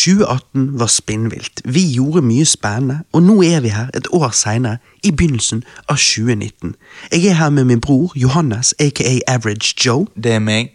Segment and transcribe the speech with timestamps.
[0.00, 1.60] 2018 var spinnvilt.
[1.64, 5.96] Vi gjorde mye spennende, og nå er vi her et år seinere, i begynnelsen av
[5.96, 6.74] 2019.
[7.12, 10.06] Jeg er her med min bror Johannes, aka Average Joe.
[10.16, 10.72] Det er meg.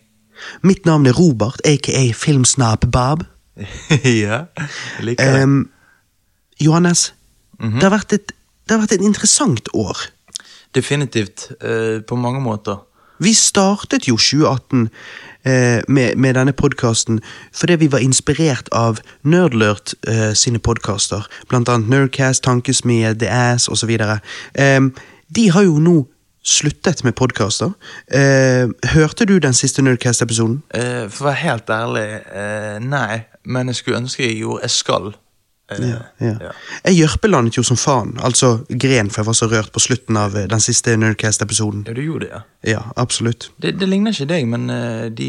[0.64, 3.24] Mitt navn er Robert, aka Filmsnap Bob.
[4.26, 4.46] ja,
[4.98, 5.44] jeg liker det.
[5.44, 5.70] Um,
[6.62, 7.14] Johannes,
[7.60, 8.34] det, har et,
[8.68, 9.98] det har vært et interessant år.
[10.76, 11.52] Definitivt.
[11.64, 12.84] Uh, på mange måter.
[13.23, 14.89] Vi startet jo 2018
[15.46, 17.21] eh, med, med denne podkasten
[17.55, 21.27] fordi vi var inspirert av Nerdlurt eh, sine podkaster.
[21.49, 23.94] Blant annet Nerdcast, Tankesmie, The Ass osv.
[23.95, 24.81] Eh,
[25.35, 25.98] de har jo nå
[26.45, 27.73] sluttet med podkaster.
[28.08, 30.62] Eh, hørte du den siste Nerdcast-episoden?
[30.77, 33.26] Eh, for å være helt ærlig, eh, nei.
[33.46, 35.16] Men jeg skulle ønske jeg gjorde Jeg skal.
[35.72, 36.36] Eh, Ja, ja.
[36.42, 36.52] ja.
[36.86, 40.38] Jeg jørpelandet jo som faen, altså gren, for jeg var så rørt på slutten av
[40.38, 41.86] eh, den siste Nerdcast-episoden.
[41.88, 42.46] Ja, du gjorde det, ja.
[42.76, 43.52] Ja, absolutt.
[43.62, 45.28] Det, det ligner ikke deg, men uh, de,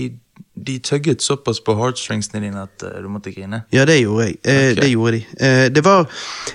[0.66, 3.62] de tøgget såpass på heartstringsene dine at uh, du måtte grine.
[3.72, 4.36] Ja, det gjorde jeg.
[4.44, 4.76] Eh, okay.
[4.82, 5.22] Det gjorde de.
[5.40, 6.04] Eh, det, var,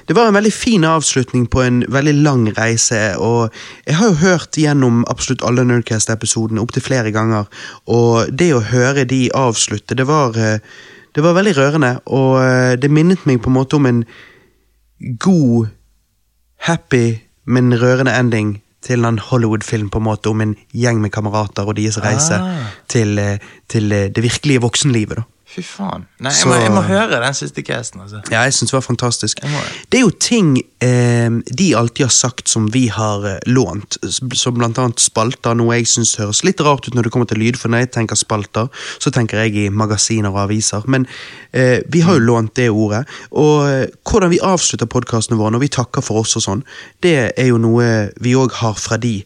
[0.10, 3.50] det var en veldig fin avslutning på en veldig lang reise, og
[3.86, 7.50] jeg har jo hørt gjennom absolutt alle Nerdcast-episodene opptil flere ganger,
[7.90, 10.60] og det å høre de avslutte, det var, eh,
[11.16, 14.04] det var veldig rørende, og eh, det minnet meg på en måte om en
[15.20, 15.68] god,
[16.68, 21.68] happy, men rørende ending til en Hollywood-film på en måte om en gjeng med kamerater
[21.68, 22.70] og deres reise Ah.
[22.88, 23.38] til, eh,
[23.70, 25.18] til eh, det virkelige voksenlivet.
[25.18, 25.24] da.
[25.52, 26.06] Fy faen.
[26.24, 28.22] Nei, jeg må, jeg må høre den siste casten, altså.
[28.32, 29.42] Ja, jeg syns det var fantastisk.
[29.44, 29.64] Det.
[29.92, 31.28] Det er jo ting eh,
[31.60, 35.90] de alltid har sagt som vi har eh, lånt, som blant annet spalter, noe jeg
[35.92, 38.72] syns høres litt rart ut når det kommer til lyd, for når jeg tenker spalter,
[38.96, 40.88] så tenker jeg i magasiner og aviser.
[40.88, 41.04] Men
[41.52, 43.04] eh, vi har jo lånt det ordet,
[43.36, 46.64] og eh, hvordan vi avslutter podkastene våre når vi takker for oss og sånn,
[47.04, 47.92] det er jo noe
[48.24, 49.18] vi òg har fra de.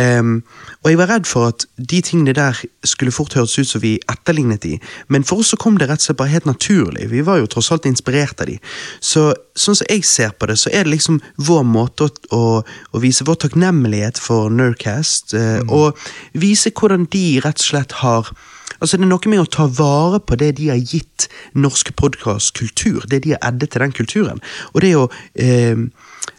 [0.00, 0.38] Em,
[0.84, 3.94] og jeg var redd for at de tingene der skulle fort høres ut som vi
[4.12, 4.74] etterlignet de,
[5.08, 7.08] men for oss så kom det rett og slett bare helt naturlig.
[7.08, 8.58] Vi var jo tross alt inspirert av de.
[9.00, 13.00] Så sånn som jeg ser på det, så er det liksom vår måte å, å,
[13.00, 15.96] vise vår takknemlighet for Nurcast, eh, og
[16.36, 18.34] vise hvordan de rett og slett har
[18.82, 23.06] Altså Det er noe med å ta vare på det de har gitt norsk podkastkultur,
[23.08, 24.42] det de har eddet til den kulturen.
[24.74, 25.06] Og det å
[25.40, 25.86] eh,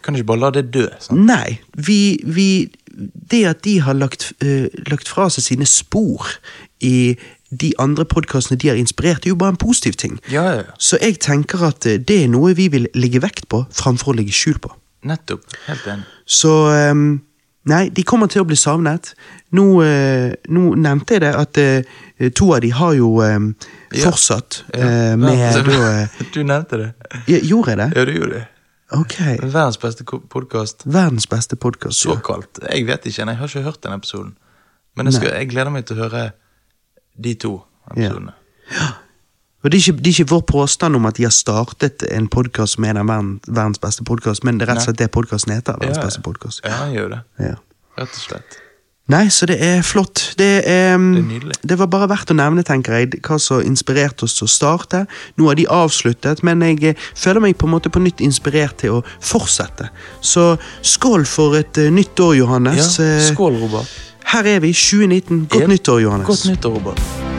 [0.03, 0.85] Kan du ikke bare la det dø?
[1.01, 1.23] sant?
[1.25, 2.67] Nei, vi, vi
[3.31, 6.29] Det at de har lagt, uh, lagt fra seg sine spor
[6.79, 7.15] i
[7.61, 10.17] de andre podkastene de har inspirert, er jo bare en positiv ting.
[10.31, 10.75] Ja, ja, ja.
[10.79, 14.17] Så jeg tenker at eh, det er noe vi vil ligge vekt på, framfor å
[14.19, 14.73] ligge skjul på.
[15.05, 15.45] Nettopp.
[15.67, 16.09] Helt enig.
[16.25, 16.53] Så
[16.91, 17.07] um,
[17.65, 19.15] Nei, de kommer til å bli savnet.
[19.57, 23.47] Nå, uh, nå nevnte jeg det at uh, to av de har jo um,
[24.03, 24.59] fortsatt
[25.17, 25.71] med
[26.35, 26.91] Du nevnte det.
[27.41, 27.89] Gjorde jeg det?
[27.95, 28.43] Ja, du gjorde det.
[28.91, 29.15] Ok.
[29.41, 30.83] Verdens beste podkast.
[30.85, 31.99] Verdens beste podkast.
[32.05, 32.59] Såkalt.
[32.69, 34.35] Jeg vet ikke, jeg har ikke hørt den episoden.
[34.95, 36.25] Men jeg, skal, jeg gleder meg til å høre
[37.17, 37.55] de to
[37.91, 38.35] episodene.
[39.65, 42.27] Og det er, ikke, det er ikke vår påstand om at de har startet en
[42.29, 45.07] podkast som er den verden, verdens beste podkast, men det er rett og slett det
[45.15, 45.79] podkasten heter.
[45.81, 46.03] verdens Ja.
[46.05, 46.61] beste podcast.
[46.63, 47.19] Ja, han gjør det.
[47.41, 47.55] Ja.
[47.97, 48.59] Rett og slett.
[49.07, 50.33] Nei, så det er flott.
[50.39, 54.25] Det, er, Det er det var bare verdt å nevne, tenker jeg, hva som inspirerte
[54.25, 55.03] oss til å starte.
[55.37, 58.79] Nå har de avsluttet, men jeg eh, føler meg på en måte på nytt inspirert
[58.81, 59.91] til å fortsette.
[60.25, 62.97] Så skål for et eh, nytt år, Johannes.
[62.97, 63.93] Ja, Eh, skål, Robert.
[64.33, 65.45] Her er vi, 2019.
[65.53, 65.69] Godt Yep.
[65.69, 66.27] nyttår, Johannes.
[66.27, 67.34] Godt nyttår, Robert.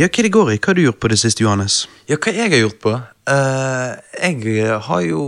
[0.00, 0.56] Ja, hva er det går i?
[0.56, 1.82] Hva har du gjort på det siste, Johannes?
[2.08, 2.92] Ja, hva jeg har gjort på?
[3.30, 5.24] Uh, jeg har jo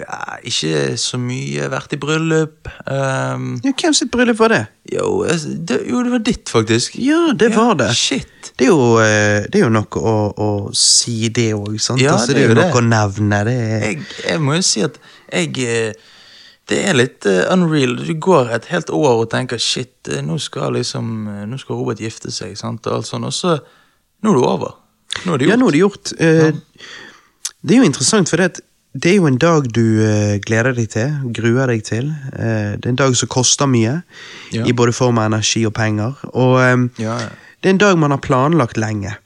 [0.00, 2.70] ja, ikke så mye vært i bryllup.
[2.88, 4.62] Um, Ja, hvem sitt bryllup var det?
[4.94, 5.26] jo,
[5.68, 6.96] det, jo, det var ditt, faktisk.
[7.04, 7.90] Ja, det var det.
[7.96, 8.50] Shit.
[8.56, 11.76] Det er jo, eh, det er jo noe å, å si det òg.
[12.00, 13.44] Ja, altså, det det er jo noe å nevne.
[13.44, 14.98] Det er, Jeg, jeg må jo si at
[15.28, 16.10] jeg eh,
[16.70, 17.98] Det er litt uh, unreal.
[18.00, 19.92] Du går et helt år og tenker shit,
[20.24, 21.08] nå skal liksom
[21.50, 23.58] Nå skal Robert gifte seg, sant, og alt sånt, og så
[24.24, 24.76] Nå er det over.
[25.24, 25.60] Nå er det ja, gjort.
[25.62, 26.12] nå er det gjort.
[26.18, 26.52] Ja.
[27.64, 28.60] Det er jo interessant, for det,
[28.94, 32.10] det er jo en dag du eh, gleder deg til, gruer deg til.
[32.36, 33.98] Eh, det er en dag som koster mye,
[34.54, 34.64] Ja.
[34.68, 36.16] i både form av energi og penger.
[36.34, 37.28] Og eh, Ja, ja.
[37.62, 39.16] det er en dag man har planlagt lenge.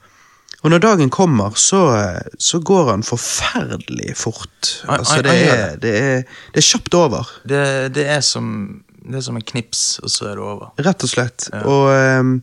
[0.59, 4.73] Og når dagen kommer, så, eh, så går han forferdelig fort.
[4.91, 6.23] Altså, det er, det, er,
[6.55, 7.29] det er kjapt over.
[7.47, 7.61] Det,
[7.95, 10.73] det, er som, det er som en knips, og så er det over.
[10.83, 11.47] Rett og slett.
[11.53, 11.61] Ja.
[11.63, 12.33] Og ehm,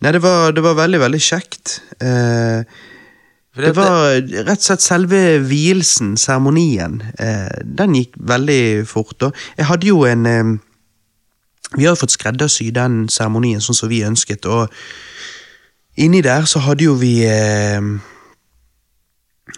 [0.00, 1.80] Nei, det var, det var veldig, veldig kjekt.
[2.00, 2.62] Eh,
[3.60, 7.00] det var rett og slett selve vielsen, seremonien.
[7.20, 9.16] Eh, den gikk veldig fort.
[9.20, 9.30] Da.
[9.58, 10.56] jeg hadde jo en eh,
[11.76, 14.72] Vi har jo fått skreddersy den seremonien sånn som vi ønsket, og
[15.94, 18.00] inni der så hadde jo vi ehm,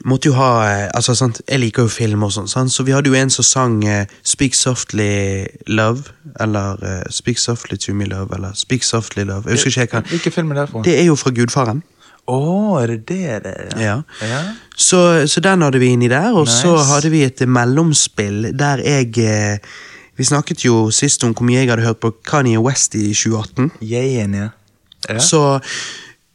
[0.08, 2.72] måtte jo ha eh, altså sant, Jeg liker jo film og sånn, sant?
[2.72, 6.12] så vi hadde jo en som sang uh, Speak Softly Love,
[6.42, 9.46] eller uh, Speak Softly to me love, eller Speak Softly Love.
[9.46, 10.82] Jeg husker ikke jeg Hvilken film er det fra?
[10.86, 11.82] Det er jo fra Gudfaren.
[12.30, 12.38] Å,
[12.78, 13.72] er det det det er?
[13.82, 13.96] Ja.
[14.22, 14.42] ja.
[14.78, 19.10] Så, så den hadde vi inni der, og så hadde vi et mellomspill der jeg
[19.26, 19.74] uh,
[20.18, 23.72] Vi snakket jo sist om hvor mye jeg hadde hørt på Kanye West i 2018.
[23.80, 25.18] Jeg er enig, ja.
[25.18, 25.40] Så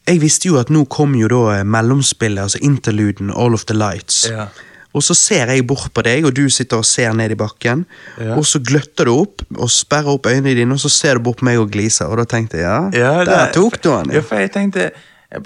[0.08, 3.76] jeg visste jo at nå kom jo da eh, mellomspillet, altså interluden All of the
[3.76, 4.24] Lights.
[4.32, 4.48] Ja.
[4.96, 7.84] Og så ser jeg bort på deg, og du sitter og ser ned i bakken.
[8.16, 8.38] Ja.
[8.38, 11.42] Og så gløtter du opp og sperrer opp øynene dine, og så ser du bort
[11.42, 12.08] på meg og gliser.
[12.08, 14.10] Og da tenkte jeg ja, Ja, der det- tok du han.
[14.14, 14.90] Ja, for jeg tenkte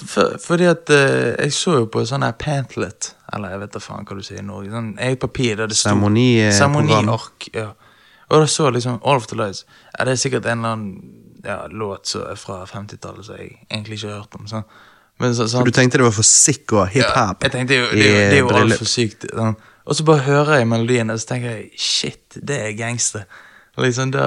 [0.06, 3.80] for, Fordi at uh, jeg så jo på sånn her pantlet, eller jeg vet da
[3.82, 5.26] faen hva du sier i Norge, sånn eget
[5.58, 6.28] der det sto Seremoni.
[6.54, 7.48] Seremoniark.
[7.52, 7.72] Ja.
[8.30, 9.64] Og da så jeg liksom All of the Lights.
[9.98, 13.54] Ja, det er sikkert en eller annen ja, låt som er fra 50-tallet som jeg
[13.70, 14.48] egentlig ikke har hørt om.
[14.50, 14.66] Sånn.
[15.22, 15.66] Men så, sant?
[15.66, 17.12] du tenkte det var for sick og Ja,
[17.42, 19.28] jeg tenkte jo, det, jo- det er jo altfor sykt.
[19.30, 19.56] Sånn.
[19.82, 23.26] Og så bare hører jeg melodien, og så tenker jeg shit, det er gangster.
[23.80, 24.24] Liksom da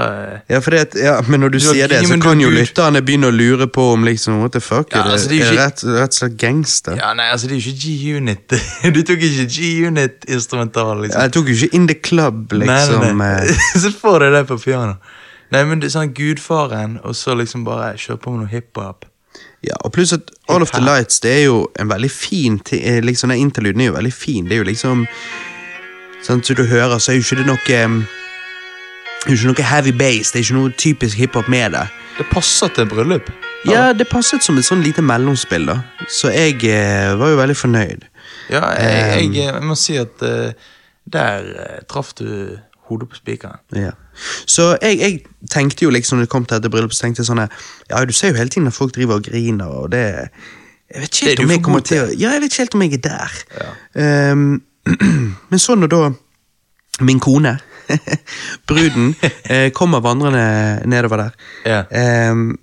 [0.49, 3.29] Ja, for det, ja, men når du, Du sier det, så kan jo lytterne begynne
[3.29, 5.83] å lure på om liksom, what the fuck, Ja, det, altså, det er det rett,
[5.85, 6.97] rett og slett gangster?
[6.97, 8.55] Ja, nei, altså det er jo ikke G-Unit.
[8.95, 11.21] Du tok ikke G-Unit-instrumental, liksom.
[11.21, 13.05] Jeg tok jo ikke In The Club, liksom.
[13.05, 13.37] nei, nei.
[13.45, 13.59] nei.
[13.83, 14.97] så får du det på piano.
[15.55, 19.05] Nei, men det er sånn Gudfaren, og så liksom bare kjøre på med noe hiphop.
[19.65, 23.01] Ja, og pluss at All of the Lights det er jo en veldig fin eh,
[23.03, 24.45] liksom Den interluden er jo veldig fin.
[24.45, 25.07] Det er jo liksom
[26.25, 27.97] Sånn som du hører, så er jo ikke det noe um,
[29.21, 31.83] Det er jo ikke noe heavy bass, det er ikke noe typisk hiphop med det.
[32.17, 33.29] Det passer til bryllup.
[33.67, 35.79] Ja, det passet som et sånn lite mellomspill, da.
[36.09, 38.05] Så jeg eh, var jo veldig fornøyd.
[38.53, 40.53] Ja, jeg, Um, jeg, jeg må si at uh,
[41.13, 42.57] der uh, traff du
[42.89, 43.59] hodet på spikeren.
[43.75, 43.91] Ja.
[44.45, 45.19] Så jeg, jeg
[45.51, 48.13] tenkte jo liksom når det kom til dette bryllupet, så tenkte jeg sånn Ja, du
[48.15, 51.43] ser jo hele tiden at folk driver og griner, og det Jeg vet ikke helt
[51.45, 53.39] om jeg kommer til å Ja, jeg vet ikke helt om jeg er der.
[53.59, 54.31] Ja.
[54.31, 54.61] Um,
[55.51, 56.01] men så når da
[57.03, 57.57] min kone,
[58.69, 59.15] bruden,
[59.51, 60.45] eh, kommer vandrende
[60.87, 61.33] nedover der,
[61.65, 61.81] Ja.
[61.91, 62.53] ehm,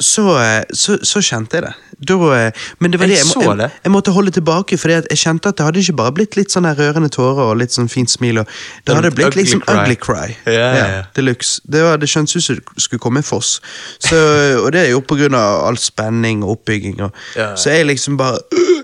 [0.00, 1.72] så, eh, så, så kjente jeg det.
[2.08, 5.18] Da, eh, men det var Jeg det, jeg, jeg, jeg måtte holde tilbake, for jeg
[5.18, 8.10] kjente at det hadde ikke bare blitt litt sånn rørende tårer og litt sånn fint
[8.10, 8.38] smil.
[8.42, 8.52] Og
[8.86, 9.74] det hadde blitt Ugly liksom cry.
[9.80, 10.28] ugly cry.
[10.46, 11.10] Yeah, ja, yeah.
[11.16, 11.60] Deluxe.
[11.66, 13.58] Det, var, det kjentes ut som det skulle komme en foss.
[13.98, 14.16] Så,
[14.62, 17.00] og det er jo på grunn av all spenning og oppbygging.
[17.02, 17.56] Og, yeah.
[17.58, 18.38] Så jeg liksom bare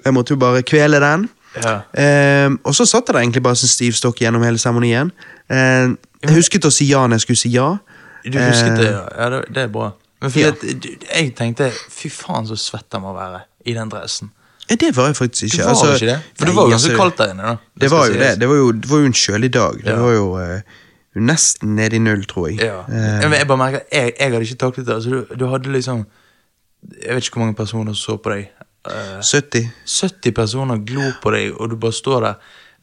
[0.04, 1.28] Jeg måtte jo bare kvele den.
[1.54, 2.46] Yeah.
[2.46, 5.12] Um, og så satt jeg der egentlig bare som stiv stokk gjennom hele seremonien.
[5.48, 5.94] Um,
[6.24, 7.68] jeg husket å si ja når jeg skulle si ja.
[8.24, 9.04] Du husket det, Ehm, ja.
[9.22, 9.92] ja det, det er bra.
[10.32, 10.48] Ja.
[10.48, 10.86] at,
[11.16, 14.30] jeg tenkte fy faen så svett han må være i den dressen.
[14.70, 16.20] Ja, det var jeg faktisk Du Det var altså, ikke det?
[16.38, 17.42] For det var jo ganske altså, kaldt der inne.
[17.42, 18.40] da Det var jo det.
[18.40, 19.74] Det var jo, det var jo en kjølig dag.
[19.84, 19.98] Det Ja.
[20.00, 20.60] var jo uh,
[21.14, 22.58] nesten nede i null, tror jeg.
[22.64, 22.80] Ja.
[22.88, 24.94] Uh, jeg bare merker jeg, jeg hadde ikke taklet det.
[24.94, 26.06] Altså, du, du hadde liksom
[27.04, 28.48] Jeg vet ikke hvor mange personer som så på deg.
[28.88, 29.68] Uh, 70.
[29.86, 32.34] 70 personer glor på deg, og du bare står der.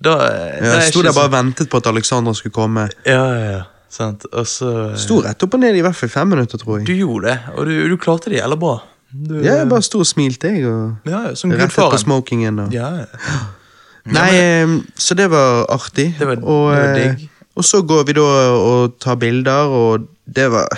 [0.04, 2.88] Da, eh, Ja, jeg sto ikke der bare og ventet på at Alexandra skulle komme.
[3.06, 3.62] Ja, ja, ja.
[3.92, 4.24] Sant.
[4.32, 6.88] Og så eh, Sto rett opp og ned i hvert fall fem minutter, tror jeg.
[6.88, 8.78] Du gjorde det, og du, du klarte det jævla bra.
[9.12, 10.64] Du, Ja, jeg bare sto og smilte, jeg.
[10.72, 12.62] Og ja, som rettet på smokingen.
[12.66, 12.72] Og.
[12.76, 13.40] Ja, ja.
[14.18, 16.08] Nei, eh, så det var artig.
[16.18, 17.28] Det var- og, det var eh, digg.
[17.60, 18.24] og så går vi da
[18.56, 20.72] og tar bilder, og det var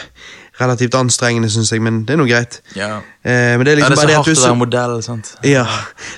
[0.64, 2.62] relativt anstrengende, syns jeg, men det er nå greit.
[2.80, 3.02] ja.
[3.24, 5.30] Eh, men det er Ja, liksom det er så hardt å være modell, sant.
[5.48, 5.62] Ja.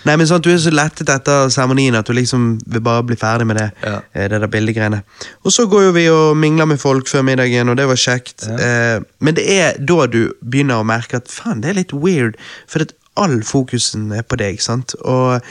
[0.08, 3.16] Nei, men sant, Du er så lettet etter seremonien at du liksom vil bare bli
[3.16, 3.68] ferdig med det.
[3.84, 4.00] Ja.
[4.16, 5.04] eh, det der bildegreiene.
[5.46, 8.48] Og så går jo vi og mingler med folk før middagen, og det var kjekt.
[8.50, 12.36] Eh, men det er da du begynner å merke at faen, det er litt weird,
[12.68, 14.58] for at all fokusen er på deg.
[14.62, 14.96] sant?
[15.06, 15.42] Og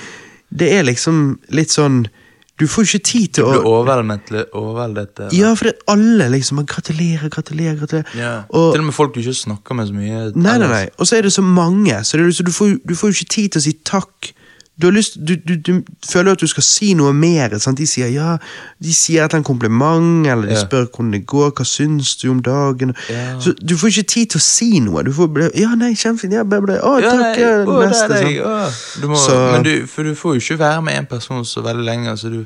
[0.50, 2.08] det er liksom litt sånn
[2.60, 4.44] Du får ikke tid til Du å ble overveldet.
[4.54, 8.14] overveldet eh, Ja, for det er alle liksom Gratulerer, gratulerer, gratulerer.
[8.14, 8.34] ja.
[8.50, 10.20] Og, Til og med folk du ikke snakker med så mye.
[10.36, 10.84] Nei, nei, nei.
[10.98, 13.48] Og så er det så mange, så, det så du, får, du får ikke tid
[13.56, 14.30] til å si takk.
[14.76, 17.52] Du, har lyst, du, du, du føler at du skal si noe mer.
[17.62, 17.78] Sant?
[17.78, 18.32] De sier ja,
[18.82, 20.64] de sier et eller annet kompliment, eller de Ja.
[20.64, 22.94] spør hvordan det går, hva syns du om dagen?
[23.08, 23.38] Ja.
[23.38, 25.04] Så Du får ikke tid til å si noe.
[25.06, 26.80] Du får bare, ja, nei, kjempefint, ja, bla, bla.
[26.82, 28.08] Å, Ja, takk, nei, å, neste.
[28.18, 29.00] det å.
[29.00, 31.62] Du må, Så- men du, for du får jo ikke være med en person så
[31.62, 32.44] veldig lenge, så du,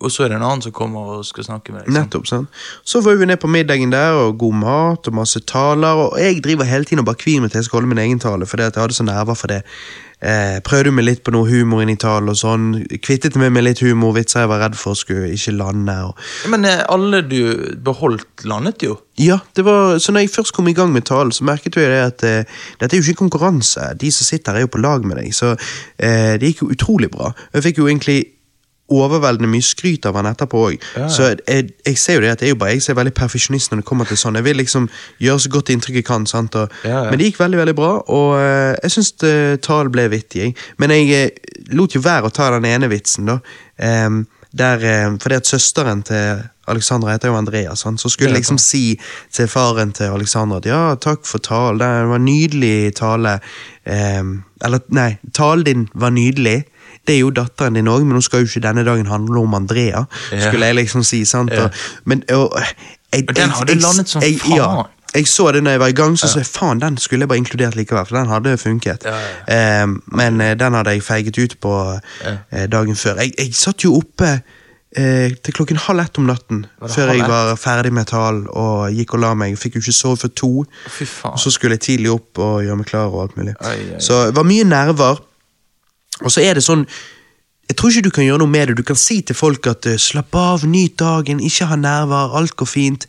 [0.00, 1.92] og så er det en annen som kommer og skal snakke med deg.
[1.94, 2.48] Nettopp, sant?
[2.84, 5.94] Så var vi ned på middagen der, og god mat og masse taler.
[6.08, 8.18] Og jeg driver hele tiden og bare kvier meg til jeg skal holde min egen
[8.18, 9.62] tale, fordi at jeg hadde så nerver for det.
[10.18, 12.70] Eh, prøvde meg litt på noe humor inn i talen og sånn.
[13.04, 15.94] Kvittet meg med litt humorvitser jeg var redd for skulle ikke lande.
[16.08, 16.24] Og...
[16.50, 18.96] Men eh, alle du beholdt, landet jo.
[19.18, 21.90] Ja, det var, så når jeg først kom i gang med talen, så merket jeg
[21.90, 23.92] det at eh, dette er jo ikke konkurranse.
[23.98, 26.72] De som sitter her er jo på lag med deg, så eh, det gikk jo
[26.74, 27.30] utrolig bra.
[27.54, 28.20] Jeg fikk jo egentlig
[28.88, 30.86] overveldende mye skryt av han etterpå òg.
[30.96, 31.08] Ja.
[31.12, 33.82] Så jeg, jeg ser jo det at jeg bare jeg som er veldig perfeksjonist når
[33.82, 34.38] det kommer til sånn.
[34.40, 34.88] Jeg vil liksom
[35.24, 36.26] gjøre så godt inntrykk jeg kan.
[36.26, 36.56] sant?
[36.56, 37.10] Og, Ja, ja.
[37.10, 39.12] Men det gikk veldig veldig bra, og uh, jeg syns
[39.64, 40.52] talen ble vittig.
[40.78, 43.40] Men jeg uh, lot jo være å ta den ene vitsen, da.
[43.78, 44.26] Um,
[44.58, 48.00] der, eh, fordi at søsteren til Alexandra heter jo Andrea, sant?
[48.00, 49.00] så skulle jeg liksom si
[49.32, 53.38] til faren til Alexandra at ja, takk for talen, det var en nydelig tale.
[53.84, 56.64] Um, eller nei, talen din var nydelig.
[57.08, 59.54] Det er jo datteren din òg, men nå skal jo ikke denne dagen handle om
[59.58, 60.04] Andrea.
[60.32, 60.40] Ja.
[60.50, 61.50] Skulle jeg liksom si, sant?
[61.56, 61.64] Ja.
[61.64, 61.70] Og,
[62.04, 62.54] men og,
[63.14, 64.56] jeg, den hadde jeg- landet som jeg- faen.
[64.56, 64.82] Ja,
[65.14, 67.28] jeg så det når jeg var i gang, så sa jeg faen, den skulle jeg
[67.28, 69.04] bare inkludert likevel, for den hadde funket.
[69.08, 69.16] Ja,
[69.82, 71.74] Eh, men eh, den hadde jeg feiget ut på
[72.52, 73.16] eh, dagen før.
[73.24, 74.34] Jeg, jeg satt jo oppe
[74.96, 79.14] eh, til klokken halv ett om natten før jeg var ferdig med talen og gikk
[79.14, 79.56] og la meg.
[79.58, 80.50] Fikk jo ikke sove før to.
[80.92, 81.32] Fy faen.
[81.32, 83.54] Og så skulle jeg tidlig opp og gjøre meg klar og alt mulig.
[83.60, 84.00] Ai, ai, ai.
[84.04, 85.24] Så det var mye nerver.
[86.22, 86.86] Og så er det sånn
[87.68, 88.76] Jeg tror ikke du kan gjøre noe med det.
[88.78, 92.54] Du kan si til folk at eh, slapp av, nyt dagen, ikke ha nerver, alt
[92.56, 93.04] går fint.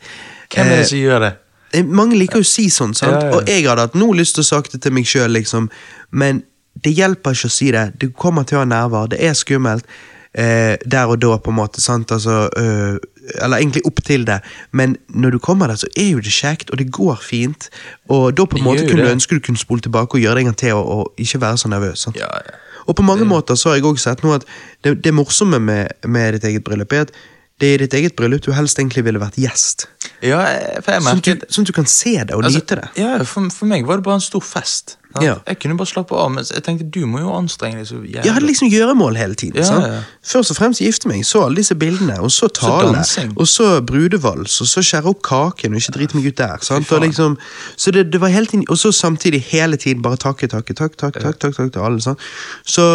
[0.52, 1.30] Hvem er Eh, det som gjør det?
[1.72, 3.16] Eh, Mange liker jo å si sånn, sant?
[3.16, 3.38] Ja, ja.
[3.38, 5.70] og jeg hadde hatt noe lyst til å sagt det til meg sjøl, liksom.
[6.10, 6.42] men
[6.84, 7.86] det hjelper ikke å si det.
[7.96, 9.88] Du kommer til å ha nerver, det er skummelt.
[10.36, 11.80] Eh, der og da, på en måte.
[11.90, 12.98] Altså, øh,
[13.42, 14.40] eller egentlig opp til det,
[14.72, 17.70] men når du kommer der, så er jo det kjekt, og det går fint.
[18.08, 20.40] Og da på en måte kunne du ønske du kunne spole tilbake og gjøre det
[20.44, 21.98] en gang til, og, og ikke være så nervøs.
[22.06, 22.16] sant?
[22.20, 22.58] Ja, ja.
[22.86, 24.46] Og på mange måter så har jeg også sett nå at
[24.84, 27.14] det, det morsomme med, med ditt eget bryllup er at
[27.60, 29.84] det er i ditt eget bryllup du helst egentlig ville vært gjest.
[30.24, 30.40] ja,
[30.80, 32.88] for jeg Sånn at du, sånn at du kan se det og Altså, nyte det.
[33.02, 34.96] Ja, for, for meg var det bare en stor fest.
[35.20, 35.34] Ja.
[35.46, 38.24] Jeg kunne bare slappe av, men jeg tenkte du må jo anstrenge deg så jævlig.
[38.24, 39.58] Jeg hadde liksom gjøremål hele tiden.
[39.64, 40.02] Ja, ja.
[40.22, 43.68] Først og fremst gifte meg, så alle disse bildene, og så tale, Så og så
[43.82, 46.58] brudevals, og så skjære opp kaken og ikke drite meg ut der.
[46.62, 46.86] Sant?
[46.92, 47.38] Og liksom,
[47.76, 50.96] så det, det var hele tiden, og så samtidig hele tiden bare takke, takke, takk,
[50.96, 52.00] takk, takk, takk, takk til alle.
[52.00, 52.18] Sant?
[52.64, 52.86] Så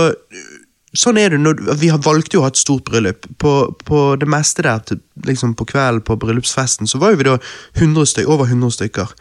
[0.95, 3.25] Sånn er det når Vi har valgt jo å ha et stort bryllup.
[3.37, 7.25] På, på det meste der, til- liksom på kvelden på bryllupsfesten, så var jo vi
[7.27, 7.33] da
[7.75, 9.11] 100 stykker, over 100 stykker.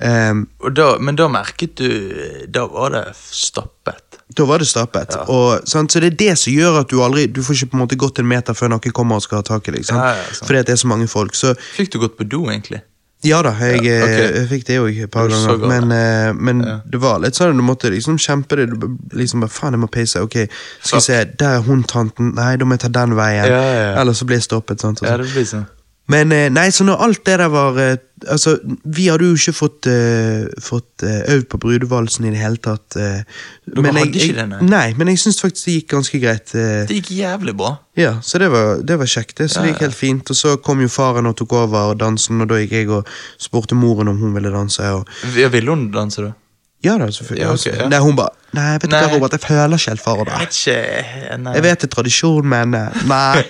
[0.00, 4.20] Og da, men da merket du Da var det stappet.
[4.36, 5.16] Da var det stappet.
[5.28, 5.92] Og, sant?
[5.92, 7.98] Så det er det som gjør at du aldri Du får ikke på en måte
[8.00, 9.88] gått en meter før noen kommer og skal ha tak i deg.
[9.90, 10.22] Ja, ja.
[10.40, 11.34] Fordi det er så mange folk.
[11.36, 12.82] Så Fikk du gått på do, egentlig?
[13.22, 14.08] ja da, jeg, Ja, ok.
[14.08, 15.58] eh, jeg fikk det òg et par er ganger.
[15.60, 16.76] Godt, Men, uh, men Ja.
[16.88, 18.70] det var litt sånn du måtte liksom kjempe det.
[18.72, 20.22] Du liksom bare, Faen, jeg må peise.
[20.24, 20.48] Ok,
[20.80, 22.32] skal vi se, der er hun tanten.
[22.34, 23.44] Nei, da må jeg ta den veien.
[23.44, 24.00] Ja, ja, ja.
[24.00, 24.80] Eller så blir jeg stoppet.
[24.80, 25.02] sant?
[25.02, 25.66] og Ja, det blir sånn.
[26.10, 27.98] Men eh, nei, så når alt det der var eh,
[28.28, 32.60] Altså, vi hadde jo ikke fått, uh, fått uh, øvd på brudevalsen i det hele
[32.60, 32.92] tatt.
[32.92, 33.22] Uh,
[33.64, 34.58] Dere hadde ikke denne?
[34.60, 34.90] nei?
[34.98, 36.52] Men jeg syns faktisk det gikk ganske greit.
[36.52, 37.70] Det gikk jævlig bra.
[37.96, 39.38] ja, Så det var, det var kjekt.
[39.38, 40.34] det, Så Ja, det gikk helt fint.
[40.34, 43.08] Og så kom jo faren og tok over dansen, og da gikk jeg og
[43.40, 44.84] spurte moren om hun ville danse.
[44.84, 46.36] og Ville hun danse, da?
[46.84, 47.42] Ja da, selvfølgelig.
[47.44, 47.70] Ja, altså.
[47.76, 47.88] ja.
[47.92, 50.32] Nei, hun bare Nei, vet du hva, Robert, jeg føler ikke helt for det.
[50.32, 51.54] Jeg vet ikke.
[51.54, 53.42] Jeg vet det er tradisjon, men eh, Nei.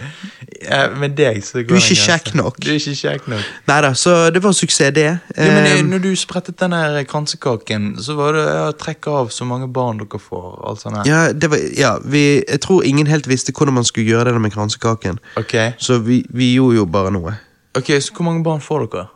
[0.66, 2.58] ja, Med deg så går Du er ikke kjekk nok.
[2.60, 3.46] Du er ikke kjekk nok.
[3.70, 5.06] Nei da, så det var suksess, det.
[5.06, 6.74] Ja, men Eh, eh, Når du sprettet den
[7.08, 10.50] kransekaken, så var det å trekke av så mange barn dere får.
[10.68, 11.08] alt sånt her.
[11.08, 14.40] Ja, det var, ja vi, jeg tror ingen helt visste hvordan man skulle gjøre det
[14.40, 15.22] med kransekaken.
[15.40, 17.38] Ok, Så vi, vi gjorde jo bare noe.
[17.78, 19.06] ok, så hvor mange barn får dere?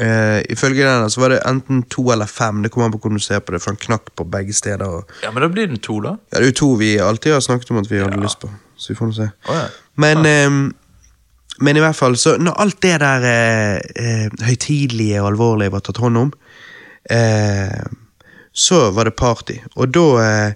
[0.00, 2.62] Eh, ifølge den så var det enten to eller fem.
[2.62, 4.86] Det kommer an på hvordan du ser på det, for han knakk på begge steder.
[4.86, 6.16] Og, Ja, men Da blir det to, da.
[6.32, 8.50] ja, Det er jo to vi alltid har snakket om at vi hadde lyst på.
[8.76, 9.30] Så vi får nå se.
[9.48, 9.66] Oh, ja.
[9.96, 10.74] Men, ehm,
[11.60, 15.80] men i hvert fall, så når alt det der uh, uh, høytidelige og alvorlige var
[15.80, 16.32] tatt hånd om,
[18.52, 19.54] så var det party.
[19.76, 20.52] Og da,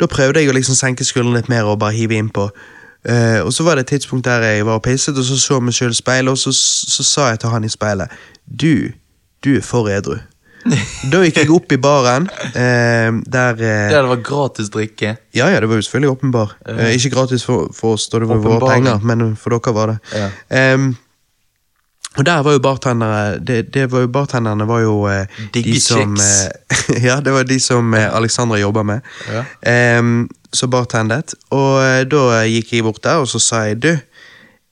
[0.00, 2.50] da prøvde jeg å liksom senke skuldrene litt mer og bare hive innpå.
[3.08, 5.60] Uh, og så var det et tidspunkt der jeg var og pisset, og så så
[5.60, 8.10] meg sjøl i speilet, og så, så sa jeg til han i speilet
[8.46, 8.92] Du,
[9.44, 10.18] du er for edru.
[11.12, 12.26] da gikk jeg opp i baren,
[12.58, 15.16] eh, der eh, Der det var gratis drikke.
[15.34, 16.56] ja, ja, det var jo selvfølgelig åpenbar.
[16.66, 19.94] Eh, ikke gratis for, for oss, da det var våre penger, men for dere var
[19.94, 19.98] det.
[20.14, 20.30] Ja.
[22.16, 26.16] Og der var jo bartendere det, det var jo Bartenderne var jo eh, de som
[26.16, 29.00] eh, Ja, det var de som eh, Alexandra jobba med.
[29.28, 29.44] Ja.
[30.56, 31.34] Så bartendet.
[31.52, 33.90] Og da gikk jeg bort der, og så sa jeg du,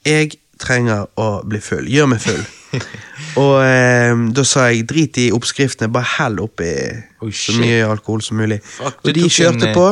[0.07, 1.85] jeg trenger å bli full.
[1.91, 2.41] Gjør meg full.
[3.43, 6.71] og eh, da sa jeg drit i oppskriftene, bare hell oppi
[7.25, 8.59] Oh, så mye alkohol som mulig.
[8.61, 9.85] Fuck, og de kjørte en, eh, på.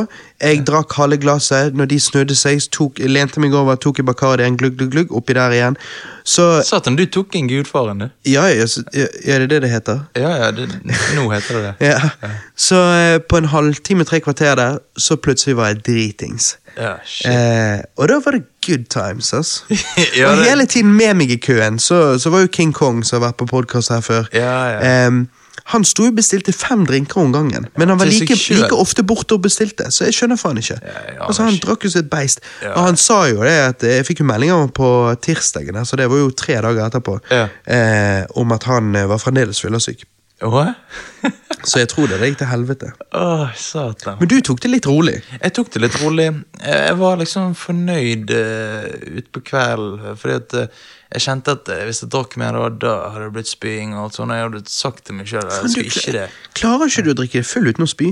[0.43, 1.73] Jeg drakk halve glasset.
[1.73, 5.11] Når de snudde seg, tok, lente meg over, tok i Bacardi en glugg, glugg, glugg,
[5.15, 5.77] oppi der igjen.
[6.23, 8.09] Så Satan, du tok en gudfaren, du.
[8.29, 10.01] Ja, ja, så- ja, er det det det heter?
[10.15, 10.67] Ja, ja, det,
[11.15, 11.73] nå heter det det.
[11.89, 12.29] Ja.
[12.55, 16.57] Så eh, på en halvtime, tre kvarter der, så plutselig var jeg dritings.
[16.77, 17.27] Ja, shit.
[17.29, 19.63] Eh, og da var det good times, ass.
[20.17, 23.03] Ja, og det- hele tiden med meg i køen, så, så var jo King Kong,
[23.05, 24.27] som har vært på podkast her før.
[24.33, 25.07] Ja, ja.
[25.07, 25.25] Em,
[25.71, 29.37] Han sto og bestilte fem drinker om gangen, men han var like, like ofte borte
[29.37, 30.75] og bestilte, så jeg skjønner faen ikke.
[31.23, 32.41] altså, Han drakk jo sitt beist.
[32.73, 34.89] Og han sa jo det at Jeg fikk jo melding av ham på
[35.23, 39.61] tirsdagen, så det var jo tre dager etterpå, eh, om at han eh, var fremdeles
[39.63, 40.03] fyllesyk.
[41.63, 42.89] Så jeg tror det gikk til helvete.
[43.15, 44.17] Åh, satan.
[44.19, 45.13] Men du tok det litt rolig.
[45.39, 46.25] Jeg tok det litt rolig.
[46.59, 48.89] Jeg var liksom fornøyd uh,
[49.21, 50.17] utpå kvelden.
[50.19, 50.81] Fordi at uh,
[51.15, 53.95] jeg kjente at uh, hvis jeg drakk mer, da, da hadde det blitt spying.
[53.95, 54.35] og alt sånt.
[54.35, 56.27] Jeg hadde sagt til meg sjøl at jeg skulle ikke det.
[56.59, 58.11] Klarer ikke du å drikke full uten å spy?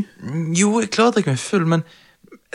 [0.61, 1.83] Jo, jeg klarer å drikke meg full, men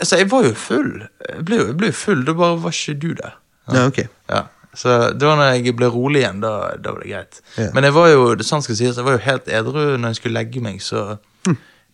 [0.01, 0.93] altså, jeg var jo full.
[1.29, 3.37] Jeg ble, jo- jeg ble full, da bare var ikke du der.
[3.69, 4.01] Ja, ok.
[4.31, 4.45] Ja,
[4.77, 7.39] Så da når jeg ble rolig igjen, da, da var det greit.
[7.57, 7.71] Ja.
[7.73, 10.19] Men jeg var jo det sant skal sies, jeg var jo helt edru når jeg
[10.19, 11.07] skulle legge meg, så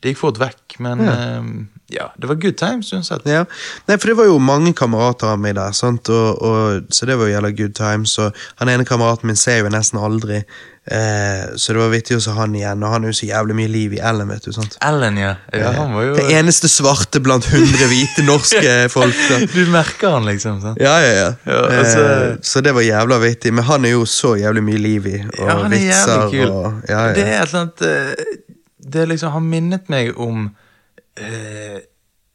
[0.04, 0.80] det gikk fort vekk.
[0.84, 1.16] Men Ja.
[1.40, 3.22] Uh, ja det var good times uansett.
[3.30, 3.44] Ja.
[3.86, 6.10] Nei, for det var jo mange kamerater av meg der, sant?
[6.10, 8.16] Og, og, så det var jo jævla good times.
[8.24, 10.40] Og han ene kameraten min ser jo nesten aldri,
[10.90, 12.82] uh, så det var vittig å se han igjen.
[12.84, 14.52] Og han er jo så jævlig mye liv i Ellen, vet du.
[14.56, 14.78] sant?
[14.82, 15.36] Ellen, ja.
[15.54, 19.20] ja han var jo Det eneste svarte blant hundre hvite norske folk.
[19.30, 19.40] Da.
[19.54, 20.60] Du merker han, liksom.
[20.66, 20.82] sant?
[20.82, 21.32] Ja, ja, ja.
[21.46, 23.54] Altså- Uh, så det var jævla vittig.
[23.54, 25.20] Men han er jo så jævlig mye liv i.
[25.28, 26.52] Og Ja, han er vitser jævlig kul.
[26.52, 27.14] og ja, ja.
[27.14, 28.40] Det er et eller annet eh,
[28.92, 30.50] Det liksom Han minnet meg om
[31.18, 31.80] eh,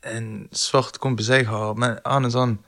[0.09, 2.59] en svart kompis jeg har, men han er sånn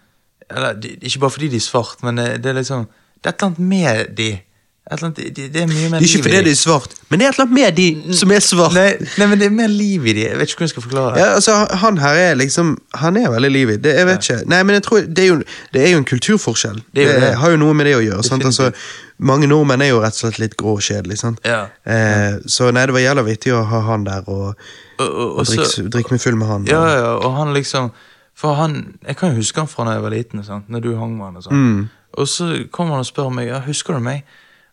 [0.51, 2.87] eller, de- Ikke bare fordi de er svart, men det, det er liksom
[3.23, 4.31] Det er et eller annet med de.
[4.91, 7.27] Annet, det, det er mye mer Det er ikke fordi de er svart, men det
[7.27, 8.75] er et eller annet med de som er svart.
[8.75, 10.25] Nei, nei, men det er mer liv i de.
[10.25, 11.21] Jeg vet ikke hvordan jeg skal forklare det.
[11.23, 12.73] Ja, altså, Han her er liksom
[13.05, 13.77] Han er veldig liv i.
[13.77, 14.39] Det, jeg vet ikke.
[14.51, 15.37] Nei, men jeg tror Det er jo,
[15.77, 16.83] det er jo en kulturforskjell.
[16.97, 18.25] Det jo har jo noe med det å gjøre.
[18.27, 18.45] Sant?
[18.51, 18.73] Altså,
[19.21, 21.21] mange nordmenn er jo rett og slett litt grå og kjedelige.
[21.21, 21.41] Sant?
[21.45, 21.67] Ja.
[21.85, 24.55] Eh, så nei, det var jævla vittig å ha han der og,
[25.01, 26.69] Og, og, og drikke, drikk meg full med han.
[26.71, 27.91] Ja, ja, og han liksom
[28.37, 30.69] For han Jeg kan jo huske han fra da jeg var liten, sant?
[30.69, 31.37] når du hang med han.
[31.41, 31.83] Og sånn Mm.
[32.21, 34.25] Og så kommer han og spør meg ja, husker du meg.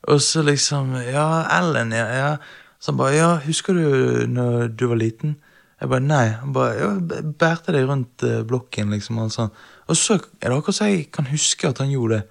[0.07, 2.07] Og så liksom Ja, Ellen, ja.
[2.15, 2.31] ja.
[2.79, 5.35] Så han bare ja, husker du når du var liten?
[5.81, 6.25] Jeg bare nei.
[6.41, 6.89] Han bare ja,
[7.37, 9.19] bærte deg rundt eh, blokken, liksom.
[9.21, 9.51] Og, sånn.
[9.85, 12.23] og så er det akkurat så jeg kan huske at han gjorde det.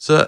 [0.00, 0.22] Så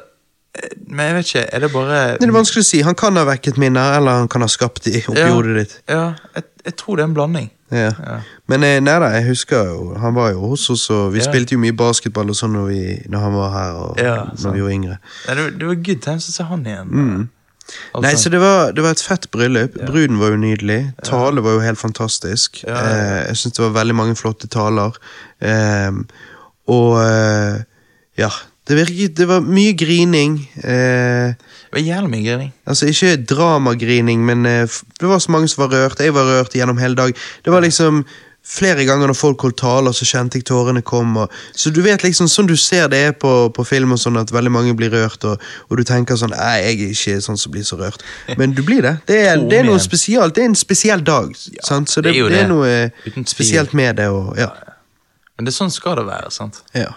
[0.86, 2.80] Men jeg vet ikke, er det bare Det er vanskelig å si.
[2.84, 5.30] Han kan ha vekket minner, eller han kan ha skapt de oppi Ja.
[5.32, 5.76] hodet ditt.
[5.88, 6.02] Ja,
[6.36, 7.50] jeg, jeg tror det er en blanding.
[7.72, 7.86] Ja.
[8.04, 8.16] Ja.
[8.52, 11.54] Men eh, nei da, jeg husker jo Han var jo hos oss, og vi spilte
[11.56, 14.02] jo mye basketball og sånn når, vi, når han var her, og
[14.42, 14.98] når vi var yngre.
[15.28, 16.92] Nei, det, var- det var good times å se han igjen.
[17.94, 19.78] Altså, Nei, så det var, det var et fett bryllup.
[19.88, 20.80] Bruden var jo nydelig.
[21.06, 22.60] Tale var jo helt fantastisk.
[22.68, 24.92] Eh, jeg syns det var veldig mange flotte taler.
[25.40, 25.92] Eh,
[26.68, 26.98] og
[28.20, 28.28] ja,
[28.68, 30.36] det virket Det var mye grining.
[30.62, 32.52] Eh, det var jævlig mye grining.
[32.66, 34.68] altså ikke dramagrining, men eh,
[35.00, 36.00] det var så mange som var rørt.
[36.00, 37.14] Jeg var rørt gjennom hele dag.
[37.44, 38.04] Det var liksom
[38.42, 41.14] Flere ganger når folk holdt taler, så kjente jeg tårene kom.
[41.16, 44.18] Og, så du vet liksom, Sånn du ser det er på, på film, og sånn
[44.18, 47.38] at veldig mange blir rørt, og, og du tenker sånn Nei, jeg er ikke sånn
[47.38, 48.02] som blir så rørt.
[48.40, 48.96] Men du blir det.
[49.06, 50.34] Det er, det er noe spesielt.
[50.34, 51.30] Det er en spesiell dag.
[51.62, 51.92] sant?
[51.92, 54.10] Så det, det er det er noe spesielt med det.
[54.10, 54.50] Og, ja.
[55.42, 56.60] Men det er sånn skal det være, sant?
[56.70, 56.92] Ja.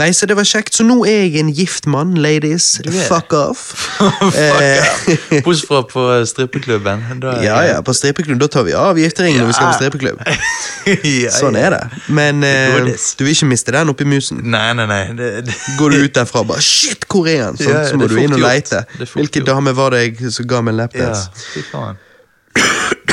[0.00, 0.72] Nei, så det var kjekt.
[0.78, 2.78] Så nå er jeg en gift mann, ladies.
[3.10, 3.60] Fuck off.
[3.98, 5.42] Fuck Eh.
[5.44, 7.04] Bortsett fra på strippeklubben.
[7.44, 8.40] Ja, ja, på strippeklubben.
[8.40, 10.24] Da tar vi av gifteringen når vi skal på strippeklubb.
[11.26, 11.82] ja, Sånn er det.
[12.08, 14.40] Men eh, du vil ikke miste den oppi musen.
[14.48, 15.02] Nei, nei, nei.
[15.20, 15.60] Det, det.
[15.76, 17.60] Går du ut derfra bare Shit, hvor er han?
[17.60, 19.12] Sånn, Ja, ja, så må du inn og lete leite.
[19.12, 21.48] Hvilken dame var det jeg som ga meg en Ja, lapdance?
[21.52, 22.00] fy faen.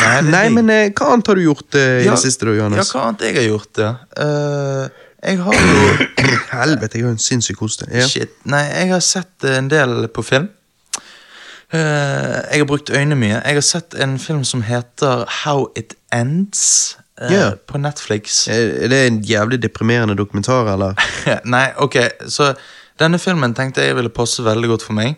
[0.06, 2.52] Nei, Nei, men eh, hva annet har du gjort eh, i Ja, det siste, da,
[2.54, 2.92] Ja, Johannes?
[2.94, 3.92] hva annet jeg har gjort, ja?
[4.22, 5.88] Eh, jeg har jo
[6.60, 7.88] Helvete, jeg har en sinnssyk hoste.
[7.90, 8.06] Ja.
[8.08, 8.36] Shit.
[8.46, 10.50] Nei, jeg har sett en del på film.
[11.74, 13.40] Eh, jeg har brukt øynene mye.
[13.42, 17.50] Jeg har sett en film som heter How It Ends eh, Ja.
[17.68, 18.46] på Netflix.
[18.48, 20.94] Er er det en jævlig deprimerende dokumentar, eller?
[21.56, 21.98] Nei, ok,
[22.30, 22.54] så
[23.02, 25.18] denne filmen tenkte jeg ville passe veldig godt for meg.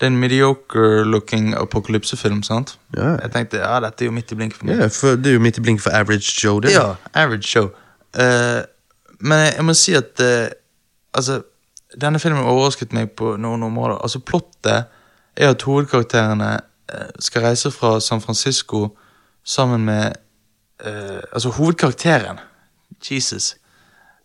[0.00, 2.78] Det er en mediocre-looking apokalypsefilm, sant?
[2.96, 3.14] Ja.
[3.22, 4.80] Jeg tenkte, ja, dette er jo midt i blink for meg.
[4.80, 6.72] Ja, for Det er jo midt i blink for average Joe, det.
[6.74, 7.70] Ja, average show.
[8.14, 8.62] Uh,
[9.20, 10.50] men jeg, jeg må si at uh,
[11.14, 11.42] altså,
[12.00, 14.00] denne filmen overrasket meg på noen områder.
[14.02, 14.90] Altså, Plottet
[15.36, 16.50] er at hovedkarakterene
[16.94, 18.96] eh, skal reise fra San Francisco
[19.44, 20.12] sammen med
[20.86, 22.38] uh, Altså, hovedkarakteren,
[23.10, 23.56] Jesus,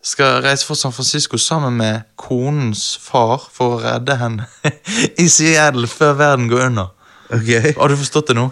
[0.02, 4.46] skal reise fra San Francisco sammen med konens far for å redde henne
[5.22, 6.92] i Seattle før verden går under.
[7.30, 7.50] Ok.
[7.76, 8.48] Har du forstått det nå?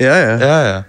[0.00, 0.34] Ja, ja.
[0.40, 0.80] Ja, ja.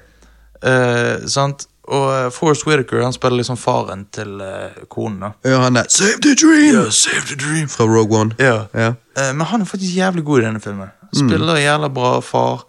[0.62, 1.68] Eh, sant?
[1.92, 5.24] Og uh, Forrest Whitaker han spiller liksom faren til eh, konen.
[5.26, 6.92] da Ja, han er Save the dream!
[6.94, 8.36] Save the dream Fra Rogue One.
[8.40, 8.68] Ja.
[8.78, 8.92] Ja.
[9.18, 10.92] Eh, Men han er faktisk jævlig god i denne filmen.
[11.12, 12.62] Spiller jævla bra far.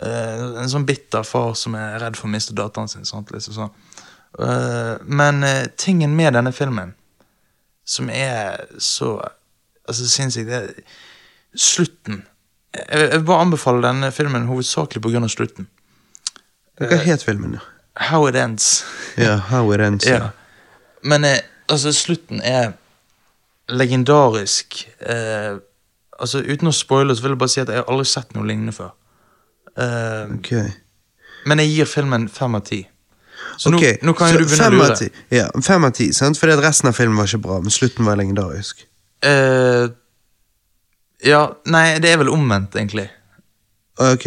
[0.00, 3.04] Eh, en sånn bitter far som er redd for å miste datteren sin.
[3.04, 3.28] Sant?
[3.34, 3.74] Liksom sånn.
[4.38, 6.94] Eh, men eh, tingen med denne filmen,
[7.84, 9.16] som er så
[9.88, 10.70] altså, sinnssykt, det er
[11.56, 12.22] slutten.
[12.74, 15.28] Jeg, vil bare anbefale denne filmen hovedsakelig pga.
[15.28, 15.68] slutten.
[16.80, 17.58] Hva het filmen?
[17.58, 17.64] da?
[18.00, 18.84] How It Ends.
[19.16, 20.06] Ja, How It Ends.
[20.06, 20.30] Ja.
[21.02, 21.38] Men eh,
[21.68, 22.72] altså, slutten er
[23.68, 24.88] legendarisk.
[25.00, 25.58] Eh,
[26.18, 28.46] altså, Uten å spoile, så vil jeg bare si at jeg har aldri sett noe
[28.46, 28.94] lignende før.
[29.80, 30.72] Eh, okay.
[31.46, 32.80] men jeg gir filmen fem av ti.
[33.56, 33.96] Så okay.
[34.02, 34.96] nå, nå kan så du begynne å av lure.
[34.96, 35.08] ti.
[35.36, 36.38] Ja, fem av ti, sant?
[36.40, 38.86] Fordi resten av filmen var ikke bra, men slutten var legendarisk.
[39.26, 39.88] Uh,
[41.26, 43.08] ja, nei, det er vel omvendt, egentlig.
[44.00, 44.26] Ok, Ok,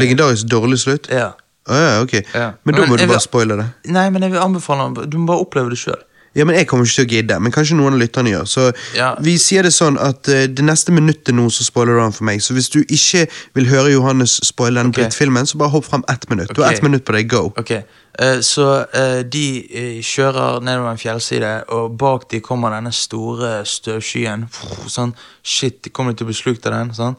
[0.00, 1.10] Legendarisk dårlig slutt?
[1.12, 1.32] Ja.
[1.68, 2.14] Uh, ja, ok.
[2.34, 2.52] Ja.
[2.64, 3.66] Men da Men må du bare vil- spoile det.
[3.92, 6.00] Nei, men jeg vil anbefale Du må bare oppleve det sjøl.
[6.34, 8.44] Ja, men Jeg kommer ikke til å gidde, men kanskje noen av lytterne gjør.
[8.46, 8.64] Så
[8.94, 9.14] Ja.
[9.18, 12.28] Vi sier det sånn at uh, det neste minuttet nå så spoiler du han for
[12.28, 12.42] meg.
[12.42, 13.26] Så hvis du ikke
[13.58, 15.02] vil høre Johannes spoile den okay.
[15.02, 16.54] drittfilmen, så bare hopp fram ett minutt.
[16.54, 17.28] Du har ett minutt på deg.
[17.30, 17.50] Go.
[17.58, 17.82] Okay.
[18.14, 24.46] Uh, Så uh, de kjører nedover en fjellside, og bak de kommer denne store støvskyen.
[24.86, 26.94] Sånn, shit, de kommer til å bli slukt av den.
[26.94, 27.18] Sånn.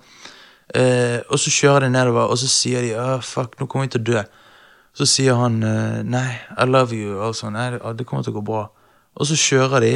[0.71, 4.05] Og så kjører de nedover, og så sier de oh, fuck, nå kommer vi til
[4.05, 4.21] å dø.
[4.95, 5.59] Så sier han
[6.07, 7.17] nei, I love you.
[7.19, 8.69] Og sånn, nei, det kommer til å gå bra.
[9.19, 9.93] Og så kjører de,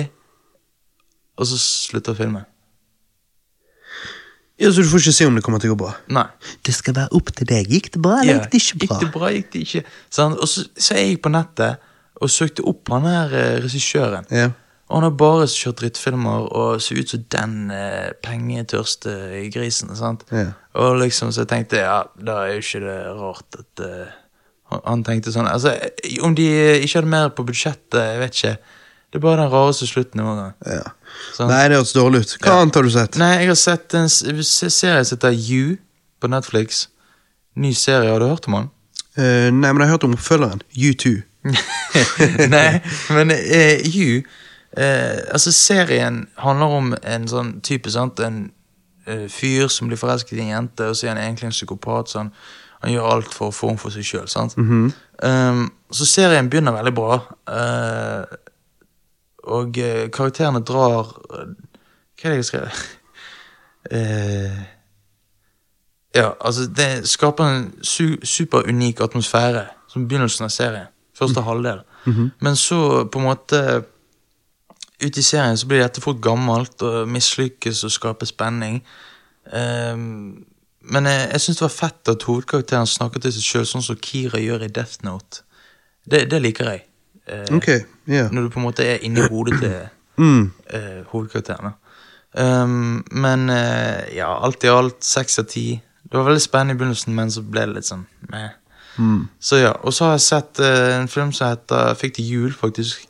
[1.40, 2.44] og så slutter filmen.
[4.60, 5.94] Ja, Så du får ikke se om det kommer til å gå bra?
[6.16, 6.28] Nei.
[6.64, 7.68] Det skal være opp til deg.
[7.68, 8.86] Gikk det bra, Ja, eller gikk det ikke bra?
[8.86, 9.82] Gikk det bra, gikk det ikke?
[10.16, 11.82] Sånn, og så, så jeg på nettet
[12.24, 14.30] og søkte opp han her eh, regissøren.
[14.32, 14.54] Ja.
[14.88, 19.16] Og han har bare kjørt drittfilmer og ser ut som den eh, pengetørste
[19.52, 19.92] grisen.
[20.00, 20.24] sant?
[20.32, 20.54] Ja.
[20.80, 24.14] Og liksom, så jeg tenkte ja, da er jo ikke det rart at eh,
[24.72, 25.76] han, han tenkte sånn Altså,
[26.24, 26.48] om de
[26.80, 28.56] ikke hadde mer på budsjettet, jeg vet ikke.
[29.16, 30.56] Det er bare den rareste slutten noen gang.
[30.68, 30.90] Ja.
[31.38, 31.48] Sånn.
[31.48, 32.34] Nei, det hørtes dårlig ut.
[32.44, 32.56] Hva Ja.
[32.66, 33.18] annet har du sett?
[33.22, 35.78] Nei, jeg har sett en serie som heter You
[36.20, 36.88] på Netflix.
[37.56, 38.68] Ny serie, har du hørt om den?
[39.18, 40.62] Uh, nei, men jeg har hørt om oppfølgeren.
[40.76, 41.14] U2.
[42.52, 42.82] Nei,
[43.16, 44.24] men uh, You
[44.78, 48.52] uh, Altså, serien handler om en sånn type, sant En
[49.30, 52.10] fyr som blir forelsket i en jente, og så er han egentlig en psykopat.
[52.10, 52.32] sånn
[52.82, 54.26] han, gjør alt for å få henne for seg sjøl.
[55.24, 57.22] um, så serien begynner veldig bra.
[57.48, 58.26] eh,
[59.46, 62.86] og eh, karakterene drar Hva er det jeg skriver?
[63.86, 64.62] Eh,
[66.16, 70.88] ja, altså Det skaper en su superunik atmosfære, som begynnelsen av serien.
[71.14, 71.84] Første halvdel.
[72.42, 73.84] Men så, på en måte
[75.06, 78.80] Ut i serien så blir dette fort gammelt og mislykkes og skaper spenning.
[79.54, 80.46] Ehm,
[80.80, 84.00] men jeg, jeg syns det var fett at hovedkarakteren snakket til seg sjøl, sånn som
[84.00, 85.44] Kira gjør i Death Note.
[86.08, 86.86] Det, det liker jeg.
[87.28, 88.32] Eh, okay, yeah.
[88.32, 89.76] Når du på en måte er inni hodet til
[90.18, 90.52] Mm.
[90.72, 91.74] eh, hovedkarakteren.
[92.38, 95.82] Um, men eh, ja, alt i alt seks av ti.
[96.04, 98.54] Det var veldig spennende i begynnelsen, men så ble det litt sånn meh.
[99.44, 103.02] Så ja, Og så har jeg sett en film som heter Fikk til jul, faktisk.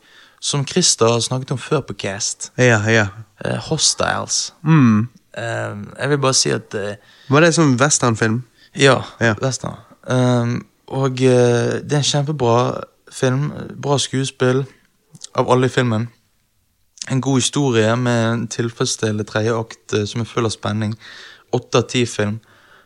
[0.42, 2.50] Som Christer har snakket om før på Cast.
[2.58, 3.06] Ja, ja.
[3.46, 4.54] Eh, Hostiles.
[4.66, 5.08] Mm.
[5.38, 8.42] Jeg vil bare si at Var det en sånn westernfilm?
[8.76, 9.36] Ja, Ja.
[9.44, 9.78] Western.
[10.08, 12.82] Um, og det er en kjempebra
[13.16, 13.52] film.
[13.82, 14.66] Bra skuespill
[15.36, 16.08] av alle i filmen.
[17.10, 20.96] En god historie med en tilfredsstillende tredje akt eh, som er full av spenning.
[21.54, 22.40] Åtte av ti film.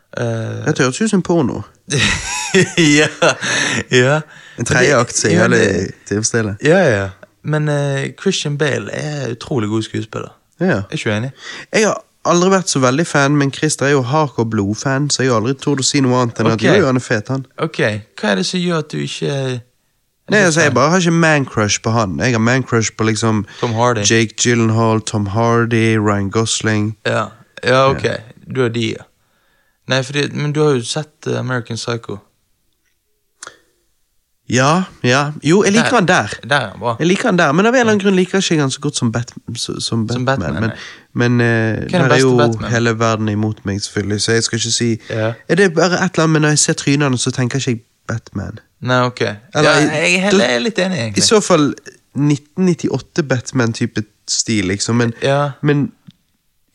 [0.10, 1.62] Uh, Dette høres ut som porno.
[3.00, 3.08] ja,
[3.94, 4.20] ja.
[4.58, 5.70] En tredje akt som er veldig
[6.10, 6.58] tilfredsstillende.
[6.66, 7.08] Ja, ja.
[7.42, 10.34] Men uh, Christian Bale er utrolig god skuespiller.
[10.60, 10.82] Ja.
[10.90, 11.30] Er ikke uenig.
[11.30, 11.32] enig?
[11.72, 15.32] Jeg har aldri vært så veldig fan, men Christer er jo hardcore blodfan, så jeg
[15.32, 16.74] har aldri tort å si noe annet enn okay.
[16.74, 17.46] at jo, han er fet, han.
[17.64, 17.80] Ok,
[18.20, 19.36] hva er det som gjør at du ikke
[20.30, 22.20] Nei, altså, Jeg bare har ikke man-crush på han.
[22.20, 24.00] Jeg har man-crush på liksom Tom Hardy.
[24.12, 26.98] Jake Gyllenhaal, Tom Hardy, Ryan Gosling.
[27.06, 27.26] Ja,
[27.64, 28.06] ja ok.
[28.56, 29.04] Du har de, ja.
[29.88, 32.18] Nei, fordi, men du har jo sett eh, American Psycho.
[34.50, 35.32] Ja, ja.
[35.44, 35.96] Jo, jeg liker Der.
[35.96, 36.28] han der.
[36.50, 36.96] Der er.
[37.00, 38.80] Jeg liker han der, Men av en eller annen grunn liker jeg ikke han så
[38.80, 39.34] godt som, Bat
[39.80, 40.26] som Batman.
[40.26, 40.72] Batman, men
[41.14, 42.72] men uh, er der er jo Batman?
[42.72, 45.34] hele verden imot meg, selvfølgelig, så jeg skal ikke si Ja.
[45.50, 47.86] Er det bare et eller annet, men når jeg ser trynene, så tenker jeg ikke
[48.10, 48.60] Batman.
[48.82, 49.22] Nei, ok.
[49.54, 51.24] Eller, ja, jeg, heller- jeg er litt enig, egentlig.
[51.24, 51.70] I så fall
[52.18, 54.96] 1998 Batman-type stil, liksom.
[55.02, 55.52] Men, Ja.
[55.62, 55.92] men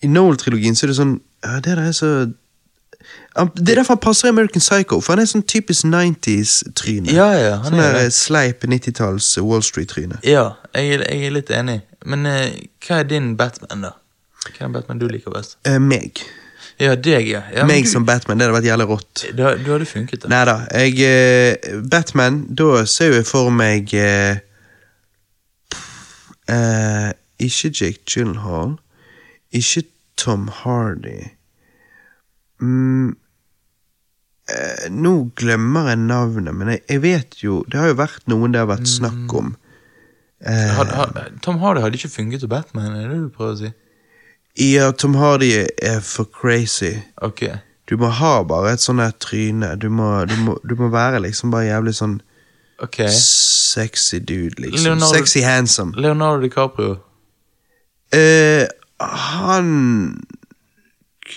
[0.02, 2.10] i Noel-trilogien så er det sånn ja, Det der er så
[3.34, 7.12] Det er derfor han passer i American Psycho, for han er sånn typisk 90s-tryne.
[7.12, 10.20] Ja, ja, sånn er der sleip 90-talls Wall Street-tryne.
[10.24, 11.80] Ja, jeg, jeg er litt enig.
[12.06, 12.46] Men uh,
[12.86, 13.90] hva er din Batman, da?
[14.46, 15.56] Hva er Batman du liker best?
[15.68, 16.22] Uh, meg.
[16.80, 17.42] Ja, deg, ja.
[17.54, 19.24] ja meg du, som Batman, det hadde vært jævlig rått.
[19.30, 20.30] du, du hadde funket, da.
[20.32, 20.56] Nei da.
[20.74, 24.40] Jeg, eh, Batman, da ser jeg for meg eh,
[26.50, 28.74] eh, Ikke Jake Gyllenhaal.
[29.54, 29.84] Ikke
[30.18, 31.20] Tom Hardy.
[32.62, 33.14] Mm,
[34.50, 38.54] eh, nå glemmer jeg navnet, men jeg, jeg vet jo Det har jo vært noen
[38.54, 39.54] det har vært snakk om.
[40.44, 40.82] Eh,
[41.44, 43.72] Tom Hardy hadde ikke funket som Batman, er det du prøver å si?
[44.58, 45.50] Ja, Tom Hardy
[45.82, 46.92] er for crazy.
[47.22, 47.42] Ok.
[47.90, 49.74] Du må ha bare et sånn tryne.
[49.80, 52.20] Du må, du, må, du må være liksom bare jævlig sånn
[52.82, 53.02] Ok.
[53.10, 54.84] sexy dude, liksom.
[54.86, 55.92] Leonardo- Sexy handsome.
[55.96, 56.96] Leonardo DiCaprio.
[58.12, 58.66] Eh,
[59.00, 60.20] han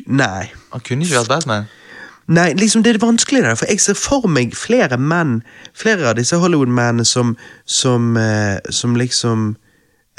[0.07, 0.51] Nei.
[0.73, 1.67] Han kunne ikke vært Batman.
[2.27, 5.39] Nei, liksom det er vanskelig der, for jeg ser for meg flere menn,
[5.73, 9.55] flere av disse Hollywood-mennene som, som, eh, som liksom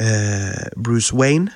[0.00, 1.50] eh, Bruce Wayne.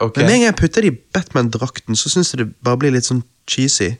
[0.00, 0.16] Ok.
[0.16, 2.94] Men med en gang jeg putter det i Batman-drakten, så syns jeg det bare blir
[2.94, 3.90] litt sånn cheesy.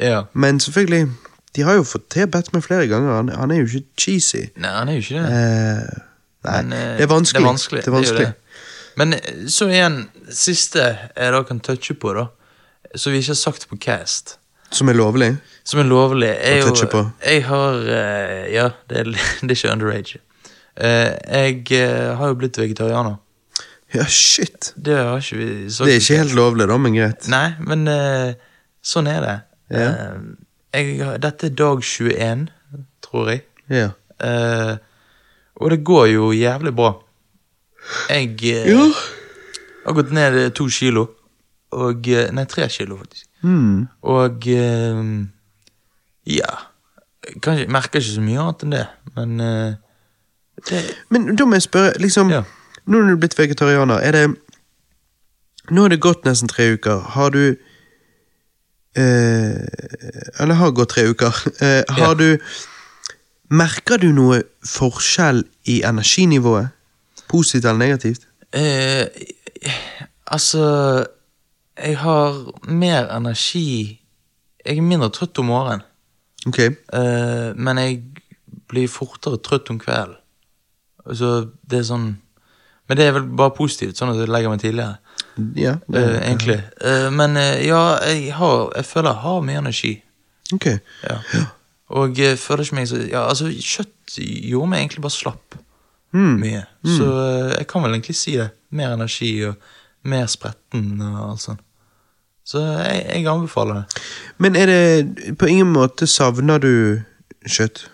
[0.00, 0.22] Ja.
[0.32, 1.10] Men selvfølgelig,
[1.56, 4.46] de har jo fått til Batman flere ganger, han, han er jo ikke cheesy.
[4.56, 5.36] Nei, han er jo ikke det.
[5.36, 6.02] Eh,
[6.48, 7.44] nei, Men, eh, det er vanskelig.
[7.44, 7.84] Det er vanskelig.
[7.84, 8.26] Det er vanskelig.
[8.26, 8.96] det.
[9.02, 10.00] Men eh, så igjen,
[10.32, 12.28] siste jeg da kan touche på, da,
[12.96, 14.38] som vi ikke har sagt på Cast,
[14.72, 15.36] Som er lovlig.
[15.64, 17.06] som er lovlig, Jeg, jo.
[17.26, 19.04] Jeg har eh, Ja, det er,
[19.42, 20.20] det er ikke underage.
[20.80, 23.18] Jeg har jo blitt vegetarianer.
[23.94, 24.72] Ja, shit.
[24.78, 27.26] Det har ikke vi så Det er ikke helt lovlig, da, men greit.
[27.32, 28.32] Nei, men uh,
[28.86, 29.36] sånn er det.
[29.74, 29.88] Ja.
[29.90, 30.36] Uh,
[30.76, 32.44] jeg, dette er dag 21,
[33.02, 33.42] tror jeg.
[33.70, 33.88] Ja.
[34.22, 34.76] Uh,
[35.60, 36.92] og det går jo jævlig bra.
[38.12, 38.84] Jeg Ja.
[39.86, 41.08] har gått ned to kilo.
[41.72, 43.26] Og Nei, tre kilo, faktisk.
[43.42, 43.88] Mm.
[44.02, 44.46] Og
[46.26, 46.54] Ja.
[47.42, 49.36] Kanskje, jeg merker ikke så mye annet enn det, men
[50.68, 52.42] det, Men da må jeg spørre, liksom Ja.
[52.86, 54.24] Nå når du blitt vegetarianer, er det
[55.70, 56.98] Nå har det gått nesten tre uker.
[57.14, 57.56] Har du
[58.96, 61.34] eh, Eller har gått tre uker.
[61.62, 62.14] Eh, har Ja.
[62.14, 62.38] du
[63.50, 66.68] Merker du noe forskjell i energinivået?
[67.28, 68.26] Positivt eller negativt?
[68.52, 69.06] eh,
[70.26, 71.06] Altså
[71.78, 74.00] Jeg har mer energi
[74.66, 75.82] Jeg er mindre trøtt om morgenen.
[76.46, 76.58] Ok.
[76.58, 78.02] Eh, men jeg
[78.68, 80.16] blir fortere trøtt om kvelden.
[81.14, 82.18] Så det er sånn
[82.90, 84.98] Men det er vel bare positivt, sånn at du legger meg tidligere.
[85.56, 85.76] Ja.
[85.94, 86.58] eh, egentlig.
[86.82, 89.92] Uh, men uh, ja, jeg, har, jeg føler jeg har mye energi.
[90.56, 90.66] Ok.
[91.06, 91.20] Ja.
[91.94, 95.58] Og jeg føler ikke meg så Ja, altså, kjøtt gjorde meg egentlig bare slapp
[96.10, 96.40] Mm.
[96.42, 96.64] mye.
[96.82, 98.48] Så eh, jeg kan vel egentlig si det.
[98.74, 99.54] Mer energi og
[100.10, 101.60] mer spretten og alt sånt.
[102.42, 104.00] Så jeg, jeg anbefaler det.
[104.42, 106.72] Men er det På ingen måte savner du
[107.46, 107.84] kjøtt?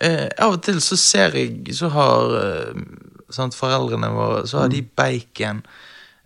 [0.00, 2.32] Av og til så ser jeg Så har
[3.30, 5.62] sant, foreldrene våre Så har de bacon.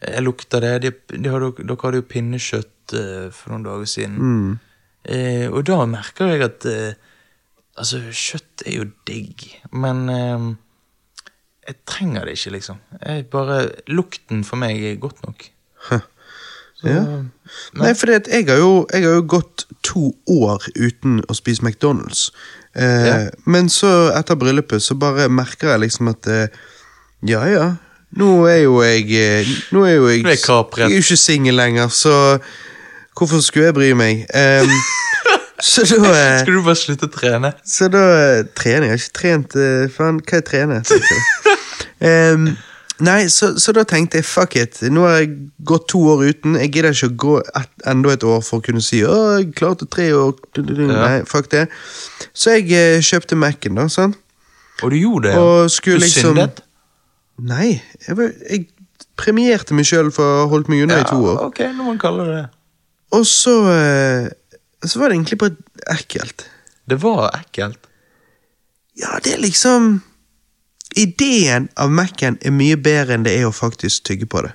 [0.00, 0.72] Eh, Jeg lukter det.
[0.82, 4.18] De, de har, dere hadde jo pinnekjøtt eh, for noen dager siden.
[4.18, 4.58] Mm.
[5.04, 6.92] Eh, og da merker jeg at eh,
[7.80, 10.42] Altså, kjøtt er jo digg, men eh,
[11.70, 12.80] jeg trenger det ikke, liksom.
[13.00, 15.46] Jeg bare Lukten for meg er godt nok.
[15.88, 16.00] Så,
[16.88, 17.00] Ja.
[17.76, 22.30] Nei, for jeg, jeg har jo gått to år uten å spise McDonald's.
[22.74, 23.16] Eh, Ja.
[23.46, 26.48] Men så, etter bryllupet, så bare merker jeg liksom at eh,
[27.26, 27.64] Ja, ja.
[28.16, 31.54] Nå er jo jeg eh, Nå er jo jeg, er jeg er jo ikke singel
[31.54, 32.38] lenger, så
[33.14, 34.24] hvorfor skulle jeg bry meg?
[34.35, 34.72] Um,
[35.72, 37.52] så da eh, Skal du bare slutte å trene?
[37.62, 38.96] så da eh, trener jeg.
[38.96, 39.54] Jeg har ikke trent
[39.94, 40.80] Faen, hva er trene?
[42.09, 42.48] um,
[43.06, 44.80] nei, så, så da tenkte jeg fuck it.
[44.90, 45.30] Nå har jeg
[45.68, 46.56] gått to år uten.
[46.59, 49.52] Jeg gidder ikke å gå et, enda et år for å kunne si å, jeg
[49.61, 50.35] klarte tre år.
[50.90, 51.68] Nei, fuck det.
[52.33, 53.87] Så jeg kjøpte Mac-en, da.
[53.92, 54.18] sant?
[54.80, 55.38] Og du gjorde det?
[55.38, 56.64] Og skulle du liksom syndet?
[57.40, 58.66] Nei, jeg, var, jeg
[59.20, 61.40] premierte meg sjøl for å ha holdt meg unna i to år.
[61.48, 62.42] ok, når man kaller det.
[63.16, 64.29] Og så eh,
[64.87, 65.57] Så var det egentlig bare
[65.92, 66.46] ekkelt.
[66.88, 67.88] Det var ekkelt.
[69.00, 70.00] Ja, det er liksom
[70.98, 74.50] Ideen av Mac-en er mye bedre enn det er å faktisk tygge på det.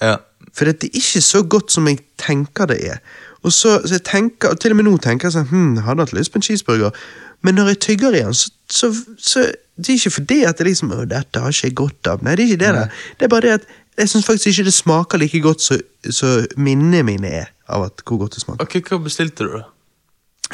[0.00, 0.18] Ja.
[0.54, 3.00] For det er ikke så godt som jeg tenker det er.
[3.42, 6.04] Og så, så jeg tenker, og til og med nå tenker jeg sånn Hm, hadde
[6.04, 6.94] hatt lyst på en cheeseburger.
[7.42, 9.46] Men når jeg tygger igjen, så, så, så
[9.80, 12.22] Det er ikke fordi at det liksom Å, dette har ikke jeg godt av.
[12.22, 12.74] Nei, det er ikke det.
[12.74, 12.98] der.
[13.18, 16.46] Det er bare det at jeg syns faktisk ikke det smaker like godt som så
[16.56, 18.64] minnene mine er av at hvor godt det smaker.
[18.64, 19.66] Ok, hva bestilte du, da?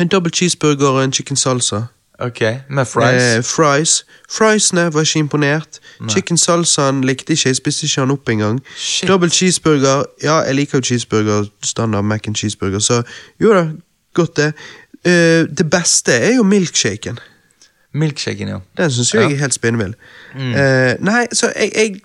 [0.01, 1.83] En double cheeseburger og en chicken salsa.
[2.19, 3.23] Ok, Med fries?
[3.23, 4.05] Eh, fries.
[4.33, 5.79] Friesene var ikke imponert.
[6.09, 8.61] Chicken salsaen likte ikke, jeg spiste ikke den opp engang.
[9.09, 10.05] Double cheeseburger.
[10.23, 13.03] Ja, jeg liker jo cheeseburger, standard mac and cheeseburger, så
[13.41, 13.67] jo da,
[14.15, 14.53] godt det.
[15.07, 17.19] Eh, det beste er jo milkshaken.
[17.97, 18.59] Milkshaken, ja.
[18.77, 19.31] Den syns jeg Ja.
[19.31, 19.95] er helt spinnvill.
[20.35, 20.51] Mm.
[20.53, 22.01] Uh, nei, så jeg, jeg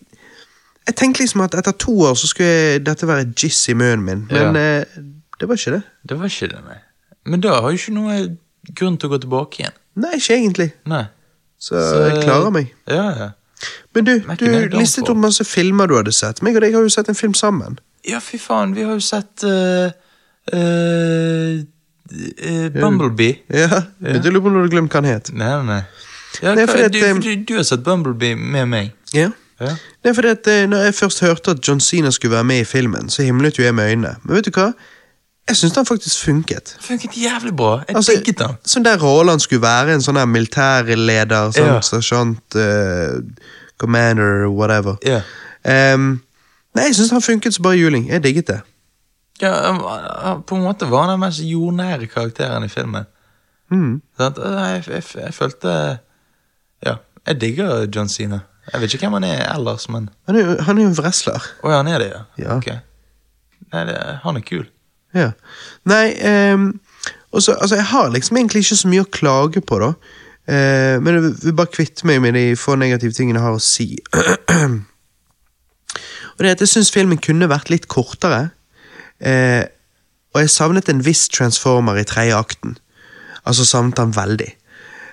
[0.88, 4.24] Jeg tenkte liksom at etter to år så skulle dette være jizz i munnen min,
[4.32, 4.86] men eh,
[5.40, 5.82] det var ikke det.
[6.10, 6.78] Det var ikke det, nei.
[7.26, 8.16] Men da har jo ikke noe
[8.80, 9.76] grunn til å gå tilbake igjen.
[10.02, 10.68] Nei, ikke egentlig.
[10.90, 11.04] Nei.
[11.62, 12.74] Så, jeg klarer meg.
[12.90, 13.30] Ja, ja.
[13.94, 16.42] Men du, Mac-en er du listet opp masse filmer du hadde sett.
[16.42, 17.78] Meg og deg har jo sett en film sammen.
[18.10, 19.92] Ja, fy faen, vi har jo sett eh,
[22.12, 23.40] eh, eh, Bumblebee.
[23.50, 25.32] Ja, Begynte å lure på om du hadde glemt hva han het.
[25.34, 25.82] Nei, nei, nei.
[26.42, 28.92] Ja, Nei, hva, fordi at, du, du, du har sett Bumblebee med meg.
[29.14, 29.30] Ja.
[29.62, 29.76] Ja.
[30.02, 32.64] Det er fordi at eh, når jeg først hørte at John Cena skulle være med
[32.64, 34.16] i filmen, så himlet jo jeg med øynene.
[34.24, 34.72] Men vet du hva?
[35.50, 36.76] Jeg syns den faktisk funket.
[36.82, 37.76] Funket jævlig bra.
[37.88, 38.56] Jeg Altså, digget den.
[38.66, 41.80] Sånn der rollen skulle være, en sånn der militærleder, sånn, Ja.
[41.82, 43.20] sersjant, eh,
[43.78, 44.98] commander, whatever.
[45.06, 45.22] Ja.
[45.66, 46.22] Ehm,
[46.76, 48.08] nei, jeg syns han funket så bare juling.
[48.10, 48.60] Jeg digget det.
[49.42, 53.08] Ja, på en måte var han den mest jordnære karakteren i filmen.
[53.72, 54.02] Mm.
[54.20, 55.74] Jeg, jeg, jeg følte
[56.86, 56.96] Ja,
[57.28, 58.42] jeg digger John Cena.
[58.74, 61.00] Jeg vet ikke hvem han er ellers, men Han er jo han er jo en
[61.00, 61.52] wrestler.
[61.64, 62.24] Å ja, han er det, ja?
[62.38, 62.58] Ja.
[62.58, 62.70] Ok.
[63.72, 64.66] Nei, det, han er kul.
[65.16, 65.32] Ja.
[65.88, 66.06] Nei,
[66.54, 66.80] um,
[67.32, 69.94] også, altså, jeg har liksom egentlig ikke så mye å klage på, da.
[70.52, 73.64] Uh, men jeg vil bare kvitte meg med de få negative tingene jeg har å
[73.64, 73.90] si.
[76.34, 78.50] og det er at jeg syns filmen kunne vært litt kortere.
[79.22, 79.64] Eh,
[80.34, 82.78] og jeg savnet en viss transformer i tredje akten.
[83.46, 84.50] Altså savnet han veldig.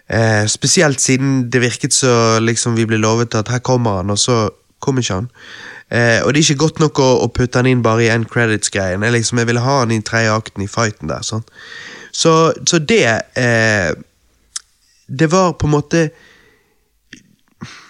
[0.09, 4.19] Eh, spesielt siden det virket så liksom vi ble lovet at her kommer han, og
[4.19, 4.49] så
[4.81, 5.29] kom ikke han.
[5.91, 8.29] Eh, og det er ikke godt nok å, å putte han inn bare i end
[8.29, 9.05] credits-greien.
[9.05, 11.25] Jeg, liksom, jeg ville ha han i tredje akten i fighten der.
[11.25, 11.45] Sånn.
[12.13, 13.05] Så, så det
[13.37, 13.93] eh,
[15.07, 16.01] Det var på en måte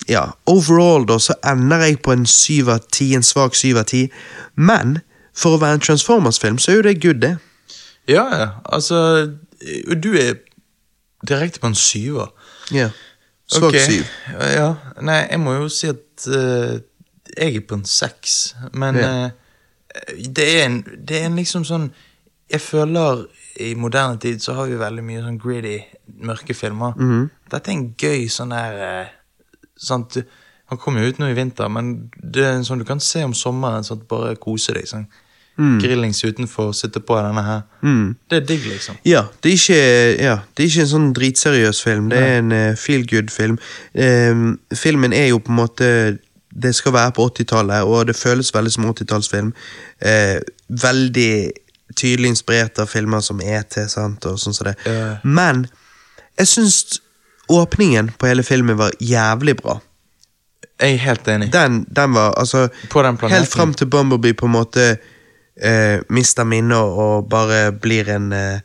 [0.09, 3.89] Ja, overall da så ender jeg på en syv av ti, en svak syv av
[3.91, 4.07] ti.
[4.57, 4.99] Men
[5.39, 7.37] for å være en Transformers-film, så er jo det good, det.
[8.09, 8.49] Ja, ja.
[8.65, 8.99] Altså
[10.03, 10.35] du er
[11.29, 12.33] direkte på en syver.
[12.73, 12.91] Ja.
[13.47, 13.81] Svak okay.
[13.81, 14.05] syv.
[14.55, 16.79] Ja, nei, jeg må jo si at uh,
[17.37, 19.13] jeg er på en seks, men Ja.
[19.25, 19.31] uh,
[20.19, 21.89] det, er en, det er en liksom sånn
[22.49, 23.27] Jeg føler
[23.61, 25.83] i moderne tid så har vi veldig mye sånn gritty,
[26.25, 26.95] mørke filmer.
[26.97, 27.27] Mhm.
[27.51, 29.11] Dette er en gøy sånn der uh,
[29.77, 30.17] sant,
[30.71, 33.25] Han kommer jo ut nå i vinter, men det er en sånn du kan se
[33.25, 33.85] om sommeren.
[33.85, 34.89] Sånn, bare kose deg.
[34.89, 35.07] Sånn.
[35.59, 37.63] Grillings utenfor, sitte på denne her.
[37.83, 38.17] Mm.
[38.31, 38.99] Det er digg, liksom.
[39.05, 39.81] Ja, det er ikke,
[40.23, 42.07] ja, det er ikke en sånn dritseriøs film.
[42.13, 43.59] Det er en uh, feel good-film.
[43.95, 44.45] Um,
[44.75, 45.91] filmen er jo på en måte
[46.49, 49.51] Det skal være på 80-tallet, og det føles veldig som 80-tallsfilm.
[50.03, 51.51] Uh, veldig
[51.99, 54.79] tydelig inspirert av filmer som ET, sant, og sånn som det.
[54.87, 55.19] Uh.
[55.27, 55.67] Men
[56.39, 57.03] jeg syns
[57.49, 59.81] åpningen på hele filmen var jævlig bra.
[60.79, 61.53] Jeg er helt enig.
[61.53, 62.69] Den, den var altså.
[63.29, 64.91] Helt fram til Bumblebee på en måte
[65.63, 68.59] eh, mister minnet og bare blir en eh,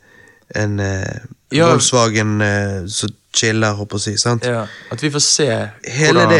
[0.54, 1.68] En eh, Ja.
[1.70, 4.16] Volkswagen eh, som chiller, håper jeg å si.
[4.20, 4.44] sant?
[4.46, 5.46] Ja, at vi får se
[5.90, 6.30] Hele hvordan,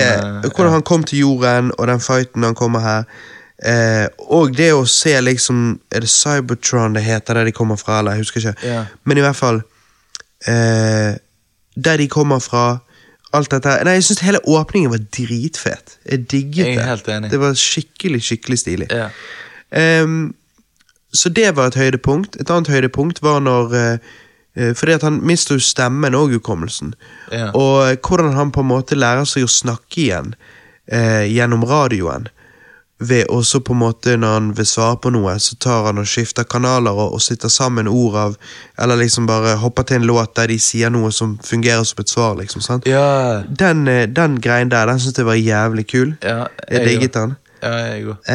[0.44, 3.04] det, hvordan han kom til jorden, og den fighten han kommer her.
[3.64, 7.98] Eh, og det å se liksom Er det Cybertron det heter, der de kommer fra?
[8.00, 8.66] Eller jeg husker ikke.
[8.68, 8.84] Ja.
[9.04, 9.62] Men i hvert fall
[10.46, 11.14] eh,
[11.74, 12.78] Der de kommer fra.
[13.34, 13.78] Alt dette.
[13.84, 15.96] Nei, Jeg syns hele åpningen var dritfet.
[16.06, 17.30] Jeg digget Jeg det.
[17.32, 18.86] Det var skikkelig, skikkelig stilig.
[18.94, 19.08] Ja.
[19.74, 20.34] Ehm,
[21.14, 22.36] så det var et høydepunkt.
[22.42, 23.98] Et annet høydepunkt var når eh,
[24.56, 26.94] eh, Fordi at han mister jo stemmen og hukommelsen.
[27.32, 27.50] Ja.
[27.54, 30.34] Og eh, hvordan han på en måte lærer seg å snakke igjen
[30.90, 32.28] eh, gjennom radioen.
[33.04, 36.06] Ved også på en måte Når han vil svare på noe, så tar han og
[36.06, 38.36] skifter kanaler og, og sitter sammen ord av
[38.78, 42.08] Eller liksom bare hopper til en låt der de sier noe som fungerer som et
[42.12, 42.36] svar.
[42.38, 42.86] liksom, sant?
[42.86, 46.14] Ja, Den, eh, den greien der, den syntes jeg var jævlig kul.
[46.22, 47.34] ja Jeg digget den.
[47.62, 48.30] Ja, jeg òg.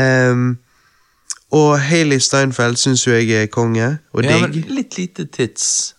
[1.55, 5.95] Og Hailey Steinfeld syns jo jeg er konge og Ja, men litt lite tits.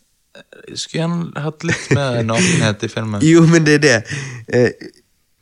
[0.68, 3.24] Jeg Skulle gjerne hatt litt mer nakenhet i filmen.
[3.26, 3.96] Jo, men det er det.
[4.54, 4.88] Eh,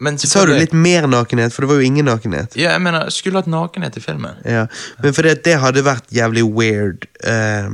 [0.01, 1.53] Men sa du litt mer nakenhet?
[1.53, 2.57] For det var jo ingen nakenhet.
[2.57, 4.38] Ja, jeg mener, skulle hatt nakenhet i filmen.
[4.47, 4.66] Ja.
[5.03, 7.09] Men fordi det, det hadde vært jævlig weird.
[7.21, 7.68] Eh,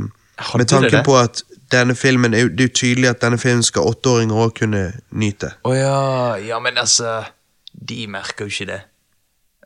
[0.59, 3.87] med tanken det på at denne filmen det er jo tydelig at denne filmen skal
[3.92, 5.53] åtteåringer òg kunne nyte.
[5.64, 6.01] Å ja,
[6.42, 7.20] ja, men altså
[7.75, 8.81] De merker jo ikke det.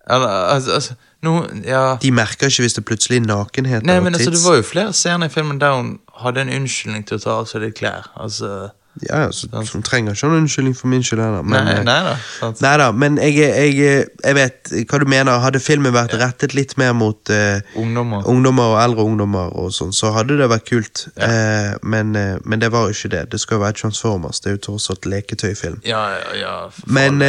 [0.09, 0.95] Eller, altså, altså
[1.27, 1.35] nå,
[1.67, 4.93] ja De merker ikke hvis det plutselig nakenhet Nei, men altså, det var jo flere
[4.95, 8.07] scener i filmen der hun hadde en unnskyldning til å ta av seg litt klær.
[8.19, 8.71] Altså
[9.07, 11.45] Ja, altså, Hun trenger ikke noen unnskyldning for min skyld heller.
[11.47, 12.15] Men, Nei, eh, nei da.
[12.41, 12.63] Sant?
[12.65, 15.39] Nei da, men jeg, jeg, jeg vet hva du mener.
[15.45, 18.27] Hadde filmen vært rettet litt mer mot uh, Ungdommer.
[18.27, 21.05] ungdommer og eldre ungdommer, og sånn, så hadde det vært kult.
[21.15, 23.25] Eh, men, uh, men det var jo ikke det.
[23.31, 24.43] Det skal jo være Transformers.
[24.43, 25.79] Det er jo tross alt leketøyfilm.
[25.87, 26.57] Ja, ja, ja.
[26.91, 27.23] Men,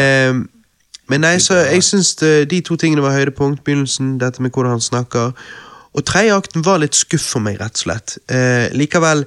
[1.10, 3.64] men nei, så jeg syns de to tingene var høydepunkt.
[3.66, 5.32] Begynnelsen, dette med hvordan han snakker.
[5.98, 8.18] Og tredje akten var litt skuff for meg, rett og slett.
[8.30, 9.26] Eh, likevel,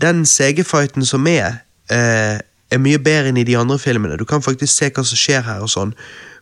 [0.00, 2.38] den CG-fighten som er, eh,
[2.70, 4.16] er mye bedre enn i de andre filmene.
[4.16, 5.92] Du kan faktisk se hva som skjer her og sånn.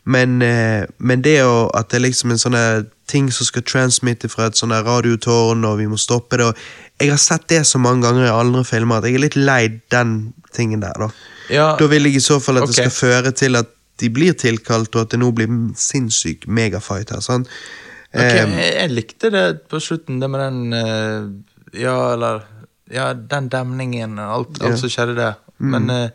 [0.05, 4.29] Men, eh, men det å, at det er liksom en sånn ting som skal transmitte
[4.29, 6.57] fra et sånn radiotårn, og vi må stoppe det og
[7.01, 9.81] Jeg har sett det så mange ganger i andre filmer at jeg er litt lei
[9.91, 11.09] den tingen der, da.
[11.51, 14.33] ja, Da vil jeg i så fall at det skal føre til at de blir
[14.33, 17.21] tilkalt, og at det nå blir sinnssyk megafight her.
[17.25, 17.47] Sånn.
[18.15, 22.45] Ok, Eh, jeg, jeg likte det på slutten, det med den eh, Ja, eller
[22.93, 24.77] Ja, den demningen og alt, Ja.
[24.77, 25.35] som skjedde der.
[25.59, 26.09] Men eh,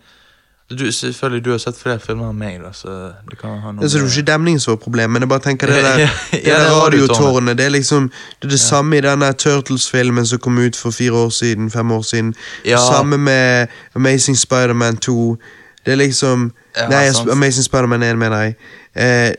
[0.70, 3.82] Du, selvfølgelig, du har sett flere filmer enn meg, da, så det kan ha noe
[3.84, 6.00] Altså, det er jo ikke demningen som er problemet, men jeg bare tenker det der,
[6.04, 7.58] ja, ja, der det er radiotårnet.
[7.58, 11.12] Det er liksom Det er det samme i denne Turtles-filmen som kom ut for fire
[11.26, 12.36] år siden, fem år siden.
[12.78, 15.38] Samme med Amazing Spider-Man 2.
[15.86, 17.30] Det er liksom Ja, Nei, sant.
[17.32, 18.56] Amazing Spider-Man 1, mener jeg.
[18.96, 19.34] Eh,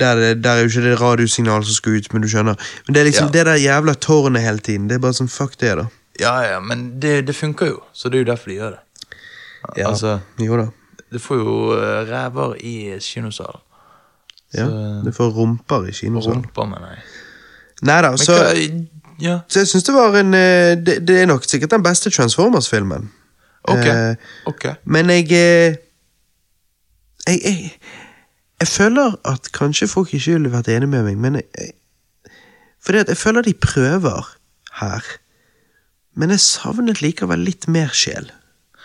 [0.00, 2.54] der, der er jo ikke det radiosignalet som skal ut, men du skjønner.
[2.86, 3.32] Men det er liksom Ja.
[3.38, 4.88] det der jævla tårnet hele tiden.
[4.88, 5.86] Det er bare sånn, fuck det, da.
[6.20, 8.80] Ja, ja, men det, det funker jo, så det er jo derfor de gjør det.
[9.76, 9.88] Ja.
[9.88, 10.66] Altså, Jo da.
[11.12, 13.60] du får jo eh, ræver i kinosalen.
[14.54, 14.64] Ja.
[15.04, 16.42] det får rumper i kinosalen.
[16.44, 16.98] Rumper, mener jeg.
[17.82, 18.86] Nei da, så hva
[19.20, 22.10] Ja, Så jeg syns det var en eh, det, det er nok sikkert den beste
[22.10, 23.08] Transformers-filmen.
[23.64, 23.86] Ok.
[23.86, 24.64] Eh, ok.
[24.84, 25.76] men jeg, eh,
[27.26, 27.72] jeg jeg
[28.60, 31.70] Jeg føler at kanskje folk ikke ville vært enig med meg, men jeg,
[32.82, 34.26] Fordi at jeg føler de prøver
[34.80, 35.04] her.
[36.16, 38.30] Men jeg savnet likevel litt mer sjel.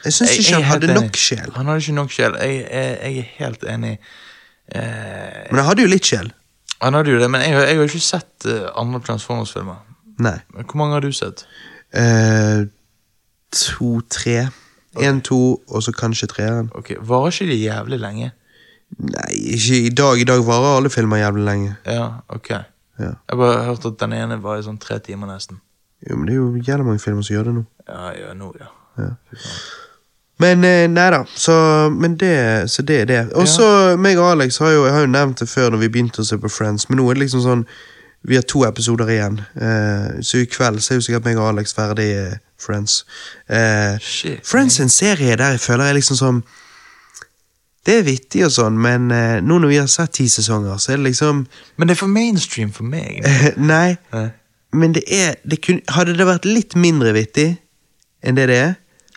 [0.05, 1.01] Jeg syns ikke han hadde enig.
[1.01, 1.51] nok sjel.
[1.55, 2.35] Han hadde ikke nok sjel.
[2.37, 3.93] Jeg, jeg, jeg er helt enig.
[4.75, 6.29] Eh, Men han hadde jo litt sjel.
[6.81, 9.79] han hadde jo det, men jeg, jeg har jo ikke sett eh, andre Transformers-filmer.
[10.21, 10.37] Nei.
[10.53, 11.45] Hvor mange har du sett?
[11.95, 12.65] Eh,
[13.55, 14.49] to, tre.
[15.01, 16.69] Én, to, og så kanskje treeren.
[16.77, 18.31] Ok, Varer ikke de jævlig lenge?
[18.99, 20.21] Nei, ikke i dag.
[20.21, 21.75] I dag varer alle filmer jævlig lenge.
[21.85, 22.49] Ja, ok.
[22.99, 23.13] Ja.
[23.29, 25.61] Jeg bare hørte at den ene var i sånn tre timer nesten.
[26.09, 27.63] Jo, men det er jo jævlig mange filmer som gjør det nå.
[27.87, 28.69] Ja, ja, nå, ja.
[29.01, 29.09] Ja.
[30.41, 31.53] Men eh, nei da, så,
[31.93, 33.21] men det, så det er det.
[33.39, 33.65] Og så
[34.01, 36.27] meg og Alex har jo, jeg har jo nevnt det før når vi begynte å
[36.27, 37.67] se på Friends, men nå er det liksom sånn
[38.23, 41.49] Vi har to episoder igjen, eh, så i kveld så er jo sikkert meg og
[41.49, 43.01] Alex ferdig eh, Friends.
[43.49, 43.97] Eh.
[44.47, 46.43] Friends er en serie der jeg føler jeg liksom som
[47.85, 50.93] Det er vittig og sånn, men eh, nå når vi har sett ti sesonger, så
[50.93, 51.41] er det liksom
[51.77, 53.19] Men det er for mainstream for meg.
[53.73, 54.29] Nei, Eh,
[54.73, 57.49] men det er det kun, Hadde det vært litt mindre vittig
[58.23, 58.71] enn det det er,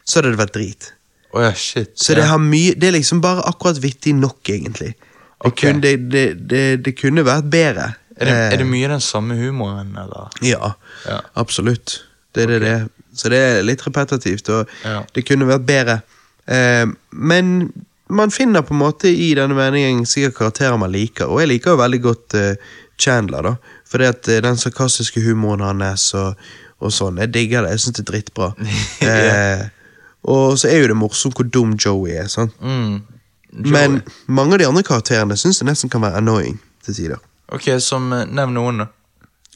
[0.05, 0.89] så hadde det vært drit.
[1.31, 1.93] Oh, ja, shit.
[1.95, 4.97] Så det, har mye, det er liksom bare akkurat vittig nok, egentlig.
[4.99, 5.71] Det, okay.
[5.71, 7.87] kunne, det, det, det, det kunne vært bedre.
[8.17, 10.27] er, det, er det Eh, mye den samme humoren, eller?
[10.43, 10.73] Ja,
[11.07, 11.21] Ja.
[11.39, 12.01] absolutt.
[12.35, 12.75] Det er det det.
[13.17, 15.03] Så det er litt repetitivt, og Ja.
[15.15, 16.01] det kunne vært bedre.
[16.47, 17.73] Eh, men
[18.09, 21.75] man finner på en måte i denne meningen sikkert karakterer man liker, og jeg liker
[21.75, 22.55] jo veldig godt eh,
[22.99, 23.57] Chandler, da.
[23.89, 26.37] Fordi at eh, den sarkastiske humoren hans og,
[26.81, 27.75] og sånn, jeg digger det.
[27.75, 28.53] Jeg syns det er drittbra.
[29.11, 29.67] eh,
[30.27, 32.55] og så er jo det morsomt hvor dum Joey er, sant.
[32.61, 33.03] Mm.
[33.57, 33.73] Joey.
[33.73, 37.21] Men mange av de andre karakterene syns jeg nesten kan være annoying til tider.
[37.53, 38.89] Ok, som eh, Nevn noen, da.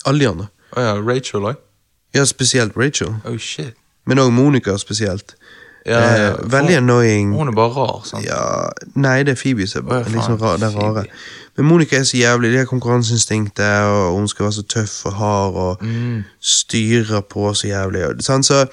[0.07, 0.47] Alle de andre.
[0.77, 1.59] Oh, ja, Rachel òg?
[2.15, 3.15] Ja, spesielt Rachel.
[3.25, 3.75] Oh shit.
[4.07, 5.35] Men òg Monica spesielt.
[5.87, 7.35] Ja, ja, eh, veldig veldig annoying.
[7.35, 8.25] Hun er bare rar, sant?
[8.27, 11.05] Ja, Nei, det er Phoebe som er ja, faen, liksom det er rare.
[11.57, 12.51] Men Monica er så jævlig.
[12.53, 16.23] De har konkurranseinstinktet, og hun skal være så tøff og hard og Mm.
[16.41, 18.23] styrer på så jævlig.
[18.25, 18.47] Sant?
[18.47, 18.67] Så,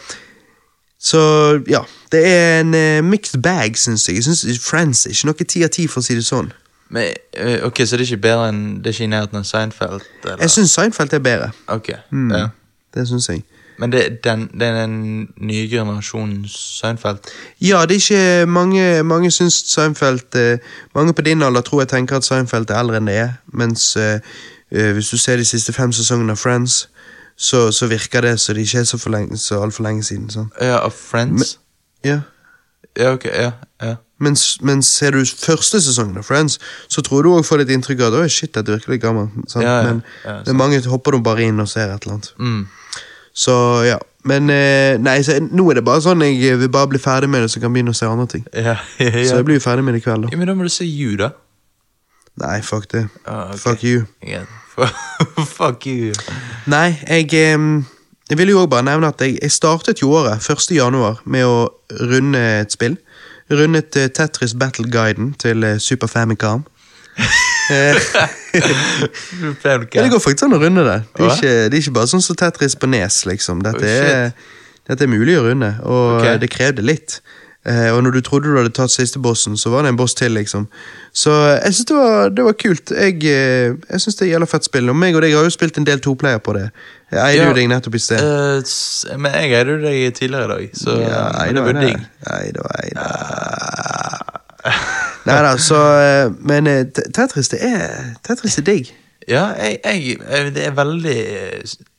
[1.00, 1.22] så
[1.70, 1.80] ja.
[2.12, 4.16] Det er en uh, mixed bag, syns jeg.
[4.16, 6.52] Jeg synes Friends er ikke noe ti av ti, for å si det sånn.
[6.90, 9.44] Men, eh, ok, Så det er ikke bedre enn Det er ikke i nærheten av
[9.44, 10.02] Seinfeld?
[10.24, 10.38] Eller?
[10.40, 11.52] Jeg syns Seinfeld er bedre.
[11.68, 12.32] Ok, Mm.
[12.32, 12.48] ja.
[12.94, 13.44] Det syns jeg.
[13.78, 17.18] Men det, den, det er den nye generasjonen Seinfeld?
[17.62, 20.58] Ja, det er ikke mange Mange syns Seinfeld eh,
[20.96, 23.92] Mange på din alder tror jeg tenker at Seinfeld er eldre enn det er, mens
[23.96, 24.20] eh,
[24.72, 26.90] eh, hvis du ser de siste fem sesongene av Friends,
[27.38, 30.30] så, så virker det så det ikke er så, for lenge, så altfor lenge siden.
[30.34, 30.50] Sånn.
[30.62, 31.60] Ja, av Friends?
[32.06, 32.22] Ja.
[32.98, 33.52] ja, ok, ja.
[33.82, 33.96] ja.
[34.24, 36.58] Mens, mens ser du første sesongen av Friends,
[36.90, 39.56] så tror du òg får litt inntrykk av at shit, dette virker litt gammelt.
[39.56, 39.82] Ja, ja.
[39.86, 42.32] Men, Ja, men mange hopper nå bare inn og ser et eller annet.
[42.42, 42.64] Mm.
[43.38, 44.00] Så ja.
[44.28, 47.46] Men eh, nei, så, nå er det bare sånn jeg vil bare bli ferdig med
[47.46, 48.48] det, så jeg kan begynne å se andre ting.
[49.00, 50.40] Så jeg blir jo ferdig med det i kveld, da.
[50.40, 51.30] men da må du se You, da.
[52.42, 53.06] Nei, fuck det.
[53.26, 53.58] Ah, okay.
[53.64, 54.04] Fuck you.
[54.28, 54.44] Ja.
[55.58, 56.14] Fuck you.
[56.70, 57.86] Nei, jeg um
[58.30, 60.68] Jeg vil jo også bare nevne at jeg, jeg startet jo året 1.
[60.76, 61.70] januar med å
[62.12, 62.98] runde et spill.
[63.52, 66.66] Rundet eh, Tetris Battle Guiden til eh, Super Famicom.
[67.70, 67.96] Eh,
[69.92, 71.02] det går faktisk an å runde det.
[71.18, 73.60] Det er ikke, det er ikke bare sånn som Tetris på Nes, liksom.
[73.66, 74.32] Dette, Oh, er,
[74.88, 76.38] dette er mulig å runde, og okay.
[76.40, 77.18] det krevde litt.
[77.68, 80.32] Og når du trodde du hadde tatt siste bossen, så var det en boss til,
[80.40, 80.70] liksom.
[81.18, 82.92] Så jeg syns det, var- det var kult.
[82.94, 84.90] Jeg, eh, jeg syns det gjelder fett spill.
[84.92, 86.68] Og meg og deg har jo spilt en del toplayer på det.
[87.12, 87.48] Jeg eide Ja.
[87.50, 88.22] jo deg nettopp i sted.
[88.22, 91.98] Uh, men jeg eide deg tidligere i dag, så Ja, Eide det var digg.
[91.98, 92.08] det.
[92.36, 93.00] Eide var Eide.
[95.28, 96.66] Nei da, så eh, Men
[97.16, 98.92] Tetris, det er Tetris er digg.
[99.28, 101.18] Ja, jeg, jeg, det er veldig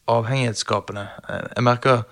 [0.08, 1.06] avhengighetsskapende.
[1.56, 2.02] Jeg merker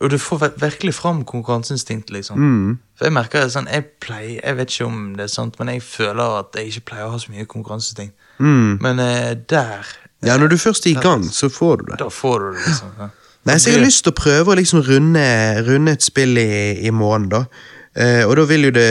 [0.00, 2.38] Og du får virkelig fram konkurranseinstinktet, liksom.
[2.40, 2.78] Mm.
[3.00, 5.80] For jeg merker sånn, jeg pleier Jeg vet ikke om det er sant, men jeg
[5.80, 8.10] føler at jeg ikke pleier å ha så mye konkurranseting.
[8.36, 8.74] Mm.
[8.84, 9.88] Men eh, der
[10.26, 11.96] Ja, når du først er i gang, så får du det.
[12.02, 12.90] Da får du det, liksom.
[12.98, 13.08] Ja.
[13.48, 15.24] Nei, så Jeg har lyst til å prøve å liksom runde,
[15.64, 16.50] runde et spill i,
[16.84, 17.70] i måneden, da.
[17.96, 18.90] Eh, og da vil jo det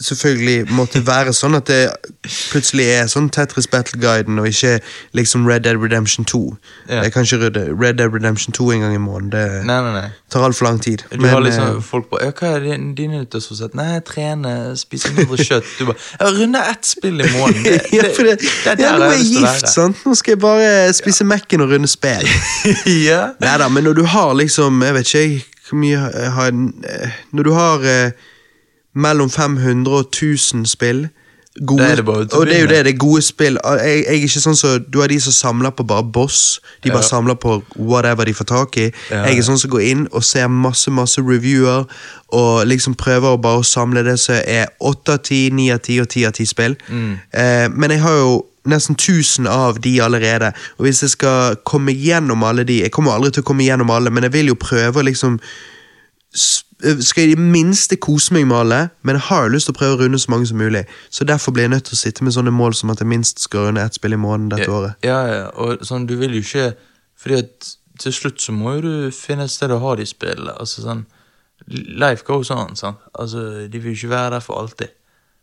[0.00, 1.78] selvfølgelig måtte være sånn at det
[2.52, 4.76] plutselig er sånn Tetris Battle Guiden og ikke
[5.18, 6.40] liksom Red Dead Redemption 2.
[6.88, 7.02] Ja.
[7.02, 9.32] Jeg kan ikke rydde Red Dead Redemption 2 en gang i måneden.
[9.32, 10.10] Det Nei, nei, nei.
[10.30, 11.02] tar altfor lang tid.
[11.10, 13.74] Du har liksom eh, folk på ja, Hva er din, dine nyttårsforsett?
[13.78, 15.74] Nei, trene, spise mindre kjøtt.
[15.80, 17.64] Du bare 'Jeg Runde ett spill i måneden.
[17.64, 20.06] Det, ja, for det, det ja, nå er jeg gift, sant?
[20.06, 22.28] Nå skal jeg bare spise Mac-en og runde spill.
[23.08, 23.32] ja.
[23.42, 26.48] Nei da, men når du har liksom Jeg vet ikke jeg, hvor mye jeg har
[26.54, 28.27] eh, Når du har eh,
[28.98, 31.06] mellom 500 og 1000 spill
[31.66, 33.56] Gode, Det er det bare og det er jo det, det er gode spill.
[33.64, 36.60] Jeg, jeg er ikke sånn så, Du er de som samler på bare boss.
[36.84, 37.08] De bare Ja.
[37.08, 38.84] samler på whatever de får tak i.
[39.10, 39.24] Ja.
[39.26, 41.88] Jeg er sånn som går inn og ser masse masse reviewer
[42.30, 46.00] og liksom prøver å bare samle det som er 8 av 10, 9 av 10
[46.04, 46.76] og 10 av 10 spill.
[46.88, 47.12] Mm.
[47.32, 50.52] Eh, men jeg har jo nesten 1000 av de allerede.
[50.78, 53.90] Og hvis jeg skal komme gjennom alle de Jeg kommer aldri til å komme gjennom
[53.90, 55.40] alle, men jeg vil jo prøve å liksom
[56.78, 59.74] skal jeg i det minste kose meg med alle, men jeg har jo lyst til
[59.74, 60.84] å prøve å runde så mange som mulig.
[61.10, 63.40] Så Derfor blir jeg nødt til å sitte med sånne mål som at jeg minst
[63.42, 64.94] skal runde ett spill i måneden dette året.
[65.02, 66.74] Ja, ja, og sånn, du vil jo ikke
[67.18, 70.54] Fordi at til slutt så må jo du finne et sted å ha de spillene.
[70.60, 71.06] Altså sånn
[71.68, 73.00] Life goes on, sant.
[73.18, 74.94] Altså, de vil jo ikke være der for alltid.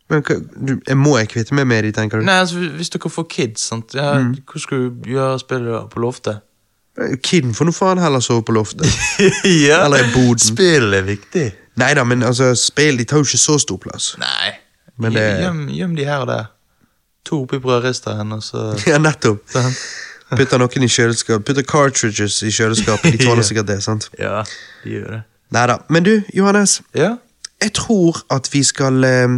[0.08, 2.24] Men hva, du, jeg må jeg kvitte meg med de, tenker du?
[2.24, 3.94] Nei, altså, hvis dere får kids, sant.
[3.94, 4.32] Ja, Mm.
[4.48, 5.82] Hvor skal du gjøre spillet da?
[5.92, 6.40] På loftet?
[7.22, 8.86] Kiden får nå faen heller sove på loftet.
[9.66, 9.82] ja.
[9.84, 10.38] Eller i boden.
[10.40, 11.46] Spill er viktig.
[11.76, 14.14] Nei da, men altså, spill de tar jo ikke så stor plass.
[14.22, 14.54] Nei.
[14.96, 16.46] Men det- Gjem, gjem de her og der.
[17.26, 19.42] To oppi brødristeren, og så Ja, nettopp.
[20.30, 21.44] Putter noen i kjøleskap.
[21.46, 23.12] Putter cartridges i kjøleskapet.
[23.12, 23.80] De tåler sikkert det.
[23.84, 24.08] sant?
[24.18, 24.40] Ja,
[24.84, 25.20] de gjør det.
[25.54, 25.76] Nei da.
[25.92, 26.80] Men du, Johannes.
[26.96, 27.16] Ja.
[27.62, 29.36] Jeg tror at vi skal eh,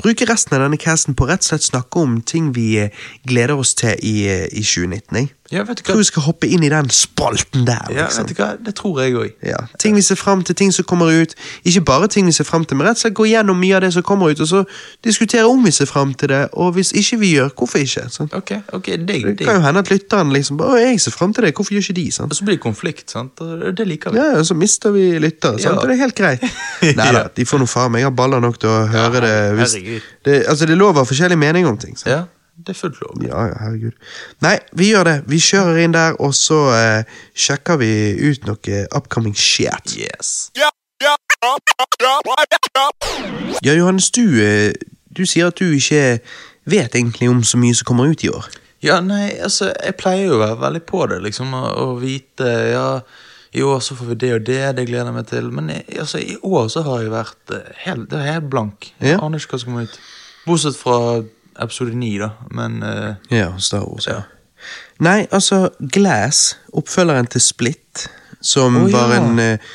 [0.00, 2.90] bruke resten av denne casten på å rett og slett snakke om ting vi eh,
[3.28, 5.20] gleder oss til i, eh, i 2019.
[5.20, 7.88] Jeg ja, tror vi skal hoppe inn i den spalten der.
[7.90, 8.28] Ja, liksom.
[8.38, 8.52] hva?
[8.62, 9.32] Det tror jeg òg.
[9.46, 11.34] Ja, Ting vi ser fram til, ting som kommer ut.
[11.66, 13.82] Ikke bare ting vi ser fram til, men rett og slett gå gjennom mye av
[13.82, 14.62] det som kommer ut, og så
[15.04, 18.06] diskutere om vi ser fram til det, og hvis ikke vi gjør, hvorfor ikke?
[18.14, 18.34] Sant?
[18.34, 19.46] Ok, ok, digg, Det digg.
[19.46, 21.98] kan jo hende at lytteren liksom bare, jeg ser fram til det, hvorfor gjør ikke
[21.98, 22.06] de?
[22.12, 22.30] sant?
[22.32, 23.40] Og så blir det konflikt, sant?
[23.40, 24.18] Og det liker vi.
[24.22, 25.64] Ja, og så mister vi lyttere, sant?
[25.64, 25.78] Ja.
[25.80, 26.44] og det er helt greit.
[27.00, 29.34] Nei da, de får noe faen meg, har baller nok til å høre det.
[29.58, 29.74] Hvis,
[30.24, 30.44] det.
[30.48, 31.96] Altså, det lover forskjellig mening om ting.
[31.98, 32.10] sant?
[32.12, 32.20] Ja,
[32.56, 33.16] det er fullt lov.
[33.24, 33.92] Ja, herregud.
[34.44, 35.16] Nei, vi gjør det.
[35.30, 37.90] Vi kjører inn der, og så eh, sjekker vi
[38.30, 39.96] ut noe upcoming shit.
[39.96, 40.50] Yes.
[43.62, 44.72] Ja, Johannes, du, eh,
[45.16, 46.20] du sier at du ikke
[46.70, 48.46] vet egentlig om så mye som kommer ut i år.
[48.84, 52.86] Ja, nei, altså, jeg pleier jo å være veldig på det, liksom, å, vite Ja,
[53.52, 55.48] i år så får vi det og det, det gleder jeg meg til.
[55.52, 58.92] Men jeg, altså, i år så har jeg vært eh, helt, helt blank.
[59.02, 59.20] Jeg Ja.
[59.26, 59.98] aner ikke hva som kommer ut.
[60.46, 60.98] Bortsett fra
[61.62, 62.30] episode 9, da.
[62.56, 64.06] Men eh, Ja, Star Wars.
[64.10, 64.20] Ja.
[64.20, 64.22] Ja.
[65.00, 68.08] Nei, altså, Glass, oppfølgeren til Split,
[68.44, 68.96] som Å, ja.
[68.98, 69.70] var en eh,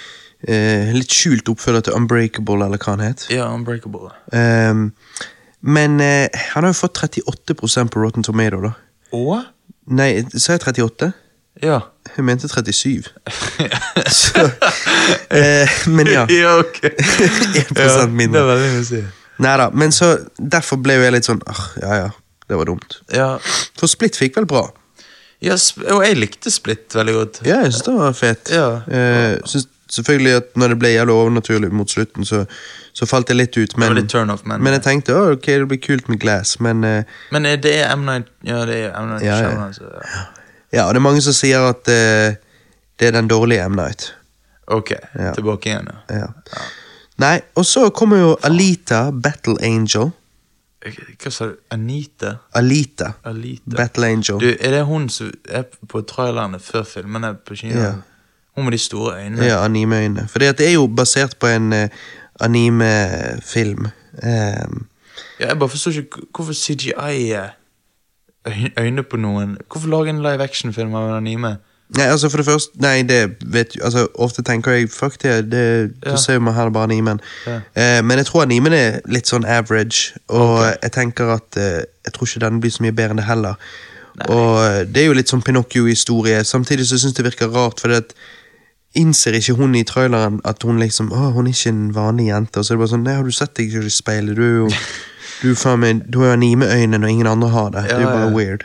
[0.48, 3.26] eh, litt skjult oppfølger til Unbreakable, eller hva han het.
[3.34, 4.12] ja, Unbreakable.
[4.38, 4.92] Ehm,
[5.66, 8.76] men eh, han har jo fått 38% på Rotten Tomato, da.
[9.18, 9.40] Og?
[9.90, 11.12] Nei, sa jeg 38?
[11.64, 11.80] Ja.
[12.18, 13.10] Jeg mente 37.
[14.22, 14.44] Så,
[15.34, 16.26] eh, men ja.
[16.30, 16.82] ja, ok.
[17.66, 18.42] 1% mindre.
[18.42, 19.02] Det er veldig mye å si.
[19.44, 22.10] Nei da, men så derfor ble jo jeg litt sånn ah, Ja ja,
[22.48, 23.00] det var dumt.
[23.12, 23.38] Ja,
[23.80, 24.66] For Split fikk vel bra.
[25.44, 27.40] ja, sp- og jeg likte Split veldig godt.
[27.46, 28.52] Ja, jeg syns det var fett.
[28.54, 28.68] Ja.
[28.88, 32.46] Eh, synes selvfølgelig at når det ble jævlig overnaturlig mot slutten, så,
[32.96, 33.76] så falt det litt ut.
[33.78, 36.08] Men, det var litt turn off, men, men jeg tenkte å, ok, det blir kult
[36.10, 37.04] med Glass, men eh,
[37.36, 38.06] Men er det er M.
[38.08, 39.12] Night Ja, det er M.
[39.14, 39.52] Night Ja, ja.
[39.52, 40.24] Shyamalan, så ja.
[40.80, 42.40] Ja, det er mange som sier at eh,
[43.00, 43.76] det er den dårlige M.
[43.78, 44.10] Night.
[44.74, 45.32] Ok, Ja.
[45.38, 46.24] tilbake igjen, ja.
[46.24, 46.66] Ja.
[47.22, 50.12] Nei, og så kommer jo Alita, Battle Angel.
[50.86, 51.56] Hva sa du?
[51.74, 52.36] Anita?
[52.54, 53.76] Alita, Alita.
[53.78, 54.40] Battle Angel.
[54.42, 57.80] Du, er det hun som er på trailerne før filmen er på kino?
[57.80, 57.94] Ja.
[58.56, 59.46] Hun med de store øynene?
[59.46, 60.28] Ja, animeøynene.
[60.32, 61.88] For det er jo basert på en uh,
[62.40, 63.88] animefilm.
[64.24, 64.86] Um,
[65.40, 67.50] Ja, jeg bare forstår ikke hvorfor CGI er
[68.80, 71.58] øyne på noen Hvorfor lage en live action-film av en anime?
[71.94, 75.52] Nei, altså for det første Nei, det vet du altså, Ofte tenker jeg fuck det,
[75.52, 75.66] det
[76.04, 76.12] Ja.
[76.12, 77.20] du ser jo man her bare animen.
[77.46, 77.60] Ja.
[77.76, 82.14] Eh, men jeg tror animen er litt sånn average, og jeg tenker at eh, Jeg
[82.14, 83.56] tror ikke den blir så mye bedre enn det heller.
[84.16, 84.28] Nei.
[84.30, 86.44] Og eh, det er jo litt sånn Pinocchio-historie.
[86.44, 88.16] Samtidig så syns det virker rart, for det
[88.96, 92.60] innser ikke hun i traileren at hun liksom Å, hun er ikke en vanlig jente.
[92.60, 94.38] Og så er det bare sånn Nei, har du sett deg i speilet?
[94.38, 94.70] Du er jo
[95.44, 97.84] Du meg Du har jo Nime-øyne når ingen andre har det.
[97.90, 98.36] det er jo bare ja.
[98.36, 98.64] weird.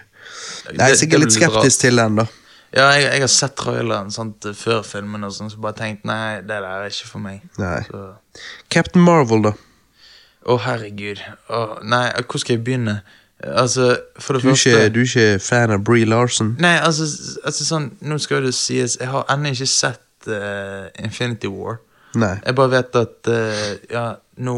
[0.71, 2.27] Nei, jeg er sikkert litt skeptisk til den, da.
[2.75, 6.37] Ja, jeg, jeg har sett traileren sant, før filmen, og sånn, så bare tenkt nei,
[6.41, 7.41] det der er ikke for meg.
[7.59, 7.81] Nei.
[7.89, 9.53] Så- Captain Marvel, da.
[10.47, 11.19] Å, herregud.
[11.53, 13.01] Oh, nei, hvor skal jeg begynne?
[13.41, 16.55] Altså, for det Du er første ikke, du er ikke fan av Bree Larson?
[16.61, 17.07] Nei, altså,
[17.45, 21.79] altså sånn, nå skal det sies Jeg har ennå ikke sett uh, Infinity War.
[22.21, 22.35] Nei.
[22.45, 24.05] Jeg bare vet at uh, Ja,
[24.37, 24.57] nå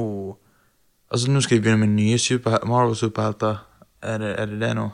[1.13, 3.59] Altså, nå skal de begynne med nye super, Marvel-superhelter.
[4.03, 4.89] Er det, er det det nå?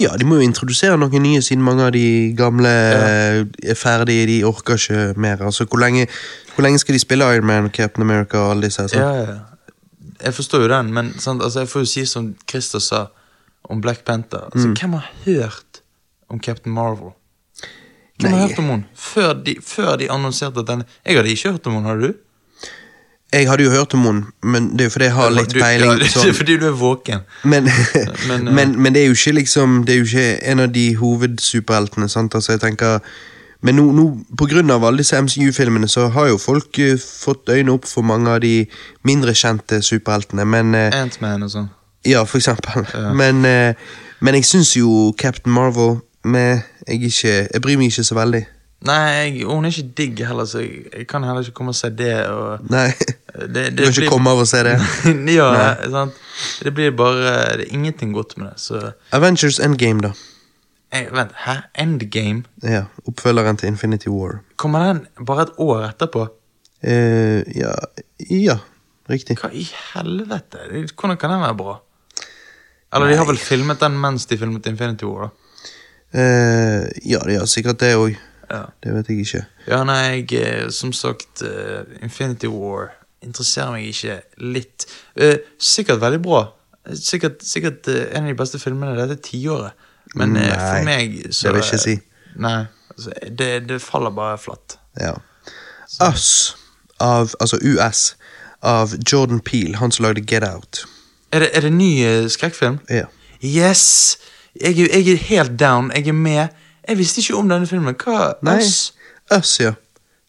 [0.00, 3.42] Ja, de må jo introdusere noen nye, siden mange av de gamle Ja.
[3.70, 4.26] er ferdige.
[4.26, 5.42] De orker ikke mer.
[5.42, 6.06] Altså, hvor lenge,
[6.54, 8.86] hvor lenge skal de spille Iron Man, Captain America og alle disse?
[8.94, 9.34] Ja, ja.
[10.24, 13.06] Jeg forstår jo den, men sant, altså, jeg får jo si som Christer sa
[13.68, 14.46] om Black Panther.
[14.52, 14.74] Altså, Mm.
[14.76, 15.80] Hvem har hørt
[16.30, 17.10] om Captain Marvel?
[18.20, 18.38] Hvem Nei.
[18.40, 18.84] har hørt om henne?
[18.94, 22.14] Før de, før de annonserte at den Jeg hadde ikke hørt om henne, hadde du?
[23.34, 25.60] Jeg hadde jo hørt om henne, men det er jo fordi jeg har litt Du-
[25.60, 25.90] peiling.
[25.90, 26.34] Ja, det sånn.
[26.38, 27.24] fordi du er våken.
[27.44, 27.66] Men,
[28.30, 30.72] Men, men, eh, men, det er jo ikke liksom Det er jo ikke en av
[30.72, 32.08] de hovedsuperheltene.
[32.08, 32.34] sant?
[32.38, 33.00] Altså jeg tenker
[33.64, 34.04] Men nå, nå,
[34.36, 38.02] på grunn av alle disse MCU-filmene så har jo folk uh, fått øynene opp for
[38.04, 38.66] mange av de
[39.08, 40.44] mindre kjente superheltene.
[40.44, 41.70] Men uh, Ant-Man og sånn.
[42.04, 42.84] Ja, for eksempel.
[42.92, 43.12] Ja.
[43.22, 43.40] Men,
[44.20, 48.42] men jeg syns jo Captain Marvel med, jeg, ikke, jeg bryr meg ikke så veldig.
[48.84, 51.78] Nei, jeg, hun er ikke digg heller, så jeg, jeg kan heller ikke komme og
[51.78, 52.12] se det.
[52.28, 52.90] Og, Nei.
[53.54, 54.74] det, Du kan ikke komme av og se det.
[55.38, 55.88] ja, Nei.
[55.94, 56.18] sant?
[56.66, 57.22] Det blir bare
[57.56, 58.60] Det er ingenting godt med det.
[58.60, 58.82] Så
[59.16, 60.10] Avengers Endgame, da.
[60.92, 61.54] jeg, Vent, hæ?
[61.80, 62.44] Endgame?
[62.62, 64.42] Ja, Oppfølgeren til Infinity War.
[64.60, 66.26] Kommer den bare et år etterpå?
[66.84, 67.72] Uh, ja,
[68.28, 68.58] ja,
[69.08, 69.38] riktig.
[69.40, 69.64] Hva i
[69.94, 70.60] helvete?
[70.92, 71.78] Hvordan kan den være bra?
[72.94, 75.32] Eller de har vel filmet den mens de filmet Infinity War, da?
[76.14, 78.20] Uh, ja, de har sikkert det òg.
[78.50, 78.64] Ja.
[78.82, 79.44] Det vet jeg ikke.
[79.68, 82.92] Ja, nei, jeg, eh, som sagt, uh, Infinity War
[83.24, 84.86] interesserer meg ikke litt.
[85.16, 86.42] Uh, sikkert veldig bra.
[86.98, 89.72] Sikkert, sikkert uh, en av de beste filmene dette tiåret.
[90.14, 91.94] Men Nei, for meg så det vil jeg ikke si.
[92.44, 92.58] Nei,
[92.92, 94.76] altså, det, det faller bare flatt.
[95.00, 95.16] Ja.
[96.04, 96.54] Us,
[97.02, 98.04] av, altså US,
[98.62, 100.84] av Jordan Peel, han som lagde Get Out.
[101.34, 101.90] Er det, er det ny
[102.30, 102.78] skrekkfilm?
[102.92, 103.08] Ja.
[103.42, 104.18] Yes!
[104.54, 105.90] Jeg, jeg er helt down.
[105.96, 106.48] Jeg er med.
[106.88, 107.94] Jeg visste ikke om denne filmen.
[108.04, 108.92] Hva Nei, Us?
[109.32, 109.72] Us, ja.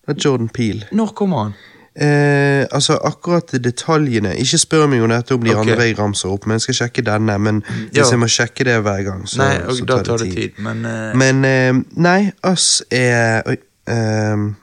[0.08, 0.86] Med Jordan Peel.
[0.92, 1.54] Når kommer han?
[1.96, 5.62] Eh, altså, akkurat detaljene Ikke spør meg om dette om de okay.
[5.72, 7.38] andre jeg ramser opp, men jeg skal sjekke denne.
[7.40, 8.10] Men hvis Ja.
[8.12, 10.60] jeg må sjekke det hver gang, så, Nei, og så da tar det tid.
[10.60, 11.16] Men, uh...
[11.16, 13.56] Men eh, nei, Us er Oi.
[13.88, 14.56] ehm,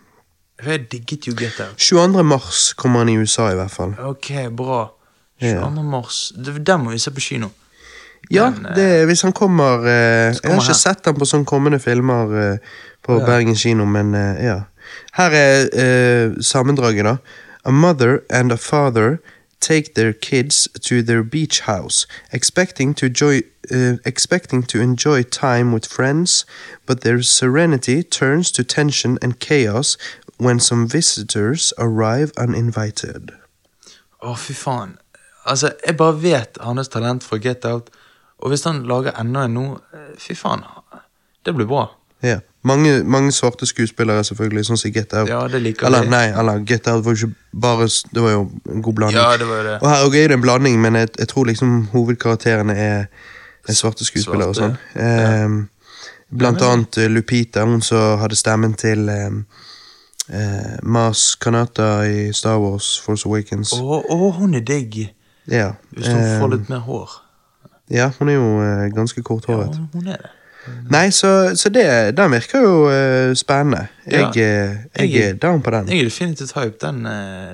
[0.64, 1.78] jeg digget jo Get Out.
[1.78, 2.22] 22.
[2.24, 3.97] mars kommer han i USA, i hvert fall.
[3.99, 4.82] Ok, bra.
[5.40, 5.61] Ja.
[5.64, 5.82] 22.
[5.84, 6.32] mars.
[6.36, 7.49] Det- Den må vi se på kino.
[8.30, 10.72] Ja, Men, eh, det, hvis han kommer eh, Jeg har ikke her.
[10.78, 12.58] sett han på sånne kommende filmer eh,
[13.02, 13.26] på Ja.
[13.26, 14.60] Bergen kino, men eh, ja.
[15.18, 17.16] Her er eh, sammendraget, da.
[17.64, 19.18] A mother and a father
[19.60, 25.70] take their kids to their beach house, expecting to, joy, uh, expecting to enjoy time
[25.72, 26.44] with friends,
[26.86, 29.96] but their serenity turns to tension and chaos
[30.38, 33.30] when some visitors arrive uninvited.
[34.22, 34.96] Å, fy faen.
[35.46, 37.90] Altså, jeg bare vet hans talent for Get Out,
[38.43, 40.64] og hvis han lager enda en nå, eh, fy faen.
[41.47, 41.86] Det blir bra.
[42.22, 42.40] Ja.
[42.64, 45.28] Mange, mange svarte skuespillere, selvfølgelig, sånn som Get Out.
[45.30, 48.45] Ja, det liker eller, nei, eller Get Out var jo ikke bare Det var jo
[48.70, 49.18] en god blanding.
[49.18, 49.78] Ja, det var jo det.
[49.82, 53.09] Og her er det en blanding, men jeg, jeg tror liksom hovedkarakterene er,
[53.68, 54.76] er svarte skuespillere og sånn.
[54.95, 55.45] Ja.
[55.45, 55.68] Um,
[56.30, 59.43] blant Ja, men- annet eh, Lupita, hun som hadde stemmen til um,
[60.30, 63.74] uh, Mas Kanata i Star Wars Force Awakens.
[63.74, 65.09] Å, å, hun er digg.
[65.51, 65.72] Ja.
[65.90, 67.18] Hvis hun um, får litt mer hår.
[67.93, 69.76] Ja, hun er jo eh, ganske Ja, korthåret.
[69.76, 70.30] hun, hun er det.
[70.90, 71.84] Nei, så, så det,
[72.16, 73.86] den virker jo eh, spennende.
[74.07, 74.43] Jeg, Ja.
[74.43, 75.88] eh, jeg Jeg- er down på den.
[75.88, 76.76] Jeg er definitivt hype.
[76.86, 77.05] Den,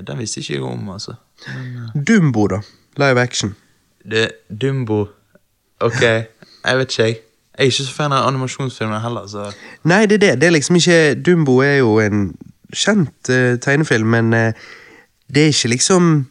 [0.07, 1.15] den visste ikke jeg om, altså.
[2.07, 2.61] Dumbo, da.
[2.97, 3.55] Live action.
[4.11, 4.29] Det
[4.61, 5.07] Dumbo
[5.81, 6.27] Ok, jeg
[6.77, 7.17] vet ikke, jeg.
[7.59, 9.53] Jeg er ikke så fan av animasjonsfilmer heller, så
[9.85, 10.41] Nei, det er det.
[10.41, 12.35] Det er liksom ikke Dumbo er jo en
[12.75, 14.53] kjent uh, tegnefilm, men uh,
[15.35, 16.27] det er ikke liksom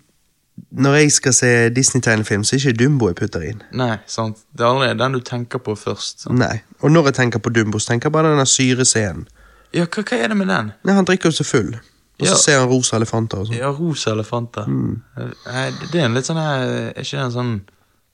[0.77, 3.61] Når jeg skal se Disney-tegnefilm, så er det ikke Dumbo jeg putter inn.
[3.77, 4.37] Nei, sant.
[4.57, 6.25] Det er aldri den du tenker på først.
[6.25, 6.37] Sant?
[6.39, 6.61] Nei.
[6.81, 9.27] Og når jeg tenker på Dumbo, så tenker jeg bare denne syrescenen.
[9.73, 10.71] Ja, hva, hva er det med den?
[10.83, 12.35] Nei, Han drikker jo seg full, og så Ja.
[12.35, 13.57] ser han rosa elefanter og sånt.
[13.57, 14.65] Ja, rosa elefanter.
[14.67, 15.01] Mm.
[15.15, 17.61] Det- er en litt sånn her Er ikke det en sånn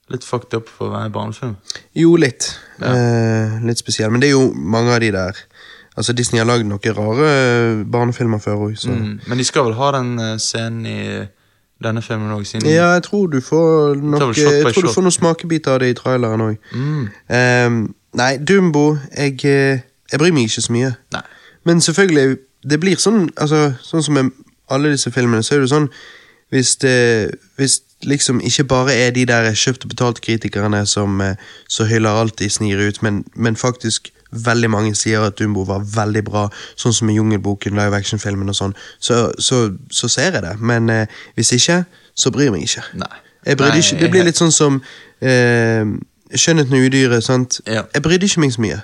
[0.10, 1.56] litt fucked up for å være barnefilm?
[1.96, 2.58] Jo, litt.
[2.82, 2.88] Ja.
[2.94, 4.12] Eh, litt spesiell.
[4.12, 5.34] Men det er jo mange av de der
[5.96, 9.20] Altså, Disney har lagd noen rare eh, barnefilmer før òg, så Mm.
[9.28, 11.30] Men de skal vel ha den eh, scenen i
[11.84, 15.16] denne filmen òg, siden Ja, jeg tror du får nok Jeg tror du får noen
[15.16, 16.58] smakebiter av det i traileren òg.
[16.72, 17.08] mm.
[17.40, 17.80] Um,
[18.14, 19.80] nei, Dumbo jeg, eh,
[20.12, 20.96] jeg bryr meg ikke så mye.
[21.14, 21.24] Nei.
[21.64, 22.38] Men selvfølgelig,
[22.70, 24.32] det blir sånn altså, Sånn som med
[24.72, 25.90] alle disse filmene, så er det sånn
[26.52, 31.22] Hvis det Hvis liksom ikke bare er de der kjøpt og betalt kritikerne som,
[31.68, 34.12] så som hyller alt de snir ut, men, men faktisk
[34.46, 36.46] veldig mange sier at Dumbo var veldig bra,
[36.80, 40.56] sånn som i Jungelboken, live action-filmen og sånn, så, så, så ser jeg det.
[40.62, 41.84] Men eh, hvis ikke,
[42.16, 42.86] så bryr jeg meg ikke.
[43.04, 43.14] Nei.
[43.44, 44.80] Jeg brydde ikke, det blir litt sånn som
[45.20, 45.84] eh,
[46.34, 47.24] Skjønnheten og udyret.
[47.26, 47.60] sant?
[47.68, 47.84] Ja.
[47.94, 48.80] Jeg brydde ikke meg så mye.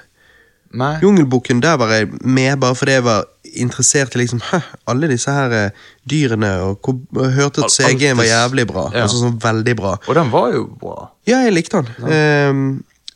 [0.69, 0.99] Nei.
[1.01, 3.23] Jungelboken, der var jeg med bare fordi jeg var
[3.57, 8.17] interessert i liksom Hæ, alle disse her eh, dyrene, og hvor, og hørte at CG-en
[8.19, 8.83] var jævlig bra.
[8.93, 9.07] Ja.
[9.07, 9.95] Altså sånn veldig bra.
[10.05, 11.09] Og den var jo bra.
[11.29, 12.11] Ja, jeg likte den.
[12.13, 12.67] Ehm,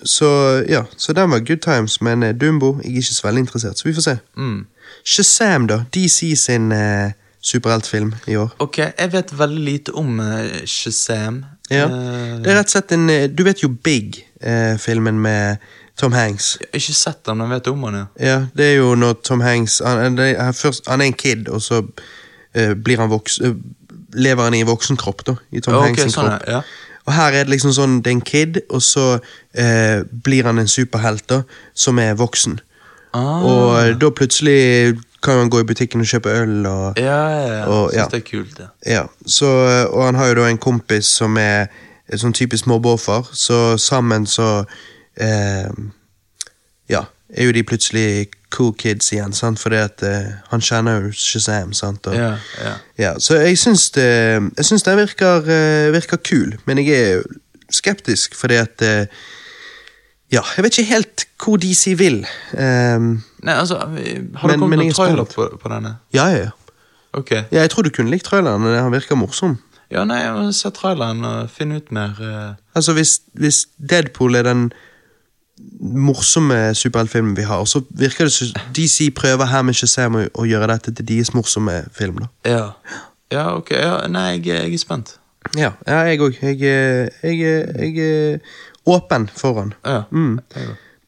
[0.06, 0.30] så
[0.70, 3.80] ja, så den var good times, men eh, Dumbo jeg er ikke så veldig interessert,
[3.80, 4.18] så vi får se.
[4.38, 4.66] Mm.
[5.06, 5.84] Shazam, da.
[5.94, 7.12] DC sin eh,
[7.44, 8.56] superheltfilm i år.
[8.60, 11.44] Ok, jeg vet veldig lite om eh, Shazam.
[11.72, 11.88] Ja.
[11.88, 12.44] uh...
[12.44, 15.56] Det er rett og slett en eh, Du vet jo Big-filmen med
[15.98, 16.58] Tom Hanks.
[16.60, 18.06] jeg har ikke sett den, men jeg vet om han, ja.
[18.20, 21.50] Ja, det er jo når Tom Hanks Han, det er, først, han er en kid,
[21.50, 23.56] og så uh, blir han voks, Uh,
[24.14, 25.36] lever han i en voksenkropp, da.
[25.52, 26.50] I Tom Ja, ok, Hanks sånn, kropp.
[26.50, 26.62] ja.
[27.06, 29.08] Og her er det liksom sånn, det er en kid, og så
[29.52, 31.42] eh, blir han en superhelt, da,
[31.76, 32.60] som er voksen.
[33.14, 33.44] Ah.
[33.44, 37.42] Og eh, da plutselig kan han gå i butikken og kjøpe øl, og Ja, ja,
[37.48, 37.64] ja.
[37.68, 38.08] Og, Syns ja.
[38.12, 38.70] det er kult, det.
[38.88, 39.50] Ja, så,
[39.90, 41.68] og han har jo da en kompis som er
[42.08, 44.66] er sånn typisk mobbeoffer, så sammen så
[45.16, 46.03] eh, Ja,
[47.34, 51.74] er jo de plutselig cool kids igjen, sant, fordi at uh, han kjenner jo Shazam,
[51.74, 52.06] sant.
[52.08, 52.82] Og, yeah, yeah.
[53.02, 54.06] ja, så jeg syns det
[54.58, 57.24] Jeg syns den virker, uh, virker kul, men jeg er
[57.74, 59.06] skeptisk fordi at uh,
[60.34, 62.24] Ja, jeg vet ikke helt hvor DC vil.
[62.54, 65.98] Um, Nei, altså, har Men- kommet noen er trailer på, på denne?
[66.14, 66.50] ja, ja, ja.
[67.14, 67.32] Ok.
[67.32, 67.44] ja.
[67.52, 69.60] Jeg tror du kunne likt traileren, han virker morsom.
[69.92, 70.24] Ja, nei,
[70.58, 72.18] se traileren og finne ut mer.
[72.74, 74.72] Altså, hvis, hvis Deadpool er den
[75.80, 80.46] morsomme superheltfilmen vi har, Og så virker det som DC prøver her med Shazam å,
[80.46, 82.24] gjøre dette til deres morsomme film.
[82.24, 82.28] da.
[82.50, 82.72] Ja.
[83.32, 83.72] Ja, ok.
[83.72, 85.18] Ja, nei, jeg, jeg er spent.
[85.58, 86.38] Ja, ja jeg òg.
[86.42, 88.40] Jeg, jeg, jeg er
[88.86, 89.74] åpen foran.
[89.86, 90.04] Ja.
[90.12, 90.40] Mm.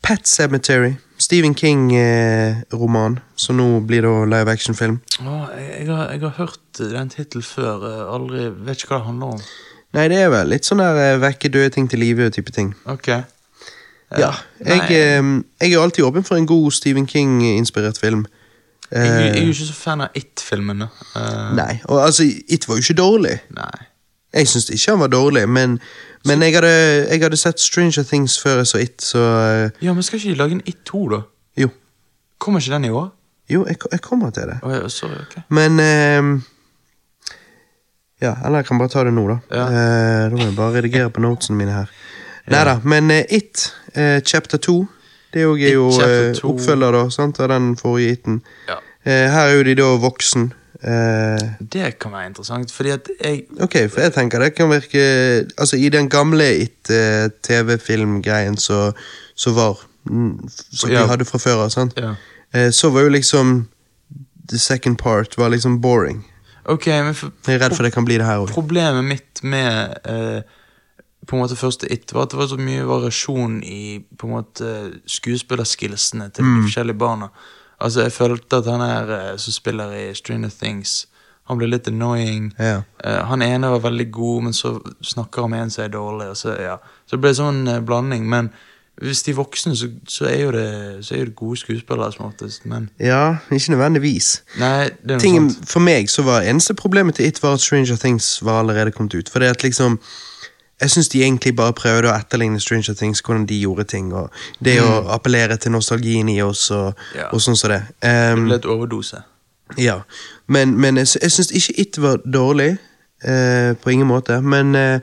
[0.06, 5.00] Pet Cemetery, Stephen King-roman, så nå blir det live action-film.
[5.22, 7.88] Å, jeg, har, jeg har hørt den tittelen før.
[7.90, 9.46] eh, Aldri Vet ikke hva det handler om.
[9.96, 12.74] Nei, det er vel litt sånn der eh, vekke døde ting til live-type ting.
[12.92, 13.10] Ok.
[14.14, 14.32] Ja,
[14.62, 18.26] jeg, eh, jeg er alltid åpen for en god Stephen King-inspirert film.
[18.92, 20.88] jeg, jeg er Eh, jo ikke så fan av It-filmene.
[21.16, 21.56] Uh...
[21.58, 23.40] Nei, og altså, It var jo ikke dårlig.
[23.56, 23.86] nei.
[24.36, 25.80] Jeg syns ikke han var dårlig, men,
[26.26, 29.94] men jeg, hadde, jeg hadde sett Stranger Things før jeg så It, så eh, Ja,
[29.94, 31.22] men skal ikke de lage en It-2, da?
[31.58, 31.70] jo.
[32.38, 33.10] Kommer ikke den i år?
[33.50, 34.58] Jo, jeg, jeg kommer til det.
[34.64, 35.42] Oh, ja, sorry, okay.
[35.50, 36.42] Men uh,
[38.22, 39.38] Ja, eller jeg kan bare ta det nå, da.
[39.52, 39.66] Ja.
[39.66, 41.92] Uh, da må jeg bare redigere på notesene mine her.
[42.52, 44.76] Nei da, men eh, It, eh, chapter 2,
[45.34, 48.42] det jo, er jo eh, oppfølger da, sant, av den forrige Iten.
[48.70, 48.78] Ja.
[49.06, 50.52] Eh, her er jo de da voksen.
[50.86, 51.42] Eh,
[51.72, 55.78] Det kan være interessant, fordi at jeg ok, for jeg tenker det kan virke Altså,
[55.80, 57.30] i den gamle It eh,
[58.58, 58.92] så,
[59.36, 61.04] så var mm, Som Ja.
[61.04, 61.94] vi hadde fra før av, sant?
[61.98, 62.14] Ja.
[62.54, 63.68] Eh, så var jo liksom
[64.50, 66.24] The second part var liksom boring.
[66.66, 68.52] Ok, men for, Jeg er redd for det kan bli det her òg.
[68.54, 70.42] Problemet mitt med eh,
[71.28, 74.72] på en måte først var at det var så mye variasjon i på en måte
[75.08, 76.56] skuespillerskillsene til Mm.
[76.56, 77.30] de forskjellige barna.
[77.82, 81.08] Altså Jeg følte at han her eh, som spiller i Stranger Things,
[81.48, 82.54] han ble litt annoying.
[82.60, 82.82] Ja.
[83.06, 86.30] Uh, han ene var veldig god, men så snakker han med en som er dårlig.
[86.30, 86.78] Og så, ja.
[87.06, 88.26] så det ble sånn uh, blanding.
[88.30, 88.50] Men
[89.02, 90.66] hvis de er voksne, så, så, er jo det,
[91.06, 92.66] så er jo det gode skuespillere som oftest.
[92.66, 94.32] Men ja, ikke nødvendigvis.
[94.58, 95.70] nei, det er noe Tingen, sant.
[95.70, 99.14] for meg så var eneste problemet til It var at Stranger Things var allerede kommet
[99.14, 99.30] ut.
[99.30, 100.00] For det at liksom
[100.82, 104.14] Jeg syns de egentlig bare prøvde å etterligne Stranger Things, hvordan de gjorde ting.
[104.14, 104.30] Og
[104.64, 107.20] det å appellere til nostalgien i oss og, Mm.
[107.20, 107.30] Ja.
[107.34, 107.84] og sånn som det.
[108.02, 109.24] Det Um, ble et overdose.
[109.78, 110.02] Ja,
[110.48, 112.78] men, men jeg, jeg syns ikke It var dårlig.
[113.26, 114.42] Uh, på ingen måte.
[114.44, 115.00] Men, uh,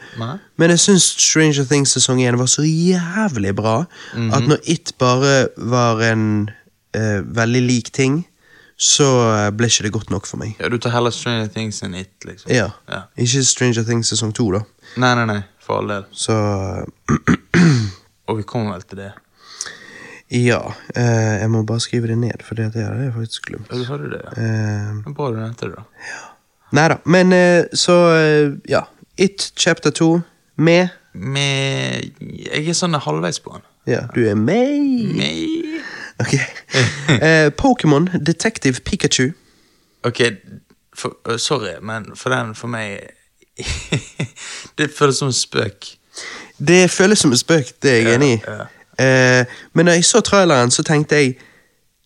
[0.59, 4.33] men jeg syns Stranger Things sesong 1 var så jævlig bra Mhm.
[4.35, 6.51] at når It bare var en
[6.95, 8.27] uh, veldig lik ting,
[8.79, 10.57] så ble ikke det godt nok for meg.
[10.61, 12.51] Ja, Du tar heller Stranger Things enn It, liksom.
[12.51, 12.69] Ja.
[12.89, 13.03] Ja.
[13.17, 14.61] Ikke Stranger Things sesong 2, da.
[14.97, 16.05] Nei, nei, nei, for all del.
[16.13, 16.35] Så
[18.29, 19.13] Og vi kommer vel til det.
[20.33, 20.61] ja.
[20.97, 23.67] eh, jeg må bare skrive det ned, for det, det har jeg faktisk glemt.
[23.73, 24.43] Ja, du hadde det, ja.
[24.43, 25.83] Eh, Bra du nevnte det, da.
[26.09, 26.21] Ja.
[26.73, 26.97] Nei da.
[27.05, 28.85] Men eh, så eh, Ja.
[29.21, 30.21] It chapter 2
[30.57, 32.07] med Med
[32.49, 33.67] Jeg er sånn halvveis på den.
[33.87, 34.81] Ja, du er meg.
[35.19, 35.83] Meg.
[36.23, 36.37] Ok.
[37.13, 39.33] Eh, Pokémon Detective Pikachu.
[40.05, 40.21] Ok,
[40.97, 43.11] for, øh, sorry, men for den, for meg
[44.79, 45.91] Det føles som en spøk.
[46.59, 48.41] Det føles som en spøk, det er jeg Ja, enig i.
[48.47, 48.67] ja.
[49.03, 49.45] Eh,
[49.75, 51.35] men da jeg så traileren, så tenkte jeg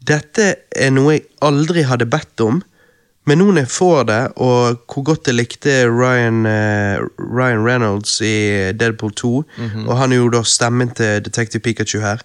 [0.07, 2.61] dette er noe jeg aldri hadde bedt om.
[3.27, 8.21] Men nå når jeg får det, og hvor godt jeg likte Ryan, eh, Ryan Reynolds
[8.23, 9.89] i Deadpool 2 Mhm.
[9.89, 12.23] Og han er jo da stemmen til Detective Pikachu her.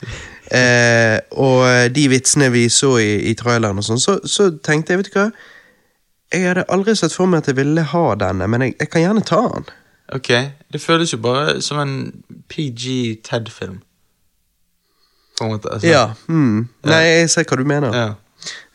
[0.51, 4.97] Eh, og de vitsene vi så i, i traileren, og sånn, så, så tenkte jeg,
[5.01, 5.31] vet du hva
[6.31, 9.03] Jeg hadde aldri sett for meg at jeg ville ha denne, men jeg, jeg kan
[9.03, 9.69] gjerne ta den.
[10.15, 10.29] Ok,
[10.73, 13.81] det føles jo bare som en PG Ted-film.
[15.37, 15.71] På en måte.
[15.73, 15.87] Altså.
[15.87, 16.13] Ja.
[16.27, 16.67] Mm.
[16.87, 17.95] Nei, jeg ser hva du mener.
[17.95, 18.09] Ja.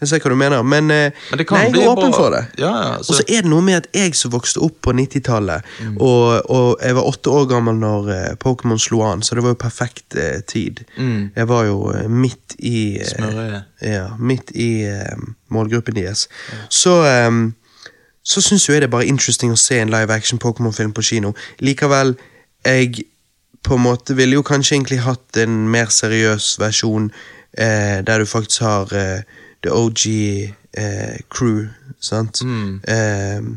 [0.00, 2.30] Jeg ser hva du mener, men, eh, Men det kan nei, jeg er åpen for
[2.30, 2.42] det.
[2.58, 4.92] Ja, ja, Og så- så er det noe med at jeg som vokste opp på
[4.92, 5.96] 90-tallet, Mm.
[6.00, 9.50] og, og jeg var åtte år gammel når eh, Pokémon slo an, så det var
[9.50, 10.84] jo perfekt eh, tid.
[10.98, 11.30] Mm.
[11.36, 15.16] Jeg var jo eh, midt i eh, Ja, midt i eh,
[15.50, 16.28] målgruppen deres.
[16.70, 17.30] Så eh,
[18.26, 21.02] så syns jo jeg det er bare interesting å se en live action Pokémon-film på
[21.02, 21.32] kino.
[21.60, 22.16] Likevel,
[22.64, 23.04] jeg
[23.62, 27.10] på en måte ville jo kanskje egentlig hatt en mer seriøs versjon,
[27.58, 29.22] eh, der du faktisk har eh,
[29.66, 30.06] the OG
[30.78, 31.66] eh, crew,
[32.00, 32.40] sant?
[32.46, 32.80] Mm.
[32.86, 33.52] Eh,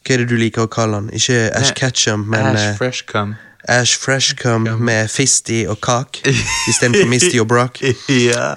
[0.00, 1.12] hva er det du liker å kalle han?
[1.14, 2.80] Ikke Ash Ketchum, men Ash Freshcum.
[2.80, 3.38] Fresh Cum.
[3.68, 6.22] Ash Freshcum med Fisty og Kak
[6.68, 7.82] istedenfor Misty og Brock.
[8.08, 8.54] ja.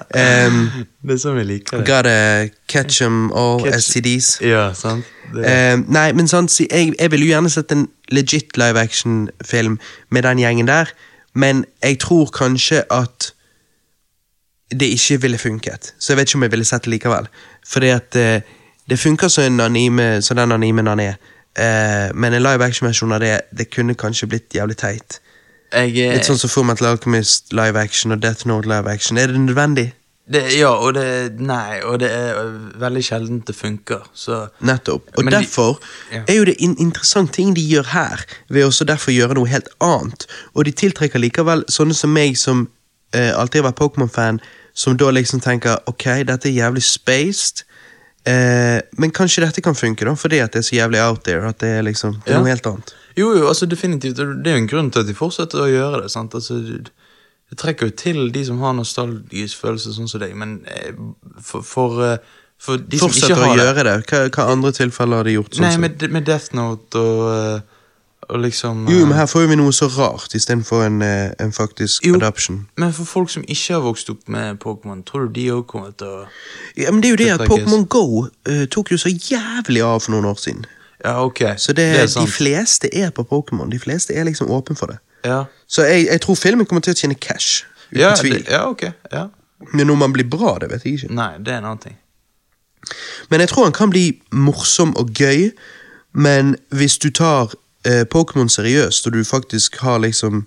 [0.48, 2.54] Um, det er sånn vi liker det.
[2.72, 4.30] Catch them all Catch- STDs.
[4.42, 5.04] Ja, sant?
[5.34, 9.78] Eh, nei, men sant, jeg, jeg ville jo gjerne sett en legit live action-film
[10.10, 10.92] med den gjengen der,
[11.34, 13.32] men jeg tror kanskje at
[14.70, 15.94] det ikke ville funket.
[15.98, 17.28] Så jeg vet ikke om jeg ville sett det likevel.
[17.68, 18.40] Fordi at eh,
[18.90, 21.14] det funker som en anime, den animen han er.
[21.56, 25.20] Eh, men en live action-versjon av det, det kunne kanskje blitt jævlig teit.
[25.72, 29.18] jeg, er- Litt sånn som Format Alchemist live action og Death Note live action.
[29.18, 29.92] Er det nødvendig?
[30.30, 32.38] det, ja, og det Nei, og det er
[32.80, 35.10] veldig sjelden det funker, så Nettopp.
[35.18, 35.78] Og Men de- derfor
[36.12, 36.22] Ja.
[36.28, 39.68] er jo det en interessant ting de gjør her, ved også derfor gjøre noe helt
[39.80, 40.26] annet.
[40.54, 42.68] Og de tiltrekker likevel sånne som meg, som
[43.14, 44.40] eh, alltid har vært Pokémon-fan,
[44.74, 47.62] som da liksom tenker ok, dette er jævlig spaced,
[48.26, 51.46] eh, men kanskje dette kan funke, da, fordi at det er så jævlig out there,
[51.48, 52.42] at det er liksom det er Ja.
[52.42, 52.94] noe helt annet.
[53.16, 54.16] Jo, jo, altså definitivt.
[54.16, 56.10] Det er jo en grunn til at de fortsetter å gjøre det.
[56.10, 56.32] sant?
[56.34, 56.90] Altså, det-
[57.56, 60.90] trekker jo til de som har nostalgisk følelse, sånn som deg, men eh,
[61.40, 62.16] for, for, eh,
[62.58, 64.06] for de som ikke har det Fortsetter å gjøre det.
[64.08, 65.54] Hva, hva andre tilfeller har de gjort?
[65.54, 67.60] sånn Nei, med, med Death Note og, eh,
[68.28, 71.52] og liksom Jo, eh, men her får vi noe så rart istedenfor en, eh, en
[71.52, 72.14] faktisk Jo.
[72.14, 72.66] adoption.
[72.76, 75.90] Men for folk som ikke har vokst opp med Pokémon, tror du de òg kommer
[75.98, 76.26] til å
[76.76, 80.00] Ja, men det er jo det at Pokémon Go uh, tok jo så jævlig av
[80.00, 80.64] for noen år siden.
[81.04, 81.40] Ja, ok.
[81.56, 83.70] Så det, er de fleste er på Pokémon.
[83.70, 84.98] De fleste er liksom åpne for det.
[85.24, 87.64] Ja, Så jeg, jeg tror filmen kommer til å tjene cash.
[87.90, 88.32] Uten ja, tvil.
[88.32, 88.82] det, ja, ok.
[89.12, 89.26] Ja.
[89.72, 91.14] Men om han blir bra, det vet jeg ikke.
[91.14, 91.96] Nei, det er en annen ting.
[93.30, 95.50] Men jeg tror han kan bli morsom og gøy.
[96.12, 97.54] Men hvis du tar
[97.84, 100.46] eh, Pokémon seriøst, og du faktisk har liksom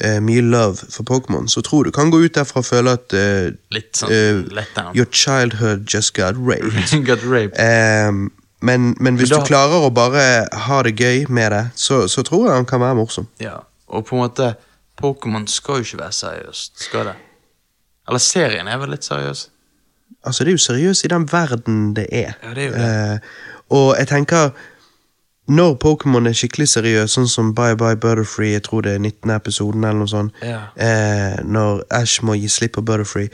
[0.00, 3.12] eh, mye love for Pokémon, så tror du kan gå ut derfra og føle at
[3.16, 4.94] eh, Litt sånn eh, letdown.
[4.96, 6.72] Your childhood just got raped.
[7.08, 7.58] Got raped.
[7.60, 8.12] Eh,
[8.62, 12.22] men, men hvis da- du klarer å bare ha det gøy med det, så, så
[12.22, 13.26] tror jeg han kan være morsom.
[13.42, 13.58] Ja,
[13.88, 14.52] og på en måte
[15.02, 17.16] Pokémon skal jo ikke være seriøst, skal det?
[18.08, 19.48] Eller serien er vel litt seriøs?
[20.22, 22.36] Altså, det er jo seriøst i den verden det er.
[22.42, 22.86] Ja, det er jo det.
[22.86, 23.18] Eh,
[23.74, 24.50] og jeg tenker
[25.50, 29.30] Når Pokémon er skikkelig seriøs, sånn som Bye Bye Butterfree, jeg tror det er 19.
[29.34, 30.60] episoden, eller noe sånt, Ja.
[30.76, 33.28] eh, når Ash må gi slipp på Butterfree,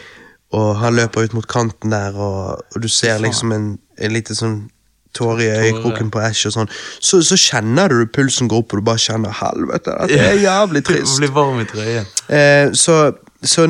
[0.52, 4.34] og han løper ut mot kanten der, og, og du ser liksom en, en lite
[4.34, 4.70] sånn
[5.14, 6.68] tåre i øyekroken på Ash og sånn,
[7.00, 10.82] så, så kjenner du pulsen går opp, og du bare kjenner helvete, det er jævlig
[10.86, 11.18] Du trist.
[11.20, 12.06] blir varm i trøyen.
[12.28, 13.68] Eh, så så,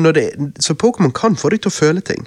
[0.59, 2.23] så Pokémon kan få deg til å føle ting.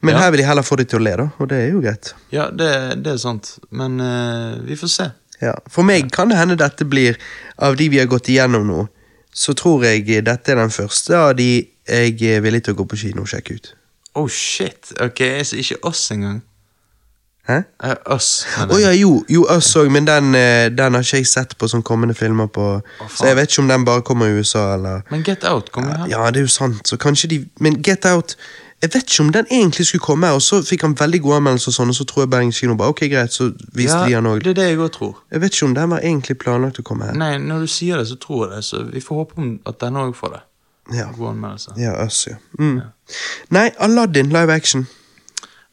[0.00, 0.20] Men Ja.
[0.22, 2.14] her vil de heller få deg til å le, da, og det er jo greit.
[2.32, 5.08] Ja, det, det er sant, men uh, vi får se.
[5.44, 5.54] Ja.
[5.70, 7.18] For meg kan det hende dette blir,
[7.62, 8.86] av de vi har gått igjennom nå,
[9.32, 12.88] så tror jeg dette er den første av de jeg er villig til å gå
[12.90, 13.72] på kino og sjekke ut.
[14.18, 16.42] Oh shit, ok, så ikke oss engang.
[17.48, 17.62] Hæ?
[17.84, 18.44] Eh, oss.
[18.60, 21.54] Å oh, ja, jo, jo oss òg, men den, eh, den har ikke jeg sett
[21.56, 22.66] på som kommende filmer på.
[22.82, 25.72] oh, så jeg vet ikke om den bare kommer i USA, eller Men Get Out
[25.72, 26.10] kommer her.
[26.12, 28.36] Ja, det er jo sant, så kanskje de Men Get Out
[28.82, 31.72] Jeg vet ikke om den egentlig skulle komme, og så fikk han veldig gode anmeldelser,
[31.72, 34.14] og sånn, og så tror jeg Bergen kino bare ok, greit, så viste Ja, de
[34.14, 34.44] han òg.
[34.44, 35.16] det er det jeg òg tror.
[35.32, 37.18] Jeg vet ikke om den var egentlig planlagt å komme her.
[37.18, 39.80] Nei, når du sier det, så tror jeg det, så vi får håpe om at
[39.82, 40.44] denne òg får det.
[40.94, 41.74] Ja, God anmeldelse.
[41.76, 42.38] ja Us, ja.
[42.58, 42.80] Mm.
[43.50, 44.86] Nei, Aladdin live action.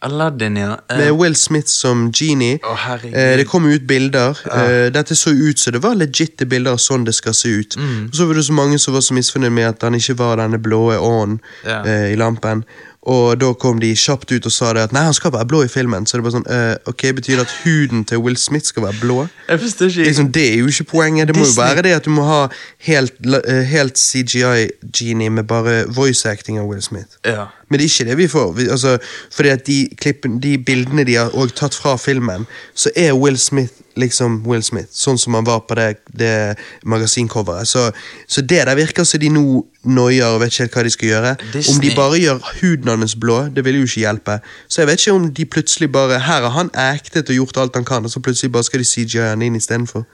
[0.06, 0.72] Aladdin, ja.
[0.92, 2.60] Uh, Med Will Smith som genie.
[2.64, 2.76] Å.
[3.06, 4.38] Eh, det kom ut bilder.
[4.46, 7.78] Uh, dette så ut som det var legitte bilder av sånn det skal se ut.
[7.80, 8.12] Mm.
[8.14, 10.60] Så var det så mange som var så misfornøyd med at han ikke var denne
[10.62, 12.12] blå ånden yeah.
[12.12, 12.66] i lampen.
[13.06, 15.62] Og da kom de kjapt ut og sa det at nei, han skal være blå
[15.66, 16.08] i filmen.
[16.10, 18.98] Så det bare sånn, uh, ok, Betyr det at huden til Will Smith skal være
[19.02, 19.18] blå?
[19.50, 21.30] Jeg forstår ikke Liksom, det er jo ikke poenget.
[21.30, 22.42] Det må jo være det at du må ha
[22.88, 27.20] helt, eh, helt CGI-genie med bare voice acting av Will Smith.
[27.26, 27.48] Ja.
[27.70, 28.52] Men det er ikke det vi får.
[28.58, 28.98] Vi, altså,
[29.34, 33.85] fordi at de, klippen, de bildene de har tatt fra filmen, så er Will Smith
[33.98, 34.90] liksom Will Smith.
[34.92, 37.68] Sånn som han var på det, det magasincoveret.
[37.68, 37.92] Så,
[38.28, 39.44] så det der virker som de nå
[39.86, 41.32] noier og vet ikke helt hva de skal gjøre.
[41.54, 44.40] Disney- Om de bare gjør huden hans blå, det vil jo ikke hjelpe.
[44.68, 47.76] Så jeg vet ikke om de plutselig bare Her har han actet og gjort alt
[47.76, 50.06] han kan, og så plutselig bare skal de CGI han inn istedenfor.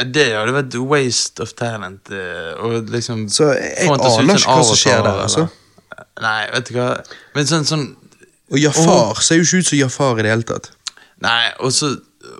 [0.00, 2.08] Det hadde vært waste of talent.
[2.10, 5.48] eh, Og liksom Så jeg aner ikke hva som skjer der, altså.
[6.20, 7.02] Nei, vet du hva.
[7.34, 7.96] Men sånn, sånn
[8.52, 10.70] Og Jafar ser jo ikke ut som Jafar i det hele tatt.
[11.20, 11.90] Nei, og så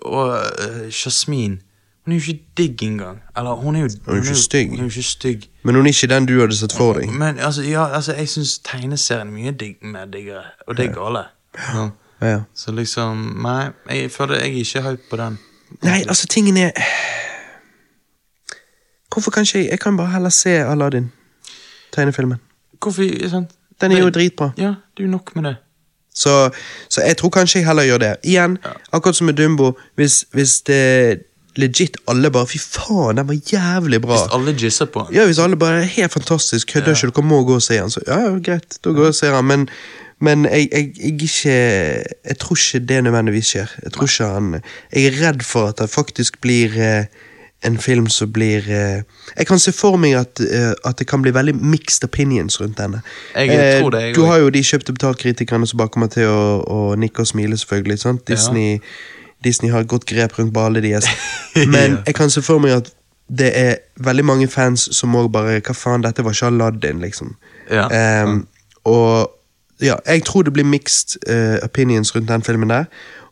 [0.02, 1.60] Og uh, Jasmin.
[2.04, 3.20] Hun er jo ikke digg engang.
[3.36, 4.68] Eller, hun er jo Hun er jo ikke stygg.
[4.68, 5.50] Hun er jo ikke stygg.
[5.62, 7.12] Men hun er ikke den du hadde sett for deg.
[7.12, 10.94] Men altså, ja, altså, jeg syns tegneserien er mye digg, mer diggere, og det er
[10.94, 11.24] gale.
[11.58, 11.88] Ja.
[12.22, 12.40] Ja.
[12.54, 15.38] Så liksom, nei, jeg føler jeg er ikke hype på den.
[15.82, 16.70] Nei, altså, tingen er
[19.12, 21.12] Hvorfor kan ikke jeg Jeg kan bare heller se Aladdin.
[21.92, 22.38] Tegnefilmen.
[22.82, 23.50] Hvorfor, sant?
[23.80, 24.50] Den er jo dritbra.
[24.58, 25.56] Ja, det er jo nok med det.
[26.14, 26.50] Så,
[26.88, 28.14] så jeg tror kanskje jeg heller gjør det.
[28.24, 28.58] Igjen,
[28.92, 31.20] akkurat som med Dumbo, hvis, hvis det
[31.58, 34.18] legit alle bare Fy faen, den var jævlig bra.
[34.18, 35.16] Hvis alle gisser på den.
[35.16, 37.90] Ja, hvis alle bare helt fantastisk, kødder ikke, dere må gå og se han.
[37.90, 39.44] Så ja, ja, greit, da går jeg og ser han.
[39.44, 39.66] Men,
[40.20, 41.56] men jeg, jeg, jeg, ikke,
[42.28, 43.74] jeg tror ikke det nødvendigvis skjer.
[43.82, 47.04] Jeg tror ikke han Jeg er redd for at det faktisk blir eh,
[47.62, 49.02] en film som blir eh,
[49.36, 52.78] Jeg kan se for meg at, eh, at det kan bli veldig mixed opinions rundt
[52.78, 53.02] denne.
[53.34, 56.24] Jeg Eh, tror det, jeg du har jo de kjøpte betalt-kritikerne som bare kommer til
[56.28, 57.98] å, å nikke og smile, selvfølgelig.
[57.98, 58.24] Sant?
[58.28, 58.78] Disney,
[59.44, 61.04] Disney har et godt grep rundt balle deres.
[61.56, 62.02] Men Ja.
[62.06, 62.90] jeg kan se for meg at
[63.30, 67.36] det er veldig mange fans som òg bare Hva faen, dette var ikke Aladdin, liksom.
[67.70, 67.84] Ja.
[67.92, 68.46] Ehm,
[68.84, 69.30] og
[69.80, 72.84] ja, jeg tror det blir mixed eh, opinions rundt den filmen der.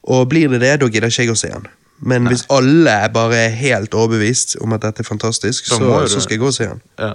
[0.09, 1.67] Og blir det det, da gidder ikke jeg å se den.
[2.01, 6.21] Men hvis alle bare er helt overbevist om at dette er fantastisk, så, så, så
[6.21, 6.81] skal jeg gå og se den.
[6.99, 7.13] Ja.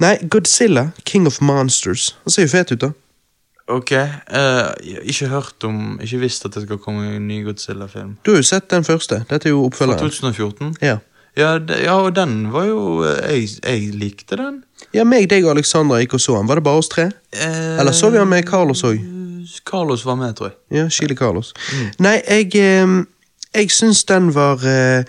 [0.00, 2.16] Nei, Godzilla, King of Monsters.
[2.24, 2.90] Han ser jo fet ut, da.
[3.70, 4.72] Ok, Uh,
[5.04, 8.16] ikke hørt om Ikke visst at det skal komme en ny Godzilla-film.
[8.26, 9.20] Du har jo sett den første.
[9.30, 10.10] Dette er jo Fra oppfølgeren.
[10.10, 10.74] 2014?
[10.82, 10.96] Ja.
[11.36, 14.62] Ja, de, ja, og den var jo eh, Jeg, jeg likte den.
[14.94, 16.48] ja, meg, deg og Alexandra gikk og så den.
[16.48, 17.04] Var det bare oss tre?
[17.32, 18.98] Eh, Eller så vi han med Carlos òg?
[19.70, 20.56] Carlos var med, tror jeg.
[20.80, 21.52] Ja, Chile Carlos.
[22.02, 22.96] Nei, jeg eh,
[23.54, 25.04] Jeg syns den var uh,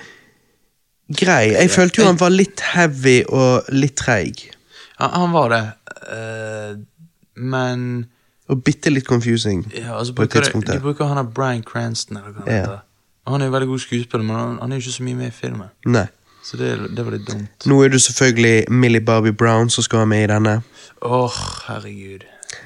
[1.18, 1.52] grei.
[1.54, 4.48] Jeg følte jo han var litt heavy og litt treig.
[5.00, 5.64] Ja, han var det.
[6.12, 6.80] uh,
[7.36, 8.06] men
[8.52, 11.62] Og bitte litt confusing ja, altså på et tidspunkt de, de bruker han av Bryan
[11.64, 12.62] Cranston, eller hva han Ja.
[12.62, 12.80] heter.
[13.28, 15.28] Han er jo veldig god skuespiller, men han, han er jo ikke så mye med
[15.28, 15.70] i filmen.
[15.86, 16.08] Nei.
[16.44, 17.66] Så det, det var litt dumt.
[17.70, 20.56] Nå er det selvfølgelig Millie Barbie Brown som skal være med i denne.
[21.06, 21.38] Åh,
[21.68, 22.26] herregud.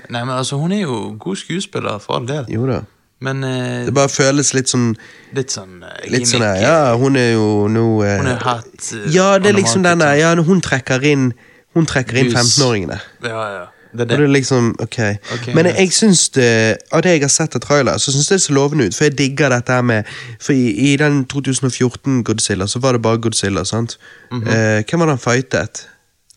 [0.09, 2.45] Nei, men altså, hun er jo god skuespiller, for all del.
[2.49, 2.79] Jo da.
[3.25, 4.91] Men eh, Det bare føles litt sånn
[5.35, 8.89] litt sånn uh, Litt sånn her, Ja, hun er jo nå eh, Hun er hatt
[8.93, 11.31] eh, Ja, det er liksom den der Ja, hun trekker inn
[11.75, 12.37] Hun trekker inn Hus.
[12.59, 12.99] 15-åringene.
[13.01, 13.31] sånn.
[13.31, 13.63] Ja, ja.
[13.95, 14.17] Det er Og det.
[14.19, 14.97] det er liksom, ok.
[15.37, 16.47] Ok, Men jeg, jeg syns det,
[16.91, 18.95] av det jeg har sett av trailer, så syns det ser lovende ut.
[18.97, 20.09] For jeg digger dette her med
[20.43, 23.95] For i, i den 2014 Godzilla, så var det bare Godzilla, sant?
[24.33, 24.43] Mhm.
[24.51, 25.85] eh, hvem var det han fightet?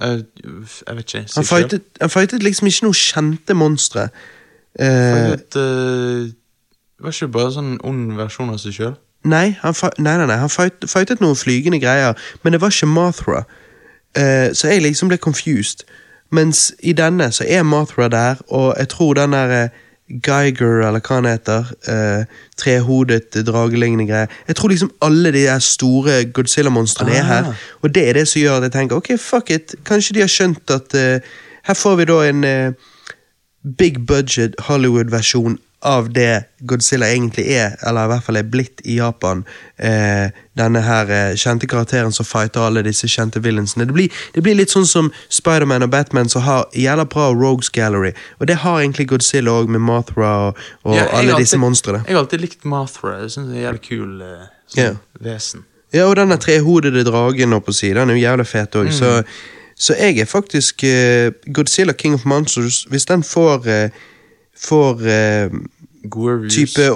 [0.01, 0.21] Eh,
[0.87, 1.25] jeg vet ikke.
[1.35, 4.09] Han fightet, han fightet liksom ikke noe kjente monstre.
[4.79, 6.29] Eh, Fightet, eh,
[7.01, 8.97] var ikke bare sånn ond versjon av seg sjøl?
[9.29, 12.87] nei, han, nei, nei, nei, han fight, fightet noen flygende greier, men det var ikke
[12.87, 13.43] Mothra.
[14.17, 15.83] Uh, så jeg liksom ble confused.
[16.33, 19.69] Mens i denne så er Mothra der, og jeg tror den der eh,
[20.25, 22.25] Geiger, eller hva han heter, uh,
[22.57, 27.55] trehodet eh, dragelignende greier Jeg tror liksom alle de der store Godzilla-monstrene er her, Ah.
[27.83, 30.33] og det er det som gjør at jeg tenker ok, fuck it, kanskje de har
[30.33, 31.21] skjønt at eh,
[31.69, 32.73] her får vi da en eh,
[33.79, 38.97] big budget Hollywood-versjon av det Godzilla egentlig er, eller i hvert fall er blitt i
[38.99, 39.45] Japan.
[39.79, 43.87] Eh, denne her eh, kjente karakteren som fighter alle disse kjente villainsene.
[43.87, 47.71] Det blir, det blir litt sånn som Spiderman og Batman som har jævla bra Rogues
[47.71, 48.11] Gallery.
[48.41, 52.03] Og det har egentlig Godzilla òg, med Mothra og, og Ja, alle alltid- disse monstrene.
[52.09, 53.21] Jeg har alltid likt Mothra.
[53.23, 54.93] Jeg synes det er jævlig kul eh, sånn Ja.
[55.23, 55.65] vesen.
[55.95, 58.91] Ja, og denne trehodede dragen oppå siden, den er jo jævlig fet òg.
[58.93, 59.25] Så, Mm.
[59.79, 63.91] så jeg er faktisk eh, Godzilla King of Monsters Hvis den får eh,
[64.59, 65.51] Får eh,
[66.51, 66.89] type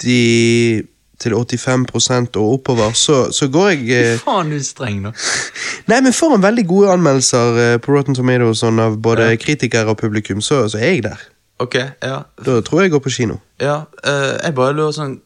[0.00, 0.86] 80
[1.20, 5.10] til 85 og oppover, så, så går jeg eh, faen, du er streng, da.
[5.90, 9.40] Nei, men får en veldig gode anmeldelser eh, på Rotten Tomatoes sånn, av både Ja.
[9.42, 11.26] kritikere og publikum, så, så er jeg der.
[11.60, 12.22] Ok, ja.
[12.40, 13.36] Da tror jeg jeg går på kino.
[13.60, 15.18] ja eh, jeg bare lurer sånn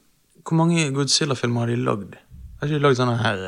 [0.42, 2.16] Hvor mange Godzilla-filmer har de lagd?
[2.58, 3.44] Har ikke de lagd sånne her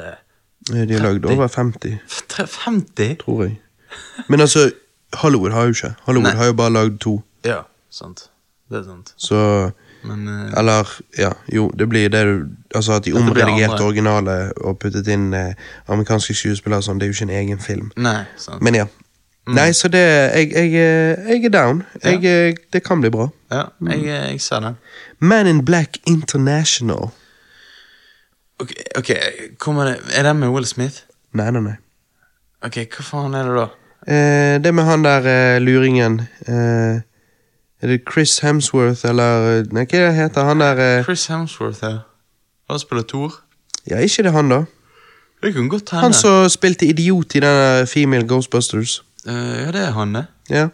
[0.70, 1.98] Eh, De har lagd over 50,
[2.30, 3.16] 50?
[3.24, 3.58] tror jeg.
[4.30, 4.68] Men altså,
[5.20, 5.90] Hollywood har jo ikke.
[6.06, 6.38] Hollywood Nei.
[6.38, 7.16] har jo bare lagd to,
[7.46, 7.60] Ja,
[7.96, 8.26] sant.
[8.70, 9.12] Det er sant.
[9.16, 9.38] så
[10.06, 13.84] Men eh, Eller, ja, jo, det blir det du Altså at de blir omredigerte andre.
[13.86, 14.36] originale
[14.66, 15.54] og puttet inn eh,
[15.88, 17.92] amerikanske skuespillere og sånn, det er jo ikke en egen film.
[17.96, 18.62] Nei, sant.
[18.62, 18.86] Men ja.
[19.46, 21.84] Nei, så det Jeg, jeg, eh, jeg er down.
[22.02, 23.28] Jeg, eh, det kan bli bra.
[23.54, 24.76] ja, jeg, eh, jeg ser den.
[25.20, 27.10] Man in Black International.
[28.58, 29.10] Ok, ok,
[29.58, 31.02] kommer det Er den med Will Smith?
[31.36, 31.76] Nei, nei, nei.
[32.64, 33.66] Ok, hva faen er det da?
[34.06, 37.02] Eh, det med han der eh, luringen eh,
[37.86, 41.84] Er det Chris Hemsworth, eller eh, Nei, hva er heter han der eh, Chris Hemsworth
[41.86, 42.00] ja.
[42.66, 43.36] Han spiller Thor.
[43.86, 44.64] Ja, ikke det han, da.
[45.42, 46.02] Det kan godt hende.
[46.02, 49.04] Han som spilte idiot i den Female Ghostbusters.
[49.22, 50.24] Eh, ja, det er han, det.
[50.50, 50.64] Ja.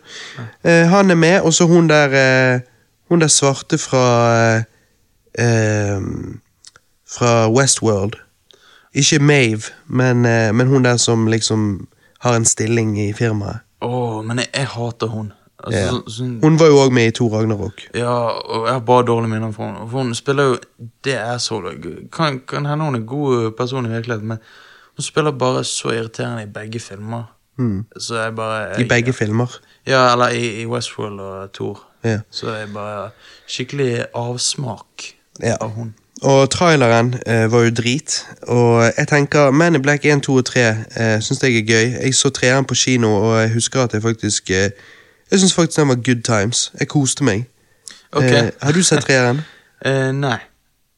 [0.64, 2.60] Eh, han er med, og så hun der eh,
[3.08, 4.56] Hun der svarte fra
[5.36, 6.00] eh,
[7.12, 8.16] Fra Westworld.
[8.94, 10.22] Ikke Mave, men,
[10.56, 11.88] men hun der som liksom
[12.20, 13.58] har en stilling i firmaet.
[13.82, 15.32] Åh, men jeg, jeg hater hun.
[15.64, 15.88] Altså, Ja.
[15.90, 17.80] så- sånn- Hun var jo òg med i Tor Ragnarok.
[17.94, 19.90] Ja, og jeg har bare dårlige minner fra henne.
[19.90, 20.56] For hun spiller jo
[21.04, 21.60] Det er så
[22.12, 24.38] Kan, kan hende hun er en god person i virkeligheten, men
[24.96, 27.24] hun spiller bare så irriterende i begge filmer.
[27.98, 28.84] Så jeg bare jeg, Mm.
[28.84, 29.58] I begge filmer.
[29.86, 31.80] Ja, eller i, i Westworld og Thor.
[32.04, 32.18] Ja.
[32.30, 33.10] Så jeg bare
[33.48, 35.54] Skikkelig avsmak Ja.
[35.60, 35.94] av hun.
[36.22, 38.26] Og traileren eh, var jo drit.
[38.48, 40.60] Og jeg tenker Man in Black 1, 2 og 3
[40.96, 42.02] eh, syns jeg er gøy.
[42.02, 44.70] Jeg så treeren på kino, og jeg husker at jeg faktisk eh,
[45.32, 46.72] Jeg syns faktisk den var good times.
[46.80, 47.46] Jeg koste meg.
[48.12, 48.46] Okay.
[48.46, 49.40] Eh, har du sett treeren?
[49.84, 50.36] Eh, nei,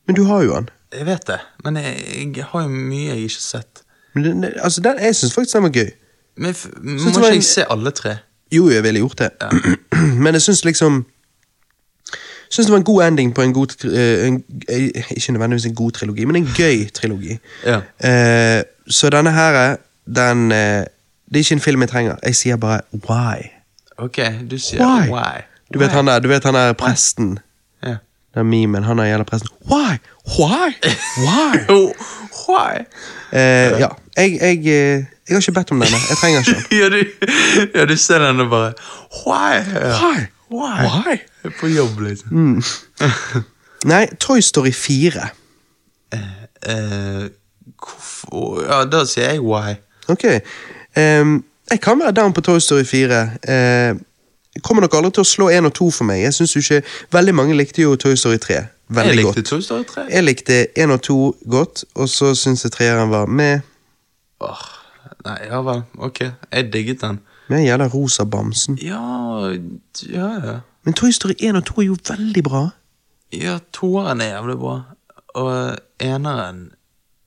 [0.07, 0.67] Men du har jo den.
[0.93, 1.39] jeg vet det.
[1.65, 1.95] Men jeg,
[2.37, 3.81] jeg har jo mye jeg ikke har sett.
[4.15, 5.89] Men den, altså, den, jeg syns faktisk den var gøy.
[6.37, 8.17] Men f må ikke en- jeg se alle tre?
[8.53, 9.31] Jo, jeg ville gjort det.
[10.25, 11.07] Men jeg syns liksom
[12.51, 15.75] Syns det var en god ending på en god eh, en, eh, Ikke nødvendigvis en
[15.75, 17.39] god trilogi, men en gøy trilogi.
[17.65, 17.77] Ja.
[18.05, 19.77] Uh, så denne her,
[20.07, 20.59] den uh,
[21.25, 22.17] Det er ikke en film jeg trenger.
[22.23, 23.49] Jeg sier bare why.
[23.99, 24.19] Ok,
[24.51, 25.09] du sier Why?
[25.11, 25.45] why.
[25.73, 27.39] Du vet han der, du vet han der presten.
[27.85, 27.97] Yeah.
[28.35, 28.85] Den memen.
[28.85, 29.49] Han der gjelder presten.
[29.71, 29.99] Why?
[30.39, 30.75] Why?
[31.27, 31.59] Why?
[32.49, 32.85] Why?
[33.33, 33.89] Eh, ja.
[34.17, 35.99] Jeg, jeg, eh, jeg har ikke bedt om denne.
[36.11, 36.79] Jeg trenger ikke den.
[36.81, 38.73] ja, du, ja, du ser den og bare
[39.27, 39.63] Why?
[39.75, 40.27] Why?
[40.51, 40.87] Why?
[40.87, 41.17] Why?
[41.45, 42.63] Jeg er På jobb, liksom.
[43.93, 45.29] Nei, Toy Story 4.
[46.13, 47.31] Eh,
[47.79, 49.75] hvorfor Ja, da sier jeg why.
[50.09, 50.25] Ok.
[50.97, 53.23] Ehm, jeg kan være down på Toy Story 4.
[53.49, 53.97] Eh,
[54.63, 56.23] kommer nok aldri til å slå 1 og 2 for meg.
[56.23, 59.47] Jeg synes jo ikke Veldig mange likte jo Toy Story 3 veldig jeg likte godt.
[59.47, 60.07] Toy Story 3.
[60.11, 63.61] Jeg likte 1 og 2 godt, og så syns jeg treeren var med.
[64.41, 64.65] Åh,
[65.25, 65.83] nei, ja vel.
[65.99, 66.21] Ok,
[66.53, 67.21] jeg digget den.
[67.49, 68.79] Med gjelder rosa bamsen.
[68.83, 69.01] Ja,
[70.13, 70.59] ja, ja.
[70.85, 72.69] Men Toy Story 1 og 2 er jo veldig bra.
[73.33, 74.81] Ja, toeren er jævlig bra.
[75.35, 76.71] Og eneren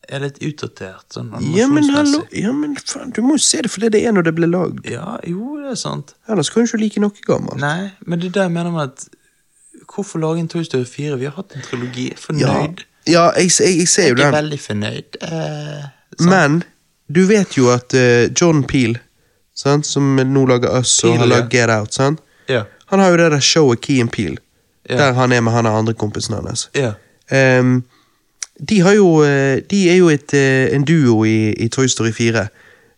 [0.10, 1.06] er litt utdatert.
[1.14, 4.12] Sånn Ja, men hallo ja, men faen, Du må jo se det fordi det er
[4.16, 4.86] når det ble lagd.
[4.88, 6.14] Ja, jo, det er sant.
[6.30, 7.60] Ellers kan du ikke like noe gammelt.
[7.62, 9.08] Nei, men det er det jeg mener man at
[9.88, 11.16] Hvorfor lage en Toy Story 4?
[11.18, 12.08] Vi har hatt en trilogi.
[12.12, 12.82] Er Ja, Fornøyd.
[13.08, 14.34] ja jeg, jeg, jeg ser jo Jeg er den.
[14.36, 15.18] veldig fornøyd.
[15.22, 15.86] Eh.
[16.28, 16.58] Men
[17.08, 19.00] du vet jo at uh, Jordan Peele,
[19.56, 22.20] sant, som nå lager Us og har lagd Get Out, sant?
[22.50, 22.66] Ja.
[22.92, 24.38] han har jo det der showet Key and Peele,
[24.90, 24.98] Ja.
[24.98, 26.70] der han er med han og andre kompisen hans.
[26.76, 26.94] ja.
[28.60, 32.12] De, har jo, eh, de er jo et, eh, en duo i, i Toy Story
[32.12, 32.48] 4,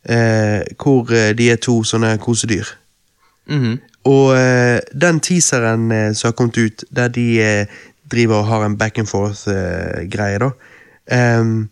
[0.09, 2.75] eh, hvor eh, de er to sånne kosedyr.
[3.49, 3.79] Mhm.
[4.03, 7.65] Og eh, den teaseren eh, som har kommet ut, der de
[8.11, 10.49] driver og har en back and forth-greie, da
[11.11, 11.69] ehm,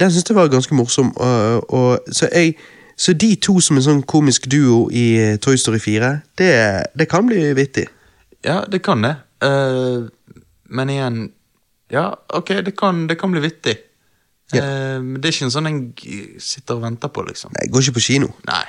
[0.00, 1.16] Den syns jeg var ganske morsom.
[1.16, 2.54] Og, og, så, jeg,
[2.96, 6.50] så de to som en sånn komisk duo i Toy Story 4, det,
[6.98, 7.86] det kan bli vittig.
[8.44, 9.14] ja, det kan det.
[9.44, 10.08] Uh,
[10.64, 11.28] men igjen
[11.92, 13.76] Ja, ok, det kan, det kan bli vittig.
[14.52, 14.62] Ja.
[14.62, 15.82] Eh, men det er ikke en sånn en
[16.40, 17.52] sitter og venter på, liksom.
[17.58, 18.32] Nei, går ikke på kino.
[18.48, 18.64] Nei.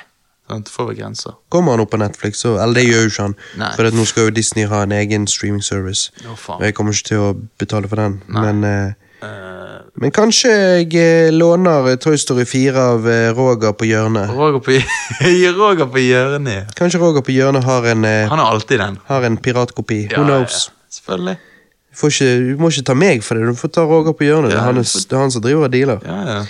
[0.46, 1.34] Sant, det får vi grenser.
[1.50, 3.34] Kommer han opp på Netflix, så, eller det gjør jo ikke han.
[3.58, 3.72] Nei.
[3.74, 6.12] For nå skal jo Disney ha en egen streaming service.
[6.22, 6.60] Å, faen.
[6.60, 8.20] Og jeg kommer ikke til å betale for den.
[8.30, 8.44] Nei.
[8.46, 13.06] Men, eh, Eh, men kanskje jeg eh, låner eh, Toy Story 4 av
[13.36, 14.32] Roger på hjørnet.
[14.36, 14.76] Roger på,
[15.60, 16.74] Roger på hjørnet.
[16.76, 18.98] Kanskje Roger på hjørnet har en, Han har alltid den.
[19.08, 20.02] har en piratkopi.
[20.10, 20.66] Ja, Who knows?
[20.68, 21.36] ja, selvfølgelig.
[21.96, 24.52] Ikke, du må ikke ta meg for det, du får ta Roger på hjørnet.
[24.52, 25.04] det, er han, for...
[25.08, 26.02] det er han som driver og dealer.
[26.04, 26.40] Ja, ja.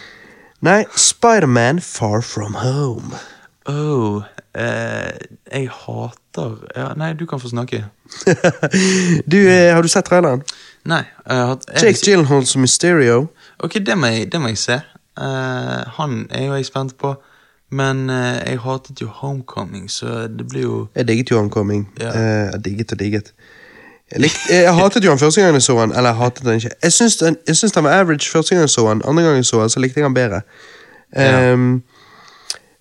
[0.66, 3.20] Nei, Spiderman Far From Home.
[3.66, 4.22] Oh,
[4.54, 5.12] eh,
[5.52, 7.84] jeg hater ja, Nei, du kan få snakke.
[9.32, 10.42] du, eh, Har du sett traileren?
[10.86, 11.02] Nei.
[11.26, 13.26] Uh, har Jake Gyllenhaal som Mysterio.
[13.58, 14.80] Ok, det må jeg, det må jeg se.
[15.18, 17.16] Uh, han er jo jeg spent på.
[17.74, 21.88] Men eh, jeg hatet jo Homecoming, så det blir jo Jeg digget jo Homecoming.
[22.00, 22.12] Ja.
[22.14, 23.32] Eh, digget og digget.
[24.12, 26.60] Jeg, likte, jeg hatet jo han første gang jeg så han, eller jeg hatet han
[26.60, 26.70] ikke.
[26.82, 29.36] Jeg syns, den, jeg syns han var average første gang jeg så han, andre gang
[29.36, 30.40] jeg så han, så likte jeg han bedre.
[31.16, 31.52] Ja.
[31.52, 31.82] Ehm,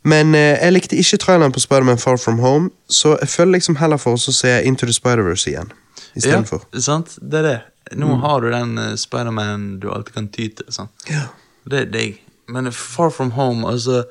[0.05, 3.79] men uh, jeg likte ikke traileren på Spiderman Far From Home, så jeg føler liksom
[3.81, 5.73] heller for oss å se Into the Spider-Verse igjen.
[6.21, 6.43] Ja,
[6.79, 7.17] sant?
[7.21, 7.57] Det er det.
[7.97, 10.69] Nå har du den uh, Spiderman du alltid kan ty til.
[10.69, 10.93] sant?
[11.09, 11.25] Ja.
[11.65, 12.21] Det er digg.
[12.47, 14.03] Men Far From Home, altså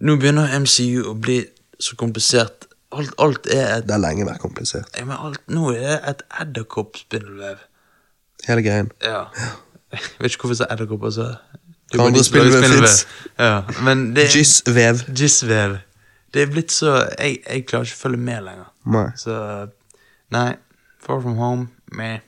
[0.00, 1.40] Nå begynner MCU å bli
[1.82, 2.67] så komplisert.
[2.92, 4.88] Alt, alt er et Det har lenge vært komplisert.
[4.96, 7.56] ja, men alt, Nå er det et edderkoppspindelvev.
[8.48, 8.90] Hele greien.
[9.04, 9.24] Ja.
[9.92, 11.04] Jeg vet ikke hvorfor så sa edderkopp.
[11.04, 11.26] Altså.
[11.92, 13.06] Det Hva andre spindelvev fins?
[13.38, 14.28] Ja, men det.
[14.36, 15.78] Jizzvev.
[16.34, 18.66] Det er blitt så jeg, jeg klarer ikke å følge med lenger.
[18.92, 19.06] Nei.
[19.16, 19.36] Så
[20.32, 20.50] Nei.
[21.00, 22.20] Far From Home med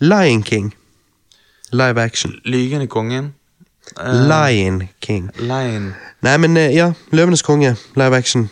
[0.00, 0.74] Lion King.
[1.72, 2.40] Live action.
[2.44, 3.34] Lygende kongen.
[3.98, 5.30] Uh, Lion King.
[5.38, 5.92] Lion.
[6.22, 6.92] Nei, men eh, ja.
[7.14, 7.76] Løvenes konge.
[7.98, 8.50] Live action.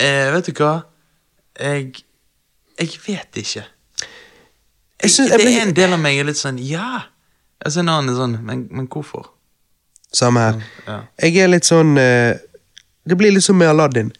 [0.00, 0.80] Eh, vet du hva?
[1.60, 1.92] Jeg
[2.80, 3.64] Jeg vet ikke.
[5.02, 7.06] Jeg synes, det jeg er en del av meg er litt sånn ja.
[7.60, 9.30] Altså En annen er sånn Men, men hvorfor?
[10.12, 10.60] Samme her.
[10.86, 10.98] Ja.
[11.22, 12.36] Jeg er litt sånn eh,
[13.04, 14.10] Det blir litt som med Aladdin.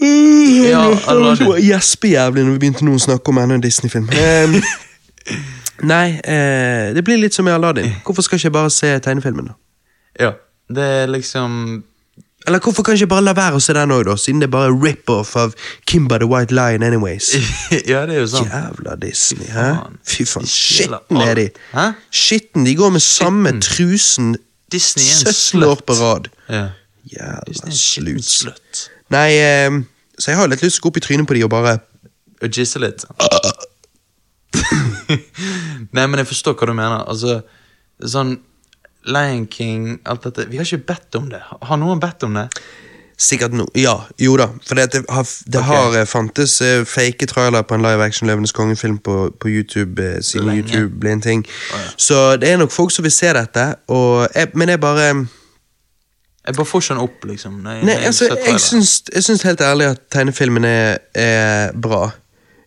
[0.00, 1.52] Ja, Aladdin.
[1.56, 4.08] Jeg gjesper jævlig når vi begynte nå å snakke om enda en Disney-film.
[4.12, 4.56] Um,
[5.92, 7.94] nei, eh, det blir litt som med Aladdin.
[8.04, 9.52] Hvorfor skal ikke jeg bare se tegnefilmen?
[9.52, 9.56] da?
[10.26, 10.32] Ja.
[10.68, 11.84] Det er liksom
[12.46, 14.14] Eller hvorfor kan jeg ikke bare la være å se den òg, da?
[14.20, 15.54] Siden det er bare rip-off av
[15.90, 17.32] Kimba the White Lion anyways.
[17.90, 18.52] Ja, det er jo sant.
[18.52, 19.66] Jævla Disney, hæ?
[20.06, 21.46] Fy faen, skitten er de.
[21.74, 21.88] Hæ?
[22.14, 24.36] Skitten, de går med samme trusen
[24.72, 26.30] Disney er 17 år på rad.
[26.50, 26.68] Ja.
[27.10, 28.86] Jævla slutt.
[29.14, 29.82] Nei, eh,
[30.18, 31.78] så jeg har litt lyst til å gå opp i trynet på de og bare
[32.42, 33.04] Og gisse litt.
[35.96, 37.02] Nei, men jeg forstår hva du mener.
[37.08, 37.40] Altså,
[38.02, 38.36] sånn
[39.06, 41.40] Lion King, alt dette Vi har ikke bedt om det.
[41.62, 42.48] Har noen bedt om det?
[43.18, 44.50] Sikkert no, ja, jo da.
[44.66, 45.68] For det, har, det okay.
[45.70, 50.02] har eh, fantes uh, fake trailer på en live action Løvenes konge-film på, på YouTube
[50.04, 50.68] eh, siden Lenge.
[50.68, 51.46] YouTube ble en ting.
[51.46, 51.94] Oh, ja.
[51.96, 53.64] Så det er nok folk som vil se dette,
[54.34, 55.06] jeg, men jeg bare
[56.46, 57.52] Jeg bare får ikke den opp, liksom.
[57.64, 62.10] Nei, Nei, altså, jeg syns, jeg syns helt ærlig at tegnefilmen er, er bra.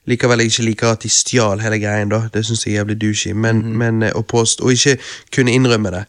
[0.07, 2.23] Likevel jeg ikke liker at de stjal hele greien, da.
[2.34, 3.34] Det syns jeg er jævlig douchey.
[3.34, 3.77] Men, mm.
[3.77, 4.97] men, eh, og, påstå, og ikke
[5.35, 6.03] kunne innrømme det.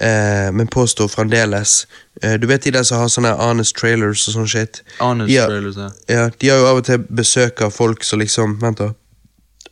[0.00, 1.86] Eh, men påstå fremdeles
[2.22, 4.78] eh, Du vet de der som har sånne honest trailers og sånn shit?
[5.00, 5.88] Honest de har, trailers, ja.
[6.08, 6.28] ja.
[6.40, 8.94] De har jo av og til besøk av folk som liksom Vent, da.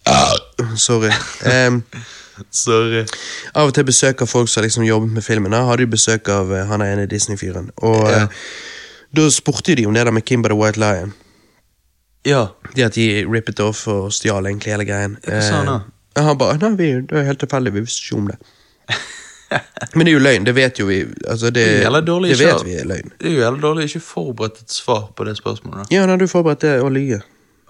[0.09, 0.35] Ah,
[0.77, 1.13] sorry.
[1.45, 1.83] Um,
[2.55, 3.03] Sorry.
[3.55, 5.53] av og til besøk av folk som har liksom jobbet med filmen.
[5.53, 7.73] Da hadde de besøk av uh, han ene Disney-fyren.
[7.83, 8.23] Og Ja.
[8.25, 8.45] uh,
[9.17, 11.15] da spurte de om det der med Kimba the White Lion.
[12.29, 12.43] Ja.
[12.75, 15.17] Det at de rippet off og stjal egentlig hele greien.
[15.25, 15.79] Hva sa han da?
[16.15, 18.39] Eh, han bare Nei, vi, det er helt tilfeldig, vi visste ikke om det.
[19.97, 20.99] Men det er jo løgn, det vet jo vi.
[21.25, 23.15] Altså, det, Det dårlig det vet vi er løgn.
[23.17, 25.87] Det er jo heller dårlig ikke forberedt et svar på det spørsmålet.
[25.87, 25.97] da.
[25.97, 27.23] Ja, nei, du forberedt det å lyve.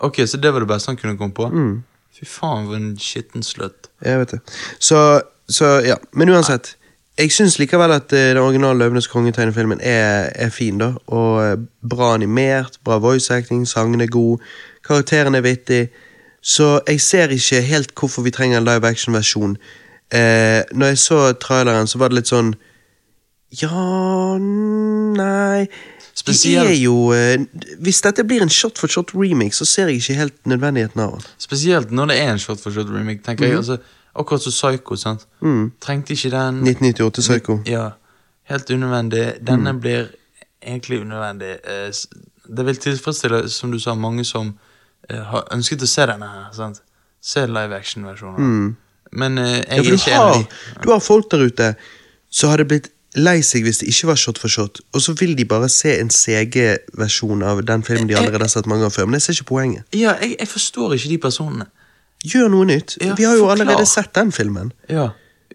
[0.03, 1.47] Ok, Så det var det beste han kunne komme på?
[1.51, 1.85] Mm.
[2.19, 3.91] Fy faen, for en skitten slutt.
[4.03, 4.41] Jeg vet det.
[4.83, 4.99] Så,
[5.47, 5.99] så ja.
[6.13, 6.75] Men uansett.
[7.19, 10.93] Jeg syns likevel at uh, den originale Løvenes konge-tegnefilmen er, er fin, da.
[11.07, 11.57] Og eh,
[11.90, 14.39] bra animert, bra voice acting, sangen er god,
[14.86, 15.89] karakteren er vittig.
[16.43, 19.57] Så jeg ser ikke helt hvorfor vi trenger en live action-versjon.
[20.15, 22.55] Uh, når jeg så traileren, så var det litt sånn
[23.61, 25.66] Ja Nei
[26.16, 27.12] Spesielt- Det er jo
[27.85, 31.12] Hvis dette blir en shot for shot remix, så ser jeg ikke helt nødvendigheten av
[31.12, 31.27] den.
[31.39, 33.23] Spesielt når det er en shot for shot remake.
[33.23, 33.51] tenker Mhm.
[33.51, 33.78] jeg, altså,
[34.19, 34.97] Akkurat som Psycho.
[34.97, 35.27] sant?
[35.81, 37.59] Trengte ikke den 1998 Psycho.
[37.66, 37.90] Ja,
[38.51, 39.24] helt unødvendig.
[39.47, 40.09] Denne blir
[40.62, 41.55] egentlig unødvendig.
[41.65, 41.93] Eh,
[42.57, 44.55] Det vil tilfredsstille, som du sa, mange som
[45.11, 46.47] eh, har ønsket å se denne her.
[46.57, 46.81] sant?
[47.20, 48.77] Se live action-versjonen.
[49.12, 51.74] Men eh, jeg Ja, er ikke enig har, du har folk der ute
[52.31, 55.35] som hadde blitt lei seg hvis det ikke var shot for shot, og så vil
[55.36, 59.07] de bare se en CG-versjon av den filmen de allerede har sett mange ganger før.
[59.09, 59.85] Men jeg ser ikke poenget.
[59.97, 61.66] Ja, jeg, jeg forstår ikke de personene.
[62.35, 62.97] Gjør noe nytt.
[63.01, 63.67] Ja, Vi har jo forklar.
[63.67, 64.73] allerede sett den filmen.
[64.89, 65.09] Ja.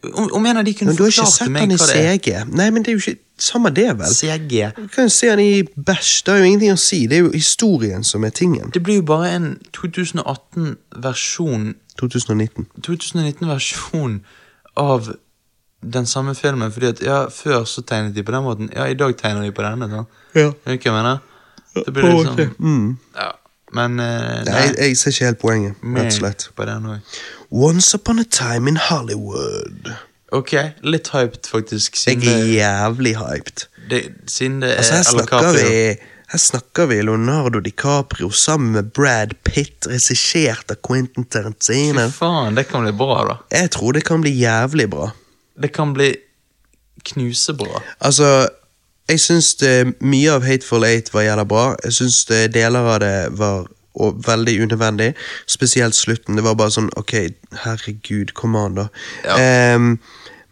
[0.03, 1.77] Om, om en av de kunne Men du har ikke sett den i.
[1.77, 2.33] CG.
[2.51, 4.11] Nei, men det er jo ikke Samme det, vel.
[4.13, 4.51] CG.
[4.77, 6.11] Du kan jo se den i bæsj.
[6.25, 6.99] Det har jo ingenting å si.
[7.09, 8.69] Det er jo historien som er tingen.
[8.75, 12.67] Det blir jo bare en 2018-versjon 2019.
[12.81, 14.19] 2019-versjon
[14.77, 15.13] av
[15.83, 16.71] den samme filmen.
[16.71, 18.69] Fordi at ja, før så tegnet de på den måten.
[18.75, 19.89] Ja, i dag tegner de på denne.
[19.91, 20.07] Sånn.
[20.37, 20.49] Ja.
[20.65, 21.19] Hva jeg mener?
[21.73, 22.97] Det blir litt sånn Mm.
[23.17, 23.31] Ja.
[23.73, 26.47] Men uh, Nei, jeg, jeg ser ikke helt poenget, rett og slett.
[26.55, 27.21] på den også.
[27.53, 29.93] Once upon a time in Hollywood.
[30.33, 31.97] Ok, litt hyped, faktisk.
[32.07, 33.67] Jeg er jævlig hyped.
[33.89, 35.95] det, siden det er Altså, her snakker vi
[36.33, 42.07] her snakker vi Leonardo DiCaprio sammen med Brad Pitt, regissert av Quentin Tarantino.
[42.09, 43.35] Fy faen, det kan bli bra, da.
[43.53, 45.11] Jeg tror det kan bli jævlig bra.
[45.61, 46.09] Det kan bli
[47.05, 47.83] knusebra.
[48.01, 48.47] Altså,
[49.09, 49.55] jeg syns
[49.99, 51.63] mye av Hateful Eight var jævla bra.
[51.83, 52.23] Jeg syns
[52.53, 53.65] deler av det var
[54.27, 55.13] veldig unødvendig.
[55.47, 56.35] Spesielt slutten.
[56.35, 57.13] Det var bare sånn ok,
[57.63, 58.87] herregud, kom an, da.
[59.25, 59.75] Ja.
[59.75, 59.97] Um,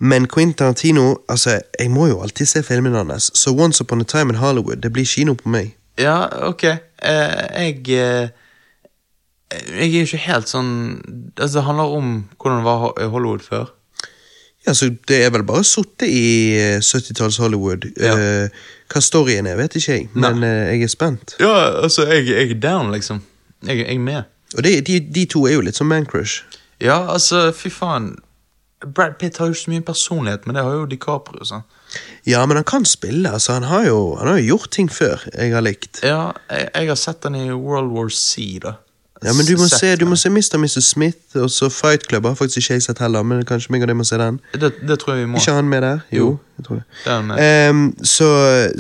[0.01, 3.31] men Quentin Tarantino, altså, jeg må jo alltid se filmene hans.
[3.37, 5.75] Så Once Upon a Time in Hollywood, det blir kino på meg.
[5.99, 6.63] Ja, ok.
[6.63, 8.29] Uh, jeg uh,
[9.51, 11.01] Jeg er ikke helt sånn
[11.35, 13.71] Altså, det handler om hvordan det var i Hollywood før.
[14.67, 17.87] Ja, så Det er vel bare sittet i eh, 70-talls Hollywood.
[17.97, 18.13] Ja.
[18.17, 18.49] Eh,
[18.91, 21.35] hva storyen er, vet ikke jeg, men eh, jeg er spent.
[21.41, 23.23] Ja, altså, jeg, jeg er down, liksom.
[23.65, 24.23] Jeg, jeg er med.
[24.57, 26.43] Og det, de, de to er jo litt som man-crush.
[26.81, 28.13] Ja, altså, fy faen.
[28.81, 31.45] Brad Pitt har jo så mye personlighet, men det har jo DiCaprio.
[31.45, 31.61] sånn.
[32.25, 33.29] Ja, men han kan spille.
[33.29, 36.01] altså Han har jo, han har jo gjort ting før jeg har likt.
[36.05, 38.75] Ja, jeg, jeg har sett han i World War C, da.
[39.23, 40.57] Ja, men du må, se, du må se Mr.
[40.57, 40.83] Mrs.
[40.89, 43.91] Smith, og så Fight Club har faktisk ikke jeg sett heller, men kanskje meg og
[43.91, 44.39] deg må se den.
[44.57, 45.37] Det, det tror jeg vi må.
[45.37, 45.99] Ikke han med der?
[46.11, 46.85] Jo, jeg tror det.
[47.05, 47.41] Det med.
[47.45, 48.29] Ehm, så,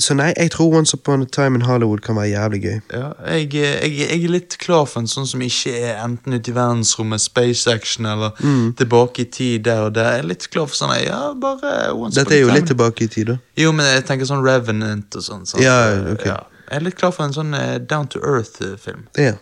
[0.01, 2.79] så nei, jeg tror Once Upon a Time in Hollywood kan være jævlig gøy.
[2.89, 6.49] Ja, jeg, jeg, jeg er litt klar for en sånn som ikke er enten ute
[6.49, 8.73] i verdensrommet, space action, eller Mm.
[8.81, 10.09] tilbake i tid der og der.
[10.15, 13.11] Jeg er litt klar for sånn, ja, bare once Dette er jo litt tilbake i
[13.13, 13.37] tid, da.
[13.61, 15.45] Jo, men jeg tenker sånn Revenant og sånn.
[15.45, 15.61] sant?
[15.61, 15.77] Ja,
[16.15, 16.25] ok.
[16.25, 19.05] Jeg er litt klar for en sånn uh, down to earth-film.
[19.21, 19.37] Ja.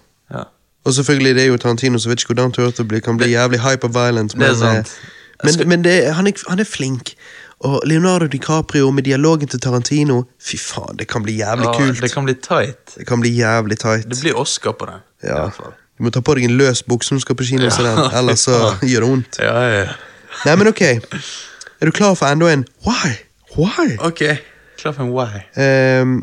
[0.85, 2.99] Og selvfølgelig, det er jo Tarantino, så vet ikke hvordan Earth blir.
[2.99, 4.33] Kan bli jævlig hyper-violent.
[4.33, 4.85] Er Men, eh,
[5.43, 7.13] men, men det, han, er, han er flink.
[7.59, 12.01] Og Leonardo DiCaprio med dialogen til Tarantino Fy faen, det kan bli jævlig Ja, kult.
[12.01, 12.95] Det kan bli tight.
[12.97, 14.09] Det kan bli jævlig tight.
[14.09, 14.99] Det blir Oscar på den.
[15.23, 15.49] ja.
[15.99, 18.39] Du må ta på deg en løs bukse når du skal på kino Ja, ellers
[18.47, 18.53] så
[18.87, 19.39] gjør det vondt.
[19.43, 19.87] Ja, ja.
[20.45, 20.81] Nei, men ok.
[20.81, 23.17] Er du klar for enda en Why?
[23.57, 23.97] Why?
[23.99, 24.21] Ok,
[24.79, 25.41] klar for en why.
[25.59, 26.21] Ehm,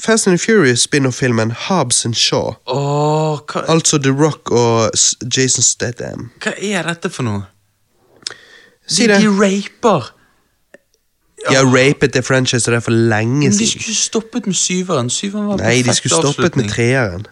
[0.00, 2.52] Fast and Furious spin-off-filmen Hobbs and Shaw.
[2.68, 4.90] Åh, hva, Altså The Rock og
[5.36, 6.30] Jason Statham.
[6.44, 7.46] hva er dette for noe?
[8.86, 9.20] Si det.
[9.22, 10.12] de raper.
[11.48, 15.10] De har rapet det franchiset der for lenge Men de skulle stoppet med syveren.
[15.10, 17.26] Syveren var Nei, de skulle stoppet med treeren.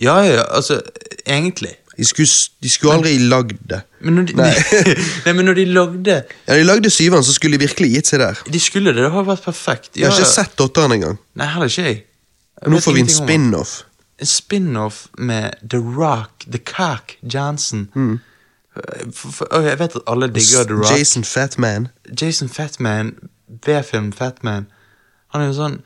[0.00, 0.80] Ja, ja, altså,
[1.26, 1.74] egentlig.
[1.98, 2.28] De skulle,
[2.62, 3.82] de skulle aldri lagd det.
[4.00, 4.52] Men når de, Nei.
[5.26, 6.14] nei, men når de lagde
[6.48, 8.38] Ja, de lagde syveren, så skulle de virkelig gitt seg der.
[8.52, 9.90] De skulle det, det har vært perfekt.
[9.96, 11.18] Jeg har ikke sett åtteren engang.
[11.36, 11.98] Nei, heller ikke jeg.
[12.66, 13.84] Nå får vi en spin-off.
[14.20, 17.88] En spin-off med The Rock, The Cock Johnson.
[19.12, 20.90] For, for, jeg vet at alle digger The Rock.
[20.90, 20.98] Mm.
[20.98, 21.88] Jason Fatman.
[22.20, 23.14] Jason Fatman,
[23.66, 24.66] B-film Fatman.
[25.32, 25.80] Han er jo sånn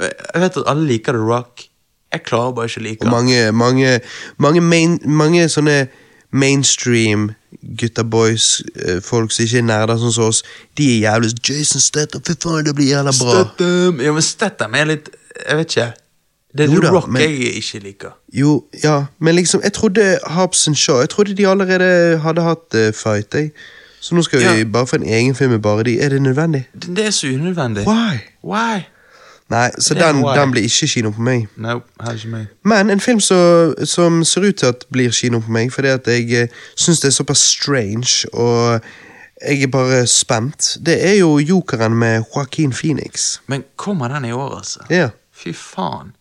[0.00, 1.66] Jeg vet at alle liker The Rock.
[2.12, 3.12] Jeg klarer bare ikke å like ham.
[3.12, 4.00] mange, mange,
[4.36, 5.86] mange, main, mange sånne
[6.32, 7.30] mainstream
[7.60, 10.42] gutta boys, eh, folk som ikke er nerder sånn som oss,
[10.76, 13.42] de er jævlig Jason Statham, fy faen, det blir jævla bra.
[13.42, 14.00] Statham.
[14.00, 15.86] Ja, men Statham er litt Jeg vet ikke.
[16.58, 18.10] Det er Jo The Rock men- jeg ikke liker.
[18.32, 22.92] Jo, ja, men liksom, jeg trodde Hobbs Shaw Jeg trodde de allerede hadde hatt uh,
[22.94, 23.50] fight, jeg.
[24.00, 26.00] Så nå skal vi bare få en egen film med bare de.
[26.00, 26.68] Er det nødvendig?
[26.74, 27.86] Det, det er så unødvendig.
[27.86, 28.18] Why?
[28.44, 28.82] Why?
[29.52, 31.46] Nei, så den, den blir ikke kino på meg.
[31.56, 32.46] Nope, er ikke meg.
[32.64, 36.08] Men en film så, som ser ut til at blir kino på meg, fordi at
[36.08, 38.80] jeg eh, syns det er såpass strange, og
[39.48, 43.38] jeg er bare spent, det er jo Jokeren med Joaquin Phoenix.
[43.46, 44.80] Men kommer den i år, altså?
[44.90, 45.08] Ja.
[45.36, 46.14] Fy faen.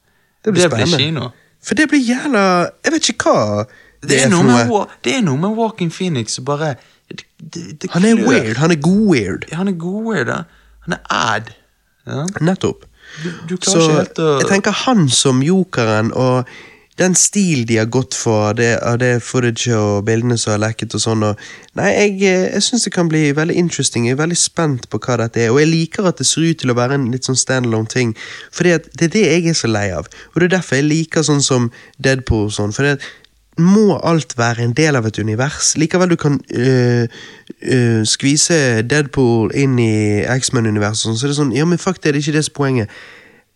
[0.46, 1.30] Det blir blir kino.
[1.62, 2.44] For det blir jævla
[2.84, 3.66] Jeg vet ikke hva
[4.02, 6.76] det, Det er, er noe med, det er noe med Walking Phoenix som bare
[7.12, 8.30] det, det, det Han er klør.
[8.30, 8.58] weird.
[8.58, 9.46] Han er god weird.
[9.54, 10.40] Han er god-weird, ja.
[10.88, 11.52] Han er ad.
[12.08, 12.26] Ja.
[12.42, 12.86] Nettopp.
[13.24, 13.98] Du, du Så å
[14.40, 16.48] jeg tenker han som jokeren, og
[17.02, 20.96] den stil de har gått for, det, av det footage og bildene som har lekket
[20.98, 21.48] og sånn, og
[21.80, 24.10] Nei, jeg, eh, jeg syns det kan bli veldig interesting.
[24.10, 26.60] Jeg er veldig spent på hva dette er, og jeg liker at det ser ut
[26.60, 28.12] til å være en litt sånn standalone ting,
[28.52, 31.24] for det er det jeg er så lei av, og det er derfor jeg liker
[31.24, 33.00] sånn som Deadpool og sånn, for det
[33.62, 35.74] må alt være en del av et univers.
[35.80, 37.08] Likevel du kan øh,
[37.62, 42.14] øh, skvise Deadpool inn i X-Men-universet, så så er det sånn Ja, men fuck det,
[42.14, 43.02] det er ikke det som er poenget.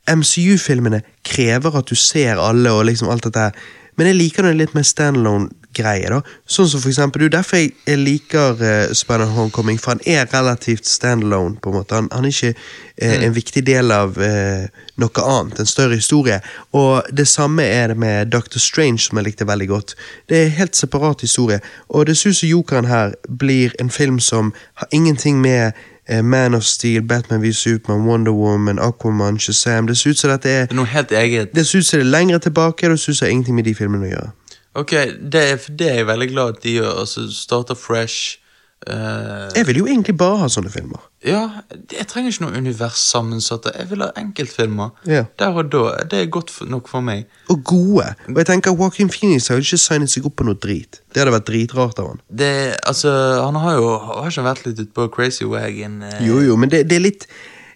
[0.10, 3.66] MCU-filmene krever at du ser alle og liksom alt dette her.
[3.96, 6.10] Men jeg liker den litt mer standalone-greie.
[6.12, 6.20] da
[6.52, 10.28] Sånn som for eksempel du, Derfor jeg, jeg liker uh, Spider Homecoming, for han er
[10.34, 11.56] relativt standalone.
[11.62, 12.54] på en måte Han, han er ikke
[12.98, 14.68] eh, en viktig del av uh,
[15.00, 16.42] noe annet, en større historie.
[16.76, 19.96] Og det samme er det med Doctor Strange, som jeg likte veldig godt.
[20.30, 21.62] Det er en helt separat historie.
[21.90, 25.74] Og det som Jokeren her blir en film som har ingenting med eh,
[26.24, 30.50] Man of Steel, Batman v Superman, Wonder Woman, Aquaman, Shazam Det ser ut som dette
[30.50, 31.56] er Det noe helt eget.
[31.56, 33.64] det ser ut som det er lengre tilbake, og det ser ut som ingenting med
[33.66, 34.32] de filmene å gjøre.
[34.76, 34.92] Ok,
[35.32, 37.00] det er, det er jeg veldig glad at de gjør.
[37.00, 38.38] Altså, starter fresh.
[38.88, 41.00] Eh, Jeg vil jo egentlig bare ha sånne filmer.
[41.26, 41.42] ja,
[41.92, 43.66] jeg trenger ikke noe univers sammensatt.
[43.76, 44.92] Jeg vil ha enkeltfilmer.
[45.08, 45.26] Yeah.
[45.40, 46.04] Der og da.
[46.12, 47.26] Det er godt nok for meg.
[47.50, 48.12] Og gode.
[48.30, 51.02] Og jeg tenker Joaquin Phoenix har jo ikke signet seg opp på noe drit.
[51.14, 52.22] Det hadde vært dritrart av han.
[52.30, 52.52] Det,
[52.86, 53.12] altså,
[53.46, 56.02] han har jo har ikke vært litt ute på crazy wagon.
[56.04, 57.28] eh, Jo, jo, men det, det er litt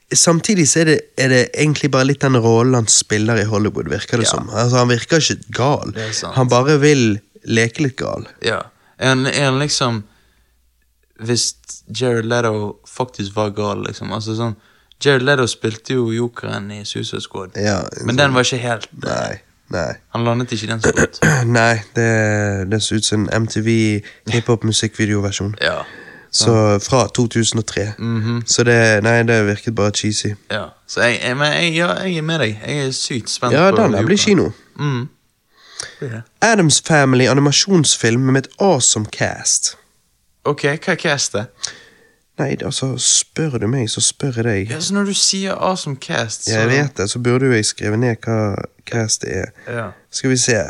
[0.09, 3.91] Samtidig så er det, er det egentlig bare litt den rollen han spiller i Hollywood,
[3.91, 4.31] virker det Ja.
[4.31, 4.47] som.
[4.49, 5.93] Altså, Han virker ikke gal.
[6.33, 8.25] Han bare vil leke litt gal.
[8.41, 8.63] Ja.
[8.97, 10.03] Er han, er han liksom
[11.19, 11.55] Hvis
[12.01, 14.11] Jared Leto faktisk var gal, liksom.
[14.15, 14.55] Altså sånn
[15.05, 17.55] Jared Leto spilte jo jokeren i Suicide Squad.
[17.55, 19.37] Ja, Men den var ikke helt Nei.
[19.69, 19.93] Nei.
[20.15, 21.19] Han landet ikke den så godt.
[21.59, 22.07] Nei, det,
[22.71, 23.69] det ser ut som en MTV
[24.33, 25.55] hiphop-musikkvideoversjon.
[25.61, 25.83] Ja.
[26.31, 27.93] Så fra 2003.
[27.97, 28.41] Mhm.
[28.45, 30.33] Så det Nei, det virket bare cheesy.
[30.51, 30.65] ja.
[30.87, 32.59] Så jeg, jeg, men jeg, jeg er med deg.
[32.67, 34.49] Jeg er sykt spent Ja, den der blir kino.
[34.79, 35.07] Mm.
[36.41, 39.77] Adams Family animasjonsfilm med et awesome cast.
[40.49, 41.69] Ok, hva er castet?
[42.39, 44.69] Nei, altså, spør du meg, så spør jeg deg.
[44.71, 47.67] Ja, så når du sier awesome cast, så Jeg vet det, så burde jo jeg
[47.67, 48.55] skrive ned hva
[48.87, 49.51] cast det er.
[49.67, 49.89] Ja.
[50.11, 50.61] Skal vi se.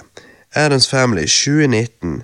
[0.58, 2.24] Adams Family 2019.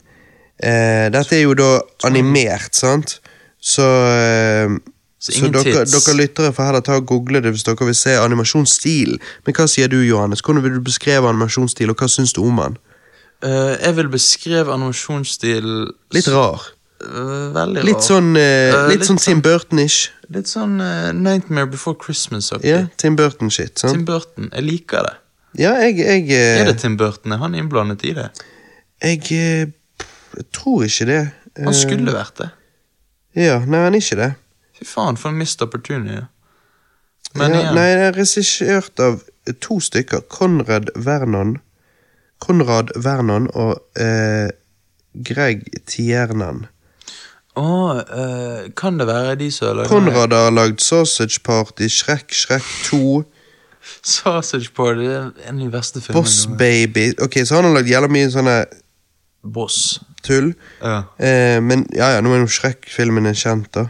[0.64, 1.70] Eh, dette er jo da
[2.08, 3.20] animert, sant?
[3.62, 4.74] Så, eh,
[5.20, 8.18] Så så, dere, dere lyttere får heller ta og google det hvis dere vil se
[8.18, 9.16] animasjonsstil.
[9.46, 10.42] Men hva sier du, Johannes?
[10.42, 12.78] Hvordan vil du beskrive animasjonsstil, og hva syns du om den?
[13.46, 15.70] Uh, jeg vil beskrive animasjonsstil
[16.14, 16.62] Litt rar.
[17.02, 17.88] Eh, veldig rar.
[17.90, 20.10] Litt sånn, eh, Eh, litt litt sånn Tim Burton-ish.
[20.32, 22.66] Litt sånn eh, Nightmare Before Christmas-aktig.
[22.70, 23.78] Ja, Tim Burton-shit.
[23.80, 23.94] sant?
[23.94, 24.50] Tim Burton.
[24.54, 25.16] Jeg liker det.
[25.60, 27.32] Ja, jeg, jeg, eh, Er det Tim Burton?
[27.32, 28.30] Er han innblandet i det?
[29.04, 29.66] jeg, eh,
[30.36, 31.22] jeg tror ikke det.
[31.64, 32.50] Han skulle vært det.
[33.36, 34.36] Ja, nei, han er ikke det.
[34.80, 36.26] Fy faen, for en missed opportunity.
[37.36, 39.22] Men ja, igjen Nei, det er regissert av
[39.60, 40.24] to stykker.
[40.32, 41.58] Konrad Vernon.
[42.40, 44.50] Konrad Vernon og eh,
[45.24, 46.68] Greg Tiernan.
[47.56, 47.68] Å,
[48.04, 52.66] uh, kan det være de som har laget Konrad har lagd Sausage Party, Shrek, Shrek
[52.90, 53.24] 2,
[54.04, 56.24] Sausage Party det er en av de verste filmene.
[56.24, 58.58] Boss Baby Ok, så han har lagd jævla mye sånne
[59.46, 60.00] Boss.
[60.26, 60.54] tull.
[60.82, 61.04] Ja.
[61.22, 63.88] Eh, men ja, ja, nå er jo Shrek-filmen kjent, da.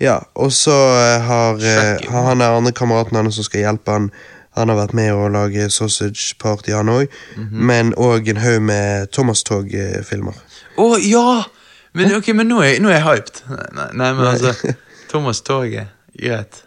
[0.00, 3.60] Ja, og så eh, har, eh, Shrek, har han der andre kameraten hans som skal
[3.66, 4.10] hjelpe han
[4.54, 7.08] Han har vært med å lage Sausage Party, han òg.
[7.36, 7.62] Mhm.
[7.66, 10.36] Men òg en haug med Thomas Tog-filmer.
[10.78, 11.42] Å, ja!
[11.94, 13.42] Men, ok, men nå er, nå er jeg hyped.
[13.76, 14.54] Nei, nei men altså
[15.12, 16.64] Thomas Torget, Greit.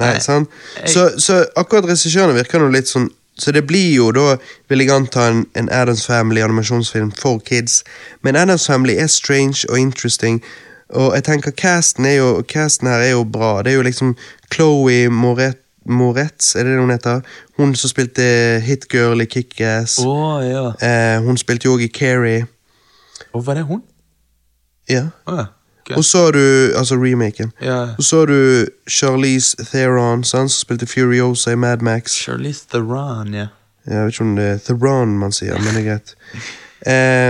[0.00, 0.50] Nei, sant?
[0.88, 3.10] Så, så akkurat regissørene virker nå litt sånn
[3.40, 4.34] Så det blir jo da,
[4.68, 7.78] vil jeg anta, en, en Adams Family animasjonsfilm for kids.
[8.20, 10.42] Men Adams Family er strange og interesting.
[10.92, 13.62] Og jeg tenker casten, er jo, casten her er jo bra.
[13.64, 14.12] Det er jo liksom
[14.52, 15.56] Chloé Moret,
[15.88, 17.22] Moretz, er det det hun heter?
[17.56, 18.26] Hun som spilte
[18.66, 19.96] Hitgirl i Kickass.
[20.04, 20.66] Oh, ja.
[20.84, 22.44] Eh, hun spilte jo òg i Carrie.
[23.32, 23.80] Og var det hun?
[24.90, 25.06] Ja.
[25.26, 25.44] Oh, ja.
[25.80, 25.96] Okay.
[25.96, 27.52] Og så har du Altså remaken.
[27.60, 27.94] ja.
[27.98, 32.12] Og så har du Charlize Theron, som spilte Furiosa i Mad Max.
[32.24, 33.46] Charlize Theron, ja.
[33.86, 36.14] Jeg vet ikke om det er Theron man sier, men det er greit.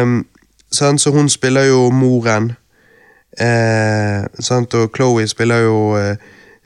[0.03, 0.27] Um,
[0.73, 2.53] så hun spiller jo moren.
[3.41, 6.17] Eh, sant, og Chloé spiller jo eh,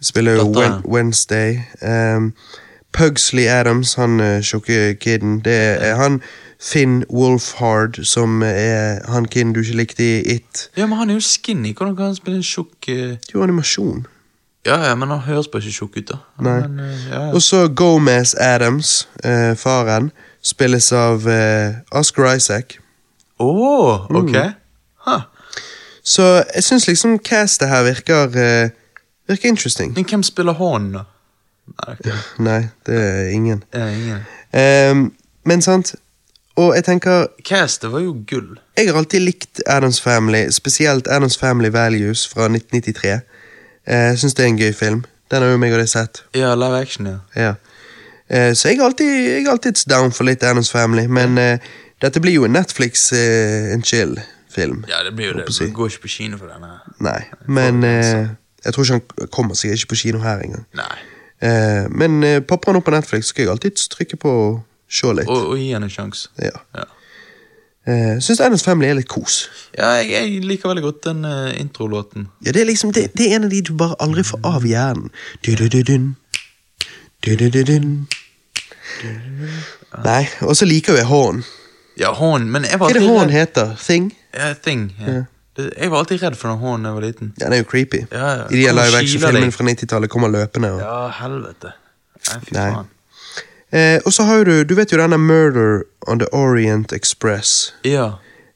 [0.01, 1.61] Spiller jo Wen Wednesday.
[1.83, 2.33] Um,
[2.93, 6.21] Pugsley Adams, han eh, tjukke kiden, det er han
[6.65, 10.71] Finn Wolfhard, som er han kiden du ikke likte i It.
[10.77, 11.75] Ja, men han er jo skinny.
[11.77, 14.07] Hvordan kan han spille en tjukk eh, Det er jo animasjon.
[14.67, 16.17] Ja, ja, men han høres bare ikke tjukk ut, da.
[16.41, 16.57] Nei.
[16.65, 17.33] Eh, ja, ja.
[17.37, 20.11] Og så Gomez Adams, eh, faren,
[20.43, 22.79] spilles av eh, Oscar Isaac.
[23.39, 23.51] Å,
[24.09, 24.33] ok.
[24.33, 24.55] Mm.
[25.05, 25.27] Huh.
[26.05, 26.23] Så
[26.55, 28.71] jeg syns liksom castet her virker eh,
[29.29, 29.95] Virker interesting.
[29.97, 31.05] Men hvem spiller hånden, da?
[31.75, 33.63] Nei, det er Nei, det er ingen.
[33.73, 34.25] det er ingen.
[34.53, 35.05] Ehm,
[35.49, 35.95] men sant
[36.57, 38.59] Og jeg tenker Castet var jo gull.
[38.79, 43.21] Jeg har alltid likt Adams Family, spesielt Adams Family Values fra 1993.
[43.87, 45.05] Eh, Jeg syns det er en gøy film.
[45.31, 46.23] Den har jo meg og deg sett.
[46.35, 47.19] Ja, live action, ja.
[47.35, 47.55] Ja.
[48.29, 51.59] Eh, Så jeg er alltid, jeg er alltid down for litt Adams Family, men uh,
[52.03, 54.85] dette blir jo en Netflix uh, en chill-film.
[54.89, 55.49] Ja, det blir jo det.
[55.55, 55.67] Si.
[55.67, 56.79] Du går ikke på kino for denne.
[57.01, 58.31] Nei, men uh,
[58.65, 60.65] jeg tror ikke han kommer seg ikke på kino her engang.
[60.75, 60.95] Nei.
[61.91, 64.31] Men popper han opp på Netflix, skal jeg alltid trykke på
[64.89, 65.31] se litt.
[65.31, 66.31] Og, og gi henne en sjanse.
[66.43, 66.59] Ja.
[66.77, 66.85] Ja.
[67.85, 69.43] Uh, Syns Adams Family er litt kos.
[69.77, 72.31] Ja, jeg, jeg liker veldig godt den uh, introlåten.
[72.47, 74.65] Ja, det er liksom, det, det er en av de du bare aldri får av
[74.65, 75.11] hjernen.
[75.45, 76.15] Du-du-du-dun.
[77.27, 78.07] Du-du-du-dun.
[80.05, 81.45] Nei, og så liker jo jeg Hån.
[82.01, 83.37] Ja, Horn, men jeg var Hva er det Horn redd.
[83.37, 83.77] heter?
[83.79, 84.09] Thing?
[84.35, 84.89] Ja, thing.
[84.99, 85.21] Ja.
[85.55, 87.35] Det, jeg var alltid redd for den Horn da jeg var liten.
[87.37, 88.01] Ja, den er jo creepy.
[88.11, 88.49] Ja, ja.
[88.49, 90.73] I de live action-filmene fra 90-tallet kommer løpende.
[90.75, 90.81] Og.
[90.83, 91.77] Ja, helvete.
[92.25, 92.91] Nei, fy faen.
[93.75, 97.75] Eh, og så har du Du vet jo denne Murder on the Orient Express.
[97.83, 98.13] Ja.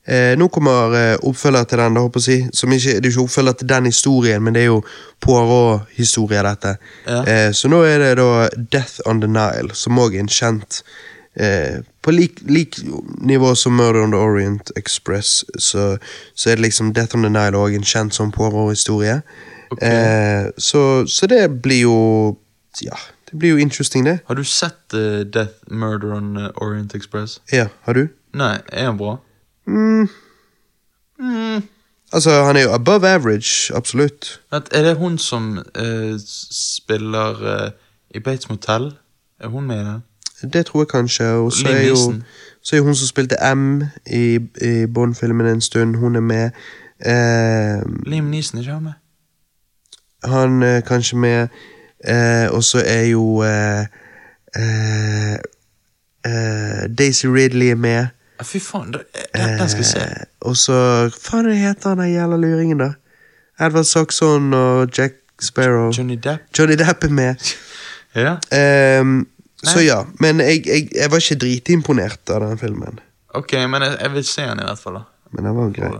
[0.09, 2.57] Eh, nå kommer eh, oppfølger til den, da, håper jeg å si.
[2.57, 4.79] Som ikke, det er ikke oppfølger til den historien, men det er jo
[5.21, 6.77] Poirot-historie, dette.
[7.05, 7.19] Ja.
[7.29, 10.81] Eh, så nå er det da Death on the Nile, som òg er en kjent
[11.37, 12.79] eh, På lik, lik
[13.21, 15.99] nivå som Murder on the Orient Express, så,
[16.35, 19.21] så er det liksom Death on the Nile òg en kjent som Poirot-historie.
[19.69, 19.93] Okay.
[19.93, 21.99] Eh, så, så det blir jo
[22.81, 22.95] Ja,
[23.31, 24.19] det blir jo interesting, det.
[24.27, 27.41] Har du sett uh, Death Murder on uh, Orient Express?
[27.53, 28.09] Ja, har du?
[28.35, 29.17] Nei, er han bra?
[29.67, 30.09] Mm,
[31.21, 31.63] Mm.
[32.13, 34.41] altså, han er jo above average, absolutt.
[34.53, 36.15] Vent, er det hun som uh,
[36.51, 37.73] spiller
[38.15, 38.93] i Bates Motel?
[39.41, 40.03] Er hun med i den?
[40.53, 41.25] Det tror jeg kanskje.
[41.25, 41.97] Og så er jo
[42.63, 46.51] så er hun som spilte M i, i Bond-filmen en stund, hun er med.
[47.07, 48.93] Eh, Liam Neeson er ikke han med?
[50.25, 51.49] han er kanskje med.
[52.05, 53.87] Eh, og så er jo eh,
[54.57, 55.35] eh,
[56.25, 58.07] eh, Daisy Ridley er med.
[58.43, 59.03] Fy faen, den,
[59.35, 60.05] den skal vi se.
[60.47, 60.77] Og så
[61.11, 62.93] Hva faen er det heter han der jævla luringen, da?
[63.59, 65.91] Edvard Saxon og Jack Sparrow.
[65.91, 66.47] Johnny Depp?
[66.59, 67.35] Johnny Depp er med.
[68.17, 68.39] Ja.
[68.51, 69.27] Ehm,
[69.63, 72.97] så ja, men jeg, jeg, jeg var ikke dritimponert av den filmen.
[73.37, 75.03] Ok, men jeg, jeg vil se den i hvert fall, da.
[75.37, 75.91] Men den var grei.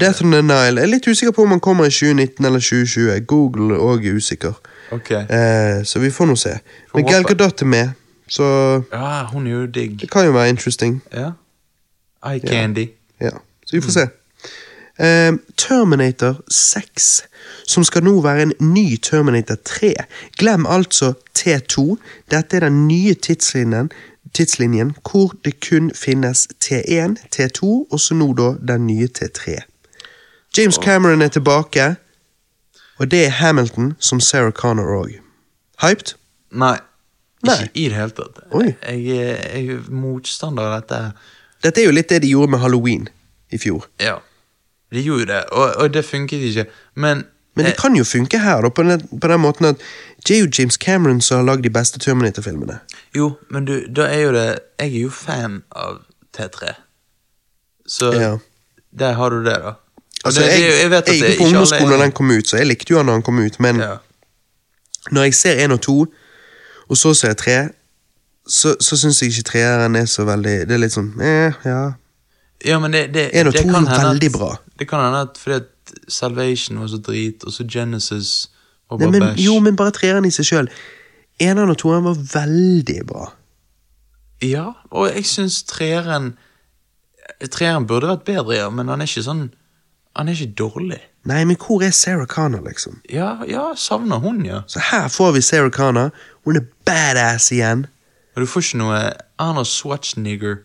[0.00, 0.78] Death on the Nile.
[0.78, 3.18] Jeg er litt usikker på om han kommer i 2019 eller 2020.
[3.26, 4.54] Google er òg usikker.
[4.90, 5.10] Ok.
[5.10, 6.58] Eh, så vi får nå se.
[6.90, 7.24] Får Men Gal.
[7.24, 7.90] Gadot er med,
[8.28, 8.44] så
[8.92, 10.00] Ja, hun er jo digg.
[10.00, 11.02] det kan jo være interesting.
[11.12, 11.30] Ja.
[12.26, 12.86] Eye candy.
[13.20, 13.30] Ja,
[13.66, 14.06] Så vi får se.
[15.00, 17.22] Eh, Terminator 6,
[17.66, 19.94] som skal nå være en ny Terminator 3.
[20.38, 21.96] Glem altså T2.
[22.30, 23.90] Dette er den nye tidslinjen,
[24.34, 29.54] tidslinjen hvor det kun finnes T1, T2 og så nå da den nye T3.
[30.58, 31.94] James Cameron er tilbake,
[32.98, 35.18] og det er Hamilton som Sarah Connor òg.
[35.82, 36.14] Hyped?
[36.50, 36.76] Nei.
[37.46, 37.54] Nei.
[37.62, 38.38] Ikke i det hele tatt.
[38.52, 38.72] Oi.
[38.82, 41.12] Jeg, er- jeg er motstander av dette.
[41.62, 43.08] Dette er jo litt det de gjorde med Halloween
[43.54, 43.86] i fjor.
[44.02, 44.16] Ja.
[44.92, 46.64] De gjorde det, og, og det funket ikke.
[46.94, 49.82] Men, Men det eh, kan jo funke her, da, på den, på den måten at
[50.26, 52.78] det er jo James Cameron som har lagd de beste Terminator-filmene.
[53.16, 54.46] Jo, men du, da er jo det
[54.80, 56.00] Jeg er jo fan av
[56.36, 56.72] T3.
[57.88, 58.32] Så Ja.
[58.98, 59.72] der har du det, da.
[60.24, 62.66] Og Altså, jeg, jeg, vet at gikk på ungdomsskolen da den kom ut, så jeg
[62.66, 63.94] likte jo han da han kom ut, men ja.
[65.14, 65.98] når jeg ser én og to,
[66.88, 67.58] og så ser jeg tre,
[68.48, 71.80] så, så syns jeg ikke treeren er så veldig Det er litt sånn eh, ja.
[72.64, 74.48] ja, men det, det, En og det to er veldig at, bra.
[74.80, 75.74] Det kan hende at fordi at
[76.08, 78.48] Salvation var så drit, og så Genesis
[78.88, 80.70] var Nei, men, jo, men bare treeren i seg sjøl.
[81.40, 83.28] Eneren og toeren var veldig bra.
[84.44, 86.36] Ja, og jeg syns treeren
[87.52, 89.42] Treeren burde vært bedre, ja, men han er ikke sånn
[90.18, 90.98] Han er ikke dårlig.
[91.30, 92.96] Nei, men hvor er Sarah Connor, liksom?
[93.12, 94.64] Ja, ja, savner hun, ja.
[94.66, 96.10] Så her får vi Sarah Connor.
[96.44, 97.86] Hun er badass igjen.
[98.34, 98.96] Og du får ikke noe
[99.38, 100.56] Arnold Schwarzenegger.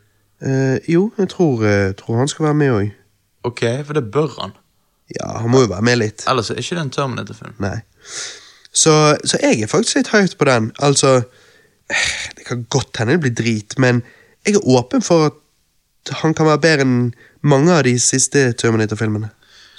[0.42, 2.96] Uh, jo, jeg tror, uh, tror han skal være med òg.
[3.44, 4.56] Ok, for det bør han.
[5.20, 6.26] Ja, han må jo være med litt.
[6.30, 7.54] Ellers er ikke det en Terminator-film.
[7.62, 7.78] Nei.
[8.74, 10.72] Så, så jeg er faktisk litt høyt på den.
[10.82, 11.22] Altså
[12.38, 14.02] Det kan godt hende det blir drit, men
[14.48, 16.98] jeg er åpen for at han kan være bedre enn
[17.46, 19.30] mange av de siste Terminator-filmene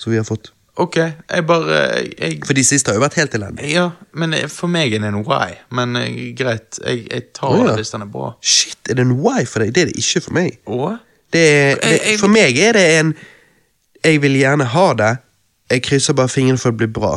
[0.04, 0.52] som vi har fått.
[0.74, 1.76] Ok, jeg bare
[2.18, 3.68] jeg, For de siste har jo vært helt elendige.
[3.70, 3.84] Ja,
[4.18, 5.54] men for meg er det en why.
[5.74, 7.68] Men eh, greit, jeg, jeg tar oh, ja.
[7.68, 8.32] det hvis den er bra.
[8.42, 9.70] Shit, er det en why for deg?
[9.74, 10.58] Det er det ikke for meg.
[10.66, 10.96] Og?
[11.34, 11.44] Det
[11.82, 13.14] det, for meg er det en
[14.04, 15.12] Jeg vil gjerne ha det.
[15.70, 17.12] Jeg krysser bare fingrene for at det blir bra.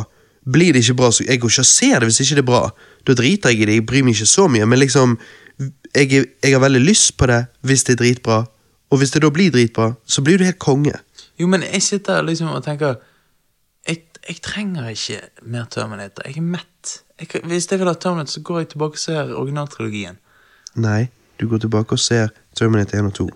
[0.48, 2.48] Blir det ikke bra, så jeg går ikke og ser det hvis ikke det er
[2.48, 2.62] bra.
[3.04, 3.74] Da driter jeg i det.
[3.80, 4.66] Jeg bryr meg ikke så mye.
[4.70, 5.18] Men liksom
[5.58, 8.44] jeg, jeg har veldig lyst på det hvis det er dritbra.
[8.88, 10.94] Og hvis det da blir dritbra, så blir du helt konge.
[11.38, 12.94] Jo, men jeg sitter liksom og tenker
[13.86, 16.22] jeg, jeg trenger ikke mer Terminator.
[16.26, 17.02] Jeg er mett.
[17.20, 20.18] Jeg, hvis jeg vil ha Terminator, så går jeg tilbake og ser originaltrilogien.
[20.76, 21.08] Nei,
[21.40, 23.28] du går tilbake og ser Terminator 1 og 2.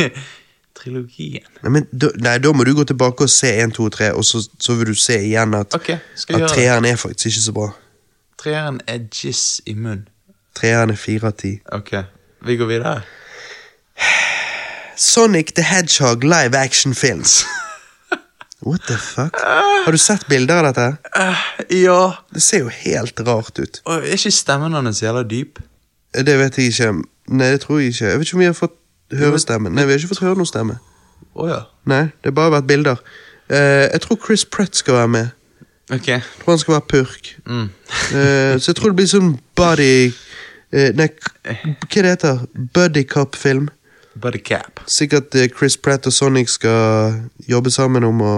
[0.80, 1.44] Trilogien.
[1.62, 4.12] Nei, men da, nei, da må du gå tilbake og se 1, 2 og 3,
[4.16, 5.98] og så, så vil du se igjen at, okay,
[6.28, 7.68] at treeren er faktisk ikke så bra.
[8.40, 10.06] Treeren er jizz i munn.
[10.56, 11.52] Treeren er 4 av 10.
[11.76, 11.92] Ok,
[12.48, 13.00] vi går videre.
[15.00, 17.46] Sonic the Hedgehog live action films.
[18.60, 19.36] What the fuck?
[19.84, 20.96] Har du sett bilder av dette?
[21.68, 22.16] ja.
[22.30, 23.80] Det ser jo helt rart ut.
[23.86, 25.62] Og er ikke stemmen hans jævla dyp?
[26.12, 26.90] Det vet jeg ikke.
[27.32, 28.04] Nei, det tror jeg ikke.
[28.04, 28.76] Jeg vet ikke om vi har fått
[29.22, 29.72] høre stemmen.
[29.72, 30.76] Nei, vi har ikke fått høre noen stemme.
[31.32, 31.62] Oh, ja.
[31.88, 33.00] Nei, det har bare vært bilder.
[33.48, 35.34] Uh, jeg tror Chris Pratt skal være med.
[35.88, 36.12] Ok.
[36.12, 37.34] Jeg tror han skal være purk.
[37.48, 37.66] Mm.
[37.88, 39.92] uh, så jeg tror det blir sånn body
[40.76, 41.08] eh, Nei,
[41.48, 42.44] hva det heter
[42.76, 43.70] Buddy Cop-film.
[44.14, 44.80] Buddy cap.
[44.90, 48.34] Sikkert eh, Chris Pratt og Sonic skal jobbe sammen om å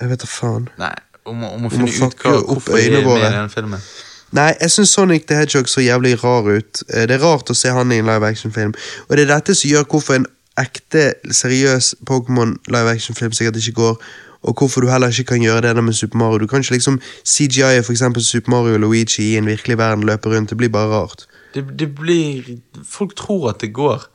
[0.00, 0.68] Jeg vet da faen.
[0.80, 0.94] Nei,
[1.28, 3.82] om, om å Om å finne ut hva, hvorfor de er med i den filmen.
[4.32, 6.82] Nei, jeg syns Sonic the Hedgehog så jævlig rar ut.
[6.94, 8.72] Eh, Det er rart å se han i en live action-film.
[9.08, 10.26] Og det er dette som gjør hvorfor en
[10.60, 13.98] ekte, seriøs Pokémon live action-film sikkert ikke går,
[14.46, 16.38] og hvorfor du heller ikke kan gjøre det med Super Mario.
[16.38, 20.06] Du kan ikke liksom CGI for eksempel Super Mario og Luigi i en virkelig verden
[20.08, 20.50] løpe rundt.
[20.50, 21.26] Det blir bare rart.
[21.54, 24.06] Det, det blir Folk tror at det går,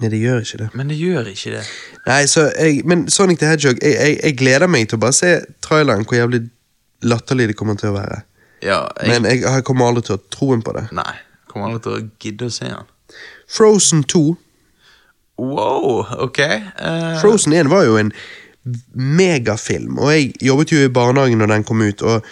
[0.00, 0.68] Nei, det gjør ikke det.
[0.74, 1.62] men det gjør ikke det.
[2.06, 5.16] Nei, så jeg, Men Sonic the Hedgehog, jeg, jeg, jeg gleder meg til å bare
[5.16, 5.32] se
[5.64, 6.46] traileren, hvor jævlig
[7.04, 8.22] latterlig det kommer til å være.
[8.64, 10.86] Ja, jeg, Men jeg, jeg kommer aldri til å troen på det.
[10.96, 11.12] Nei.
[11.50, 12.88] Kommer aldri til å gidde å se den.
[13.50, 14.24] Frozen 2
[15.40, 16.38] Wow, ok.
[16.76, 17.20] Uh...
[17.20, 18.12] Frozen 1 var jo en
[18.92, 22.26] megafilm, og jeg jobbet jo i barnehagen når den kom ut, og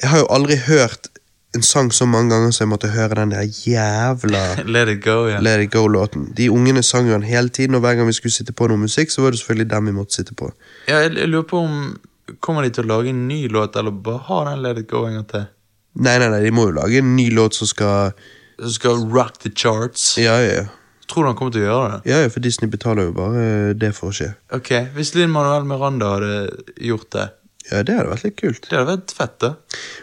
[0.00, 1.10] jeg har jo aldri hørt
[1.56, 4.42] en sang så mange ganger så jeg måtte høre den der jævla
[4.74, 5.40] Let it go, ja.
[5.42, 6.28] Let It Go-låten.
[6.36, 8.80] De ungene sang jo den hele tiden, og hver gang vi skulle sitte på noe
[8.84, 10.50] musikk, så var det selvfølgelig dem vi måtte sitte på.
[10.88, 11.80] ja jeg, jeg lurer på om
[12.42, 15.04] Kommer de til å lage en ny låt, eller bare ha den Let it go
[15.06, 15.44] en gang til?
[15.94, 18.16] Nei, nei, nei, de må jo lage en ny låt som skal
[18.58, 20.16] Som skal rock the charts?
[20.18, 20.66] Ja, ja, ja.
[21.06, 22.10] Tror du han kommer til å gjøre det?
[22.10, 23.42] Ja, ja, for Disney betaler jo bare
[23.78, 24.32] det for å skje.
[24.50, 26.32] Ok, Hvis Linn Manuel Miranda hadde
[26.82, 27.28] gjort det,
[27.70, 28.66] Ja, det hadde vært litt kult.
[28.70, 29.50] Det hadde vært fett, det.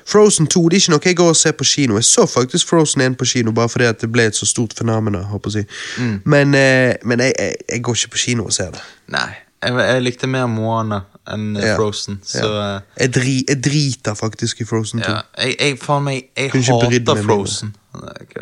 [0.10, 1.96] Frozen 2 det er ikke noe jeg går og ser på kino.
[1.96, 5.16] Jeg så faktisk Frozen 1 på kino, bare fordi det ble et så stort fenomen.
[5.52, 5.64] si.
[6.00, 6.22] Mm.
[6.26, 8.82] Men, eh, men jeg, jeg, jeg går ikke på kino og ser det.
[9.08, 9.30] Nei,
[9.64, 11.78] jeg, jeg likte mer Moana enn eh, Ja.
[11.78, 12.76] Frozen, så Ja.
[12.76, 15.10] eh, Jeg, dri, jeg driter faktisk i Frozen 2.
[15.12, 15.22] ja.
[15.60, 17.24] Jeg, faen meg Jeg hater.
[17.24, 17.76] Frozen.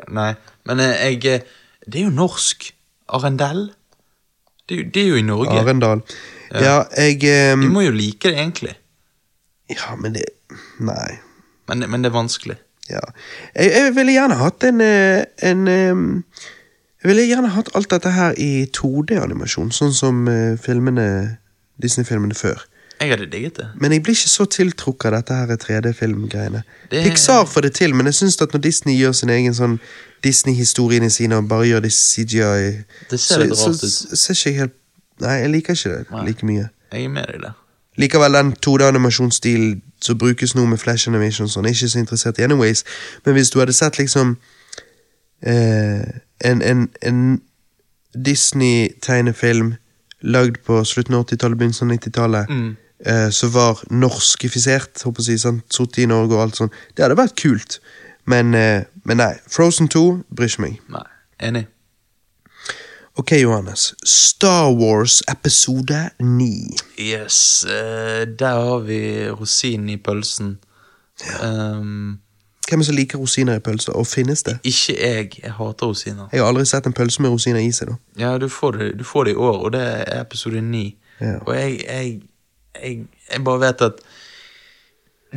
[0.09, 0.33] Nei,
[0.65, 1.43] men eh, jeg
[1.87, 2.73] Det er jo norsk.
[3.09, 3.71] Arendell.
[4.69, 5.59] Det, det er jo i Norge.
[5.59, 6.01] Arendal.
[6.51, 8.75] Ja, jeg um, Du må jo like det, egentlig.
[9.75, 10.25] Ja, men det
[10.79, 11.19] Nei.
[11.69, 12.57] Men, men det er vanskelig.
[12.89, 12.99] Ja.
[13.55, 18.35] Jeg, jeg ville gjerne hatt en, eh, en Jeg ville gjerne hatt alt dette her
[18.37, 21.37] i 2D-animasjon, sånn som eh, filmene
[21.81, 22.65] Disney-filmene før.
[23.01, 23.67] Jeg hadde digget det.
[23.81, 26.61] Men jeg blir ikke så tiltrukket av dette her 3D-filmgreiene.
[26.91, 29.79] Det- Pixar får det til, men jeg syns at når Disney gjør sin egen sånn
[30.21, 34.19] Disney-historiene sine og bare gjør det CGI Det ser så, litt rart så, ut.
[34.19, 34.77] så ser ikke helt
[35.21, 36.21] Nei, jeg liker ikke det Nei.
[36.27, 36.69] like mye.
[36.91, 37.57] Jeg er med deg der.
[38.01, 42.45] Likevel den 2D-animasjonsstilen som brukes nå med flash animation, sånn, er ikke så interessert i
[42.47, 42.83] anyways.
[43.25, 44.35] Men hvis du hadde sett liksom
[45.45, 46.07] eh,
[46.49, 47.19] en, en, en
[48.51, 49.75] Disney-tegnefilm
[50.21, 52.77] lagd på slutten av 80-tallet, begynnelsen av 90-tallet, Mm.
[53.05, 57.17] eh, som var norskifisert, håper jeg si, sittet i Norge og alt sånt, det hadde
[57.17, 57.79] vært kult.
[58.25, 59.33] Men, eh, men nei.
[59.49, 60.79] Frozen 2 bryr ikke meg.
[60.89, 61.07] Nei,
[61.39, 61.65] enig.
[63.15, 63.93] Ok, Johannes.
[64.05, 66.77] Star Wars episode 9.
[66.99, 70.59] Yes, eh, der har vi rosinen i pølsen.
[71.43, 72.19] Um,
[72.69, 74.57] Hvem er det som liker rosiner i pølser, og finnes det?
[74.63, 75.31] ikke jeg.
[75.43, 76.27] Jeg hater rosiner.
[76.31, 77.91] Jeg har aldri sett en pølse med rosiner i seg.
[77.91, 77.95] da.
[78.23, 80.97] Ja, du får, det, du får det i år, og det er episode 9.
[81.21, 81.35] Ja.
[81.45, 82.21] Og jeg, jeg,
[82.83, 83.99] jeg, jeg bare vet at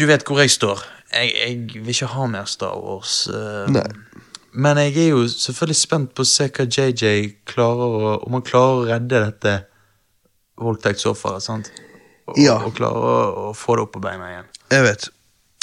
[0.01, 0.81] Du vet hvor jeg står.
[1.13, 3.29] Jeg, jeg vil ikke ha mer Star Wars.
[3.29, 3.83] Uh, Nei.
[4.55, 8.43] Men jeg er jo selvfølgelig spent på å se hva JJ klarer å Om han
[8.47, 9.55] klarer å redde dette
[10.63, 11.71] voldtektsofferet, sant?
[12.29, 12.55] Og, Ja.
[12.65, 14.45] og klarer å, å få det opp på beina igjen.
[14.71, 15.09] Jeg vet.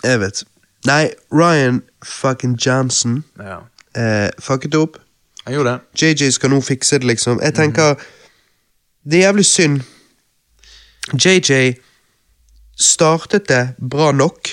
[0.03, 0.43] Jeg vet.
[0.85, 3.61] Nei, Ryan fucking Johnson Ja.
[3.95, 4.97] eh, fucket opp.
[5.45, 6.15] Han gjorde det.
[6.19, 7.39] JJ skal nå fikse det, liksom.
[7.41, 7.95] Jeg tenker
[9.07, 9.81] Det er jævlig synd.
[11.17, 11.79] JJ
[12.79, 14.49] startet det bra nok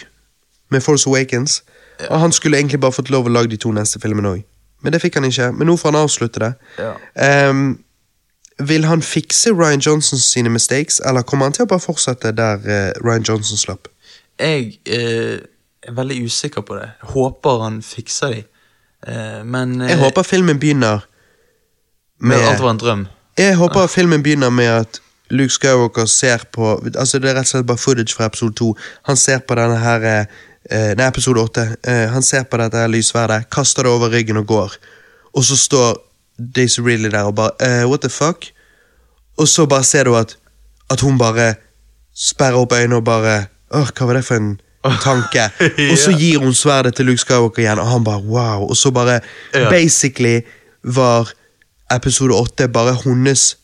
[0.70, 1.62] med Force Awakens,
[2.10, 4.46] og han skulle egentlig bare fått lov å lage de to neste filmene òg.
[4.82, 5.50] Men det fikk han ikke.
[5.52, 6.52] Men nå får han avslutte det.
[6.78, 6.94] Ja.
[7.50, 7.78] Um,
[8.58, 12.62] vil han fikse Ryan Johnson sine mistakes, eller kommer han til å bare fortsette der
[12.62, 13.90] uh, Ryan Johnson slapp?
[14.38, 15.38] Jeg uh,
[15.82, 16.88] er veldig usikker på det.
[17.14, 18.44] Håper han fikser de.
[19.08, 21.06] Uh, men Jeg håper filmen begynner
[22.18, 23.06] med med alt var en drøm.
[23.38, 25.00] Jeg håper filmen begynner med at
[25.30, 28.72] Luke Skywalker ser på Altså Det er rett og slett bare footage fra episode 2.
[29.06, 30.26] Han ser på denne her
[30.70, 31.62] Nei, episode 8.
[31.88, 34.74] Eh, han ser på dette lysverdet, kaster det over ryggen og går.
[35.34, 35.96] Og så står
[36.38, 38.44] Daisy Ridley der og bare eh, What the fuck?
[39.38, 40.36] Og så bare ser du at
[40.90, 41.54] At hun bare
[42.16, 44.60] sperrer opp øynene og bare Åh, hva var det for en
[45.04, 45.48] tanke?
[45.90, 48.68] Og så gir hun sverdet til Luke Skywalker igjen, og han bare wow.
[48.70, 49.20] Og så bare
[49.54, 49.68] Ja.
[49.70, 50.40] Basically
[50.84, 51.32] var
[51.92, 53.56] episode 8 bare hennes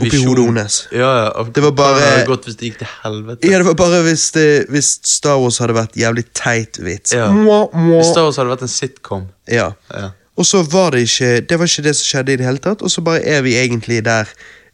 [0.00, 0.78] oppi hodet hennes.
[0.92, 1.44] Ja, ja.
[1.54, 3.46] Det var bare- det gått hvis det gikk til helvete.
[3.50, 7.12] Ja, det var bare hvis, det, hvis Star Wars hadde vært jævlig teit vits.
[7.12, 7.28] Ja.
[7.30, 8.00] Mwah, mwah.
[8.02, 9.26] Hvis Star Wars hadde vært en sitcom.
[9.48, 9.70] Ja.
[9.94, 10.10] Ja.
[10.36, 12.82] Og så var det ikke Det var ikke det som skjedde i det hele tatt,
[12.82, 14.26] og så bare er vi egentlig der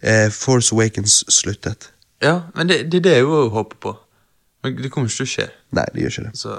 [0.03, 1.91] eh, Force Awakens sluttet.
[2.23, 3.97] ja, men det, det er det jeg òg håper på.
[4.65, 5.47] Men det kommer ikke til å skje.
[5.73, 6.39] Nei, det gjør ikke det.
[6.39, 6.57] Så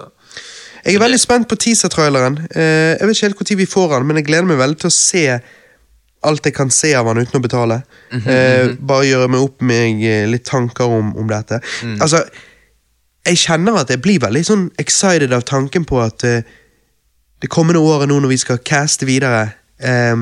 [0.85, 2.37] Jeg er veldig spent på teaser-traileren.
[2.55, 4.89] Eh, jeg vet ikke helt når vi får den, men jeg gleder meg veldig til
[4.89, 5.25] å se
[6.23, 7.81] alt jeg kan se av han uten å betale.
[8.13, 11.61] eh, bare gjøre meg opp meg eh, litt tanker om, om dette.
[11.99, 12.23] Altså,
[13.25, 16.41] jeg kjenner at jeg blir veldig sånn excited av tanken på at eh,
[17.41, 20.15] det kommende året nå når vi skal caste videre, eh,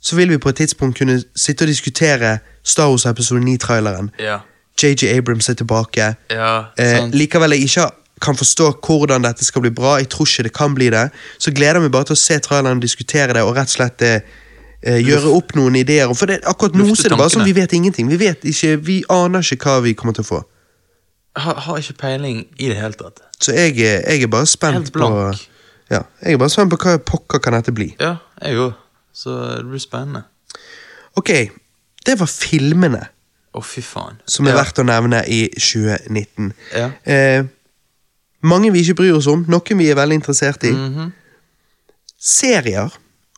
[0.00, 4.10] så vil vi på et tidspunkt kunne sitte og diskutere Star Wars episode 9-traileren.
[4.20, 4.40] ja.
[4.80, 6.14] JJ Abrams er tilbake.
[6.32, 7.90] Ja, Eh, likevel jeg ikke
[8.24, 11.52] kan forstå hvordan dette skal bli bra, jeg tror ikke det kan bli det, så
[11.52, 14.20] gleder jeg meg bare til å se traileren, diskutere det og rett og slett eh,
[14.82, 16.12] eh, gjøre opp noen ideer.
[16.16, 18.08] For det, akkurat nå er det bare sånn vi vet ingenting.
[18.10, 20.40] Vi vet ikke, vi aner ikke hva vi kommer til å få.
[21.40, 23.20] Har, har ikke peiling i det hele tatt.
[23.40, 25.14] Så jeg, er- jeg er bare spent Helt blank.
[25.14, 27.94] på Ja, jeg er bare spent på hva pokker kan dette bli.
[28.00, 28.72] Ja, jeg òg.
[29.12, 30.24] Så det blir spennende.
[31.18, 31.30] Ok,
[32.06, 33.00] det var filmene
[33.54, 34.20] Å, fy faen.
[34.26, 34.60] som er ja.
[34.62, 36.52] verdt å nevne i 2019.
[36.78, 36.90] Ja.
[37.04, 37.42] Eh,
[38.42, 40.70] mange vi ikke bryr oss om, noen vi er veldig interessert i.
[40.72, 41.10] Mhm.
[42.18, 42.90] Serier.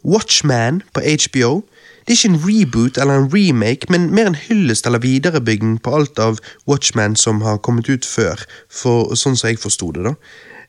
[0.05, 1.63] Watchman på HBO.
[2.03, 5.95] Det er ikke en reboot eller en remake, men mer en hyllest eller viderebygging på
[5.95, 6.39] alt av
[6.69, 10.09] Watchman som har kommet ut før, for, sånn som jeg forsto det.
[10.09, 10.15] da.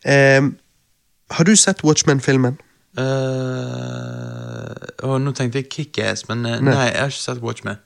[0.05, 0.43] Eh,
[1.34, 2.60] har du sett Watchman-filmen?
[2.93, 4.69] Uh,
[5.18, 6.73] nå tenkte jeg Kickass, men eh, Nei.
[6.76, 6.89] nei.
[6.91, 7.80] jeg har ikke sett Watchmen.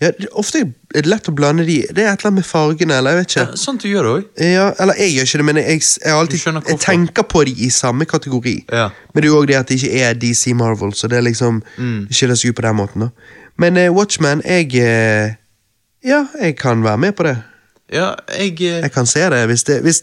[0.00, 2.46] Ja, det, ofte er det lett å blande de Det er et eller annet med
[2.48, 3.42] fargene, eller jeg vet ikke.
[3.50, 4.22] Ja, sånt du gjør òg.
[4.40, 7.68] Ja, eller jeg gjør ikke det, men jeg, jeg, alltid, jeg tenker på de i
[7.70, 8.54] samme kategori.
[8.72, 8.86] Ja.
[9.12, 11.26] Men det er jo òg det at det ikke er DC Marvel, så det er
[11.28, 12.06] liksom Mm.
[12.10, 13.00] skiller seg ut på den måten.
[13.00, 13.08] da.
[13.60, 15.34] Men eh, Watchmen, jeg eh,
[16.04, 17.36] Ja, jeg kan være med på det.
[17.92, 20.02] Ja, jeg eh, Jeg kan se det hvis det, hvis,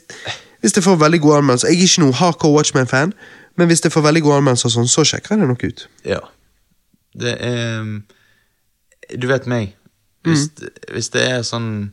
[0.61, 1.68] hvis det får veldig gode anmeldelser.
[1.74, 3.14] Jeg er ikke noen hardcore Watchmen-fan,
[3.57, 5.88] men hvis det får veldig gode anmeldelser, sånn, så sjekker jeg det nok ut.
[6.06, 6.19] Ja.
[7.18, 8.03] Det er um,
[9.18, 9.74] Du vet meg.
[10.26, 10.49] Hvis,
[10.91, 11.91] hvis det er sånn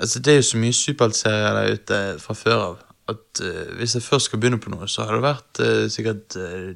[0.00, 2.76] Altså, det er jo så mye superheltserier der ute fra før av
[3.10, 6.36] at uh, hvis jeg først skal begynne på noe, så har det vært uh, sikkert
[6.40, 6.70] uh,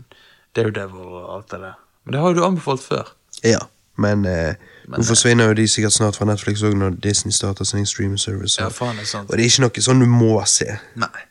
[0.56, 1.78] Daredevil og alt det der.
[2.04, 3.14] Men det har jo du anbefalt før.
[3.40, 3.62] Ja,
[3.96, 4.58] men, Men,
[4.98, 8.58] nå forsvinner jo de sikkert snart fra Netflix òg når Disney starter sin streaming service.
[8.60, 9.30] Ja, Og, faen, det er sant.
[9.30, 10.68] og det er ikke noe sånn du må se.
[11.00, 11.24] Nei.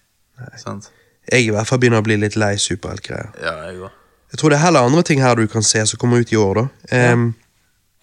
[0.57, 0.89] Sant?
[1.29, 3.35] Jeg i hvert fall begynner å bli litt lei superheltgreier.
[3.43, 3.91] Ja, jeg.
[4.33, 6.39] Jeg tror det er heller andre ting her du kan se som kommer ut i
[6.39, 6.95] år, da.
[6.97, 7.27] Em,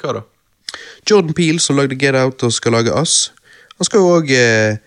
[0.00, 0.22] Hva da?
[1.10, 3.32] Jordan Peele, som lagde Get Out og skal lage Us,
[3.78, 4.80] han skal jo òg eh,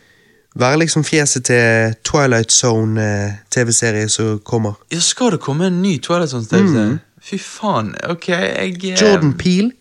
[0.55, 4.77] være liksom fjeset til Twilight Zone-TV-serie som kommer.
[4.93, 6.99] Ja, skal det komme en ny Twilight Zone-TV-serie?
[7.23, 7.95] Fy faen.
[8.09, 9.71] Ok, jeg eh, Jordan Peele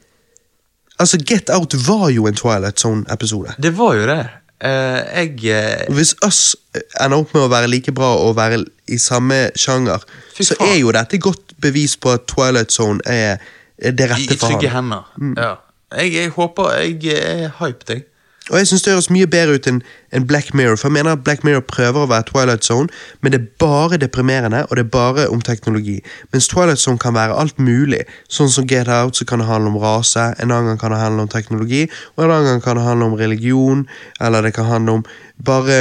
[1.01, 3.55] Altså, Get Out var jo en Twilight Zone-episode.
[3.63, 4.27] Det var jo det.
[4.63, 6.57] Uh, jeg eh, Hvis Us
[7.01, 10.05] ender opp med å være like bra og være i samme sjanger,
[10.39, 13.43] så er jo dette godt bevis på at Twilight Zone er,
[13.83, 15.09] det det for rette i trygge hender.
[15.19, 15.43] hender.
[15.43, 15.72] Ja.
[15.97, 18.03] Jeg, jeg håper Jeg er hyped, jeg.
[18.51, 19.79] Og jeg synes det høres mye bedre ut enn
[20.13, 22.91] en Black Mirror, for jeg mener at Black Mirror prøver å være Twilight Zone,
[23.23, 26.01] men det er bare deprimerende, og det er bare om teknologi.
[26.35, 28.03] Mens Twilight Zone kan være alt mulig.
[28.27, 30.99] Sånn som Get Out, så kan det handle om rase, en annen gang kan det
[31.05, 31.85] handle om teknologi,
[32.17, 33.87] og en annen gang kan det handle om religion,
[34.21, 35.07] eller det kan handle om
[35.39, 35.79] bare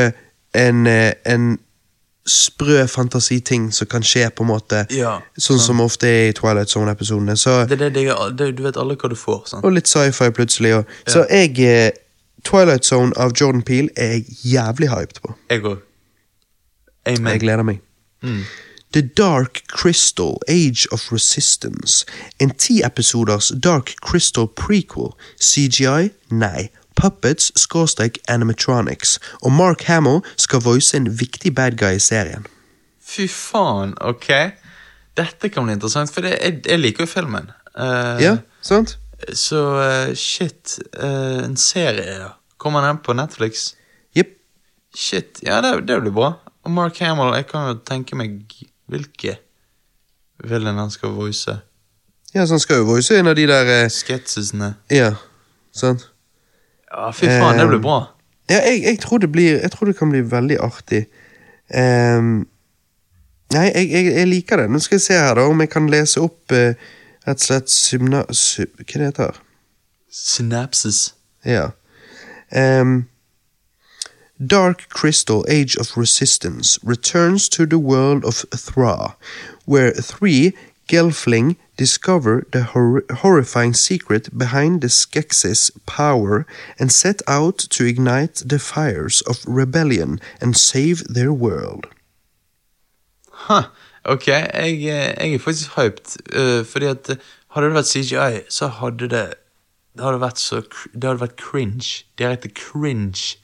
[0.54, 1.58] en, eh, en
[2.32, 4.86] sprø fantasiting som kan skje, på en måte.
[4.96, 7.36] Ja, sånn som ofte er i Twilight Zone-episodene.
[7.38, 8.06] Så Det, det, det,
[8.40, 9.44] det, du vet alle hva du får.
[9.52, 9.66] sant?
[9.68, 10.74] og litt sci-fi plutselig.
[10.80, 10.98] Og.
[11.12, 11.92] Så jeg eh,
[12.48, 14.26] Twilight Zone av Jordan Peele er jeg
[14.56, 15.36] jævlig hyped på.
[15.52, 15.80] Jeg òg.
[17.10, 17.32] Amen.
[17.34, 17.82] Jeg gleder meg.
[18.22, 18.44] Mm.
[18.94, 22.06] The Dark Crystal Age of Resistance.
[22.40, 25.14] En ti episoders Dark Crystal prequel.
[25.40, 26.12] CGI?
[26.30, 26.70] Nei.
[27.02, 29.18] Puppets skråstrek animatronics.
[29.42, 32.46] Og Mark Hamill skal voice en viktig bad guy i serien.
[33.02, 34.30] Fy faen, ok.
[35.18, 37.50] Dette kan bli interessant, for det, jeg, jeg liker jo filmen.
[37.74, 38.98] Uh, Ja, sant?
[39.38, 42.30] Så uh, shit, Uh, en serie, ja.
[42.62, 43.72] Kommer den på Netflix?
[44.16, 44.36] Jepp.
[44.96, 46.34] Shit, ja, det, det blir bra.
[46.64, 48.38] Og Mark Hamill, jeg kan jo tenke meg
[48.92, 49.40] hvilke
[50.46, 51.58] villain han skal voice.
[52.36, 54.76] Ja, så han skal jo voice en av de der eh, Sketsisene.
[54.94, 55.16] Ja,
[55.76, 56.11] sant?
[56.92, 58.00] Ja, fy faen, det blir Eh, bra.
[58.50, 61.06] Ja, jeg, jeg, tror det blir, jeg tror det kan bli veldig artig.
[61.76, 62.48] Um,
[63.54, 64.70] nei, jeg, jeg, liker det.
[64.72, 66.74] Nå skal jeg se her da, om jeg kan lese opp uh,
[67.28, 68.26] rett og slett symna...
[68.36, 69.40] Sy, hva det heter
[70.12, 71.14] Synapses.
[71.48, 71.70] Ja.
[72.52, 73.06] Um,
[74.42, 79.16] Dark Crystal Age of Resistance returns to the world of Thra,
[79.66, 80.52] where three
[80.88, 86.46] Gelfling discover the hor- horrifying secret behind the Skeksis' power
[86.80, 91.88] and set out to ignite the fires of rebellion and save their world.
[93.48, 93.64] Ha,
[94.06, 97.16] ok, jeg, eh, jeg er faktisk hyped, uh, fordi at eh,
[97.48, 99.34] hadde det vært CGI, så hadde det
[99.92, 100.62] det hadde vært så
[100.94, 102.06] Det hadde vært cringe.
[102.20, 103.38] Direkte cringe.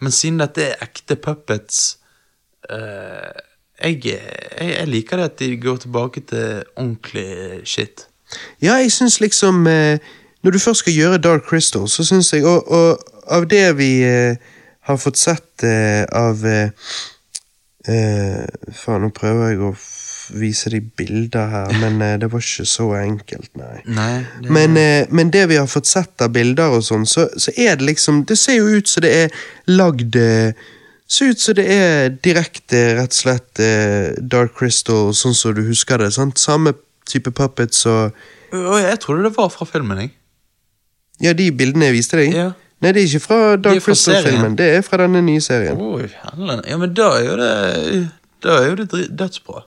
[0.00, 1.96] Men siden dette er ekte puppets
[2.68, 3.32] eh,
[3.82, 8.06] jeg, jeg, jeg liker det at de går tilbake til ordentlig shit.
[8.62, 9.98] Ja, jeg syns liksom eh,
[10.42, 14.02] Når du først skal gjøre Dark Crystal, så syns jeg Og, og av det vi
[14.04, 14.36] eh,
[14.84, 16.44] har fått sett eh, av
[17.84, 19.70] Faen, nå prøver jeg å
[20.40, 23.82] vise de bilder her, men det var ikke så enkelt, nei.
[23.84, 24.78] Nei, det, Men,
[25.12, 28.22] men det vi har fått sett av bilder og sånn, så, så er det liksom
[28.28, 30.16] Det ser jo ut som det er lagd
[31.08, 35.62] Ser ut som det er direkte, rett og slett, eh, Dark Crystal, sånn som du
[35.66, 36.12] husker det.
[36.12, 36.38] sant?
[36.38, 36.72] Samme
[37.06, 38.12] type puppets og
[38.54, 40.12] jeg trodde det var fra filmen, jeg.
[41.22, 42.34] Ja, de bildene jeg viste deg?
[42.34, 42.52] Ja.
[42.82, 44.56] Nei, det er ikke fra Dark Crystal-filmen.
[44.58, 45.78] Det er fra denne nye serien.
[45.80, 46.08] Oi.
[46.10, 48.10] Ja, men da er jo det
[48.44, 49.62] Da er jo det dødsbra.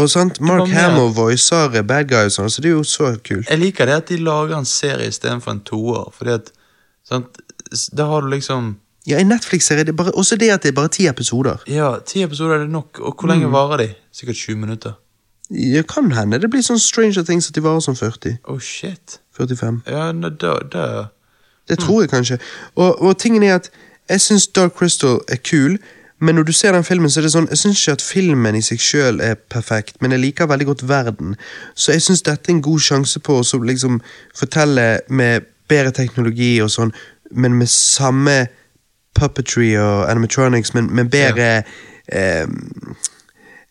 [0.00, 3.44] Og sant, Mark Hamill voicer bad guys, sånn, så det er jo så kult.
[3.50, 6.52] Jeg liker det at de lager en serie istedenfor en toer, fordi at
[7.04, 7.36] sant,
[7.92, 8.76] Da har du liksom
[9.06, 11.64] Ja, en Netflix-serie, det er bare, også det at det er bare ti episoder.
[11.66, 13.88] Ja, ti episoder er det nok, og hvor lenge varer de?
[14.12, 14.92] Sikkert 20 minutter.
[15.50, 18.38] Det kan hende det blir sånn Stranger Things at de varer som 40.
[18.48, 19.18] Oh shit.
[19.36, 19.82] 45.
[19.86, 20.84] Ja, da, da, da.
[21.68, 22.38] Det tror jeg kanskje.
[22.74, 23.70] Og, og tingen er at
[24.10, 25.78] jeg syns Dark Crystal er kul,
[26.22, 28.54] men når du ser den filmen, så er det sånn Jeg syns ikke at filmen
[28.54, 31.36] i seg sjøl er perfekt, men jeg liker veldig godt verden.
[31.74, 33.98] Så jeg syns dette er en god sjanse på å så liksom
[34.38, 36.92] fortelle med bedre teknologi og sånn,
[37.32, 38.36] men med samme
[39.14, 41.62] puppetry og animatronics, men men bedre
[42.12, 42.46] eh,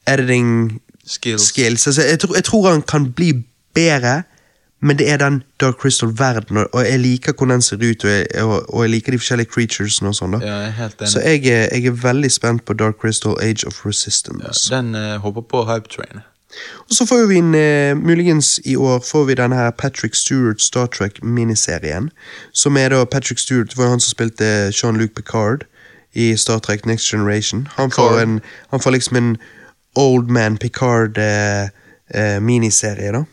[0.08, 1.42] editing Skills.
[1.42, 1.88] skills.
[1.88, 3.34] Altså, jeg, tror, jeg tror han kan bli
[3.74, 4.24] bedre,
[4.82, 8.10] men det er den Dark Crystal-verden, og, og jeg liker hvordan den ser ut, og
[8.10, 10.32] jeg, og, og jeg liker de forskjellige creaturesene og sånn.
[10.38, 10.40] da.
[10.46, 11.12] Ja, jeg helt enig.
[11.12, 14.70] Så jeg, er- jeg er veldig spent på Dark Crystal Age of Resistance.
[14.76, 16.24] Den uh, hopper på hype train.
[16.90, 20.62] Og så får vi en, eh, muligens i år får vi denne her Patrick Stewart
[20.62, 22.10] Star Trek-miniserien.
[22.54, 25.64] Som er da Patrick Stewart, var han som spilte Jean-Luc Picard
[26.14, 27.68] i Star Trek Next Generation.
[27.76, 28.42] Han får, en,
[28.72, 29.38] han får liksom en
[29.96, 33.24] Old Man Picard-miniserie, da.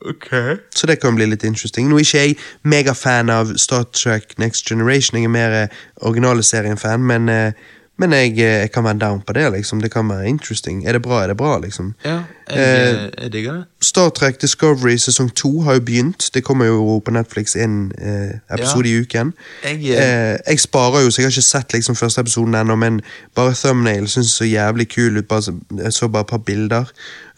[0.00, 0.26] Ok.
[0.74, 1.88] Så det kan bli litt interesting.
[1.88, 5.68] Nå er ikke jeg megafan av Star Trek Next Generation, jeg er mer eh,
[6.00, 7.52] originale serien-fan, men, eh,
[8.00, 9.80] men jeg, eh, jeg kan være down på det, liksom.
[9.84, 10.86] Det kan være interesting.
[10.86, 11.94] Er det bra, er det bra, liksom.
[12.04, 13.64] Ja, jeg, Eh, eh, jeg digger det.
[13.82, 16.30] Star Trek Discovery sesong to har jo begynt.
[16.34, 19.32] Det kommer jo på Netflix en eh, episode i uken.
[19.64, 23.00] Jeg, eh, jeg sparer jo, så jeg har ikke sett liksom første episoden ennå, men
[23.34, 25.28] bare thumbnail syns så jævlig kul ut.
[25.28, 25.54] Bare,
[25.84, 26.84] jeg så bare et par bilder.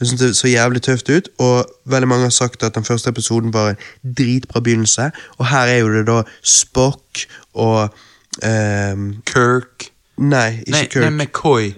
[0.00, 3.10] Jeg synes det så jævlig tøft ut, og veldig mange har sagt at den første
[3.10, 5.10] episoden var en dritbra begynnelse.
[5.38, 7.94] Og her er jo det da Spock og
[8.42, 9.91] eh, Kirk
[10.22, 11.02] Nei, ikke Nei, Kirk.
[11.02, 11.72] nei, McCoy.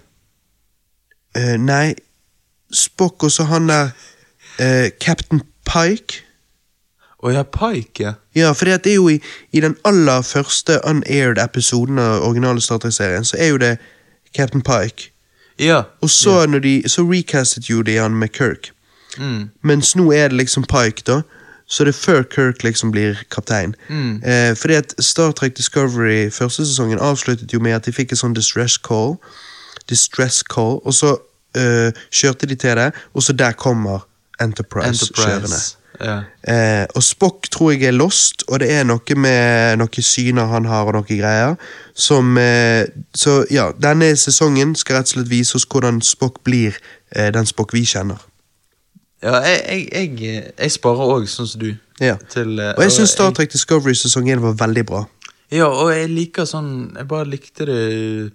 [1.38, 1.94] Uh, nei,
[2.74, 3.90] Spock og så han der
[4.60, 6.20] uh, Captain Pike.
[7.24, 8.12] Å ja, Pike, ja.
[8.36, 9.16] Ja, for det er jo i,
[9.52, 13.76] i den aller første unaired episoden av originale Star Trek-serien, så er jo det
[14.36, 15.08] Captain Pike.
[15.58, 15.82] Ja.
[16.02, 18.72] Og så, når de, så recastet jo de han med Kirk.
[19.18, 19.50] Mm.
[19.62, 21.22] Mens nå er det liksom Pike, da.
[21.66, 23.74] Så det er før Kirk liksom blir kaptein.
[23.88, 24.22] Mm.
[24.22, 28.20] Eh, fordi at Star Trek Discovery første sesongen avsluttet jo med at de fikk en
[28.20, 29.16] sånn distress call.
[29.88, 31.16] Distress call, Og så
[31.56, 34.04] eh, kjørte de til det, og så der kommer
[34.40, 35.44] Enterprise, kjørende.
[35.44, 35.76] Enterprise.
[36.00, 36.22] Ja.
[36.54, 40.66] Eh, og Spock tror jeg er lost, og det er noe med noen syner han
[40.66, 41.54] har, og noen greier.
[41.94, 46.76] Som eh, Så ja, denne sesongen skal rett og slett vise oss hvordan Spock blir
[47.14, 48.18] eh, den Spock vi kjenner.
[49.24, 51.70] Ja, jeg, jeg, jeg, jeg sparer òg, sånn som du.
[52.02, 52.16] Ja.
[52.30, 55.04] Til, eh, Og jeg syns Star Trek Discovery sesong 1 var veldig bra.
[55.54, 58.32] Ja, og jeg liker sånn Jeg bare likte det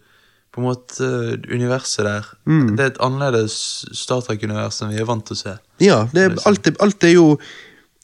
[0.53, 1.07] på en måte
[1.53, 2.25] universet der.
[2.49, 2.75] Mm.
[2.77, 3.55] Det er et annerledes
[3.93, 5.53] Star Trek-univers enn vi er vant til å se.
[5.83, 6.47] Ja, det, er- sant.
[6.49, 7.39] alt, er- alt er jo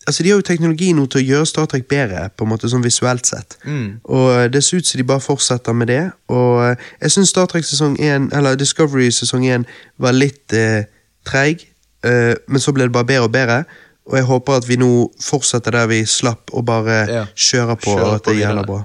[0.08, 2.70] Altså, De har jo teknologi nå til å gjøre Star Trek bedre, på en måte
[2.70, 3.56] sånn visuelt sett.
[3.66, 4.02] Mm.
[4.06, 6.12] Og det ser ut som de bare fortsetter med det.
[6.30, 9.66] Og jeg syns Star Trek sesong 1, eller Discovery sesong 1
[9.98, 10.84] var litt eh,
[11.26, 11.74] treig, eh,
[12.48, 13.60] men så ble det bare bedre og bedre.
[14.06, 14.90] Og jeg håper at vi nå
[15.24, 17.24] fortsetter der vi slapp, og bare Ja.
[17.36, 18.82] kjører på, Kjører og at det gjelder bra.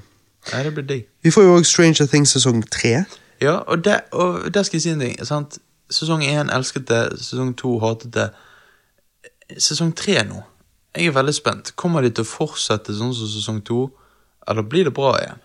[0.52, 1.02] Ja, det blir digg.
[1.22, 3.05] Vi får jo òg Stranger Things sesong 3.
[3.40, 5.18] Ja, og der, og der skal jeg si en ting.
[5.26, 5.59] Sant?
[5.90, 8.30] Sesong én elsket det, sesong to hatet det.
[9.59, 10.42] Sesong tre nå,
[10.97, 11.72] jeg er veldig spent.
[11.76, 13.90] Kommer de til å fortsette sånn som sesong to,
[14.48, 15.40] eller blir det bra igjen?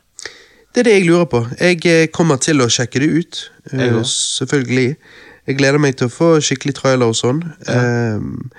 [0.76, 1.40] Det er det jeg lurer på.
[1.60, 3.40] Jeg eh, kommer til å sjekke det ut.
[3.74, 4.96] eh, selvfølgelig.
[5.46, 7.44] Jeg gleder meg til å få skikkelig trailer og sånn.
[7.70, 8.50] Ehm,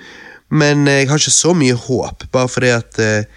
[0.49, 3.27] men jeg har ikke så mye håp, bare fordi at eh,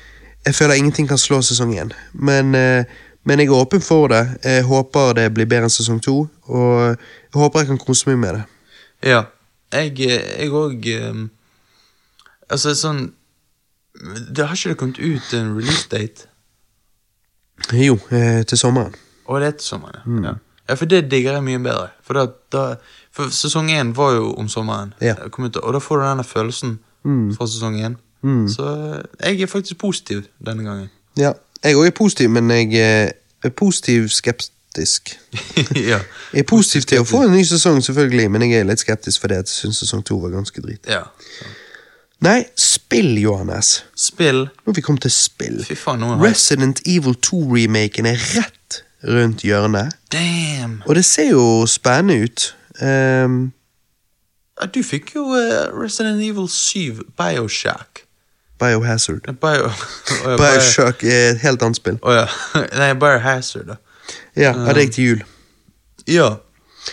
[0.47, 1.91] jeg føler ingenting kan slå sesong én.
[2.15, 2.85] Men, eh,
[3.27, 4.23] men jeg er åpen for det.
[4.45, 8.23] Jeg håper det blir bedre enn sesong to, og jeg håper jeg kan kose meg
[8.23, 8.47] med det.
[9.11, 9.25] Ja.
[9.71, 10.87] Jeg òg
[12.51, 13.13] Altså, sånn
[14.35, 16.27] det Har ikke det kommet ut en release date?
[17.77, 18.95] Jo, eh, til sommeren.
[19.27, 20.35] Og det er til sommeren, ja.
[20.69, 20.75] ja.
[20.75, 21.91] For det digger jeg mye bedre.
[22.07, 22.63] For, da, da,
[23.21, 25.15] for sesong én var jo om sommeren, Ja.
[25.31, 26.79] Kom ut, og da får du denne følelsen
[27.37, 27.99] fra sesong én.
[28.53, 28.65] Så
[29.25, 30.91] jeg er faktisk positiv denne gangen.
[31.17, 31.33] Ja,
[31.65, 33.13] jeg òg er positiv, men jeg eh,
[33.45, 35.19] er positiv skeptisk.
[35.91, 36.01] ja.
[36.33, 39.21] Jeg er positiv til å få en ny sesong, selvfølgelig, men jeg er litt skeptisk
[39.25, 40.85] fordi jeg syns sesong to var ganske drit.
[40.89, 41.03] ja.
[42.21, 43.85] Nei, spill, Johannes.
[43.97, 44.43] Spill.
[44.45, 45.63] Nå har vi kommet til spill.
[45.65, 49.97] Faen, Resident Evil 2-remaken er rett rundt hjørnet.
[50.13, 50.83] Damn!
[50.85, 52.51] Og det ser jo spennende ut.
[52.81, 58.03] Ja, Du fikk jo eh, Resident Evil 7 Bioshock.
[58.61, 59.29] Biohazard.
[59.29, 59.71] Eh, Bio...
[60.25, 61.99] oh ja, Bioshock er et helt annet spill.
[62.03, 62.27] Oh ja.
[62.81, 63.79] Nei, Biohazard, da.
[64.37, 65.23] Ja, ja, det gikk til jul.
[66.11, 66.29] Ja.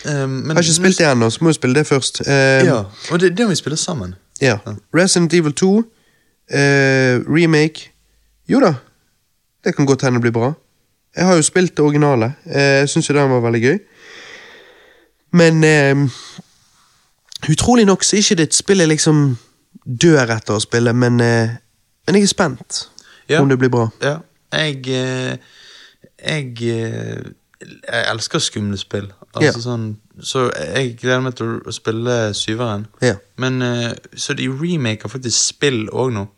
[0.04, 2.20] Um, men Har ikke spilt det ennå, så må vi spille det først.
[2.26, 2.32] Um,
[2.68, 2.78] Ja,
[3.10, 4.14] og det, det må vi spille sammen.
[4.40, 4.58] Ja.
[4.94, 5.84] Resident Evil 2, uh,
[7.28, 7.90] remake
[8.48, 8.74] Jo da,
[9.64, 10.52] det kan godt hende bli bra.
[11.16, 12.32] Jeg har jo spilt det originale.
[12.46, 13.78] Eh, Jeg syns jo den var veldig gøy.
[15.32, 16.08] Men eh,
[17.50, 19.22] utrolig nok så er ikke det et spill jeg liksom
[19.84, 21.56] dør etter å spille, men, eh,
[22.06, 22.88] men jeg er spent
[23.28, 23.40] Ja.
[23.42, 23.88] om det blir bra.
[24.02, 24.18] Ja.
[24.52, 25.36] Jeg eh,
[26.24, 27.22] Jeg eh,
[27.60, 29.12] Jeg elsker skumle spill.
[29.34, 29.62] Altså Ja.
[29.62, 32.86] sånn Så jeg gleder meg til å spille syveren.
[33.02, 33.14] Ja.
[33.36, 36.28] Men eh, Så de remaker faktisk spill òg nå.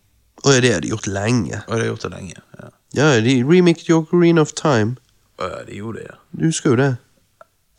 [0.45, 1.62] Og det har de gjort lenge.
[1.69, 2.35] Og det har gjort det lenge.
[2.59, 2.69] Ja.
[2.95, 4.97] Ja, de remaket jo Ocarina of Time.
[5.39, 6.17] Å ja, de gjorde det, ja.
[6.37, 6.97] Du husker jo det.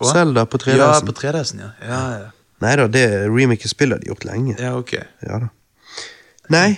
[0.02, 0.12] Hva?
[0.16, 0.82] Zelda på 3DS-en.
[0.82, 1.72] Ja, på 3DS-en, ja.
[1.86, 2.30] Ja, ja.
[2.62, 4.56] Nei da, det remake spillet har de gjort lenge.
[4.60, 4.94] ja, ok.
[5.26, 5.50] Ja da.
[6.52, 6.76] Nei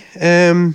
[0.52, 0.68] um,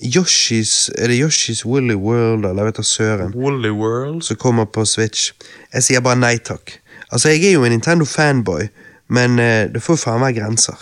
[0.00, 4.22] Yoshi's Er det Yoshi's Woolly World, eller jeg vet da søren, Woolly World.
[4.22, 5.30] som kommer på Switch?
[5.72, 6.74] Jeg sier bare nei takk.
[7.10, 8.68] Altså, jeg er jo en Nintendo-fanboy,
[9.08, 10.76] men eh, det får faen meg grenser.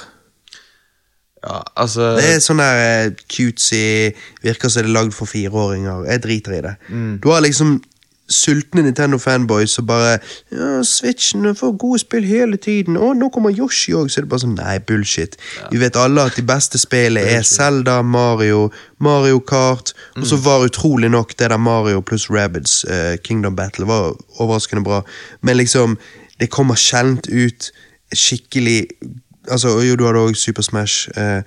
[1.45, 6.07] Ja, altså Det er sånn der eh, cutesy Virker som det er lagd for fireåringer.
[6.09, 6.75] Jeg driter i det.
[6.89, 7.19] Mm.
[7.21, 7.77] Du har liksom
[8.29, 10.19] sultne Nintendo-fanboys som bare
[10.53, 14.29] ja, 'Switchen får gode spill hele tiden.' 'Å, nå kommer Yoshi òg.' Så er det
[14.31, 15.37] bare sånn Nei, bullshit.
[15.71, 18.71] Vi vet alle at de beste spillene er Zelda, Mario,
[19.01, 20.29] Mario Kart, og Mm.
[20.29, 25.03] så var utrolig nok det der Mario pluss Rabbids uh, Kingdom Battle var overraskende bra,
[25.43, 25.99] men liksom
[26.41, 27.71] Det kommer sjelden ut
[28.15, 28.87] skikkelig
[29.51, 31.09] Altså, jo, du hadde òg Super Smash.
[31.17, 31.43] Uh,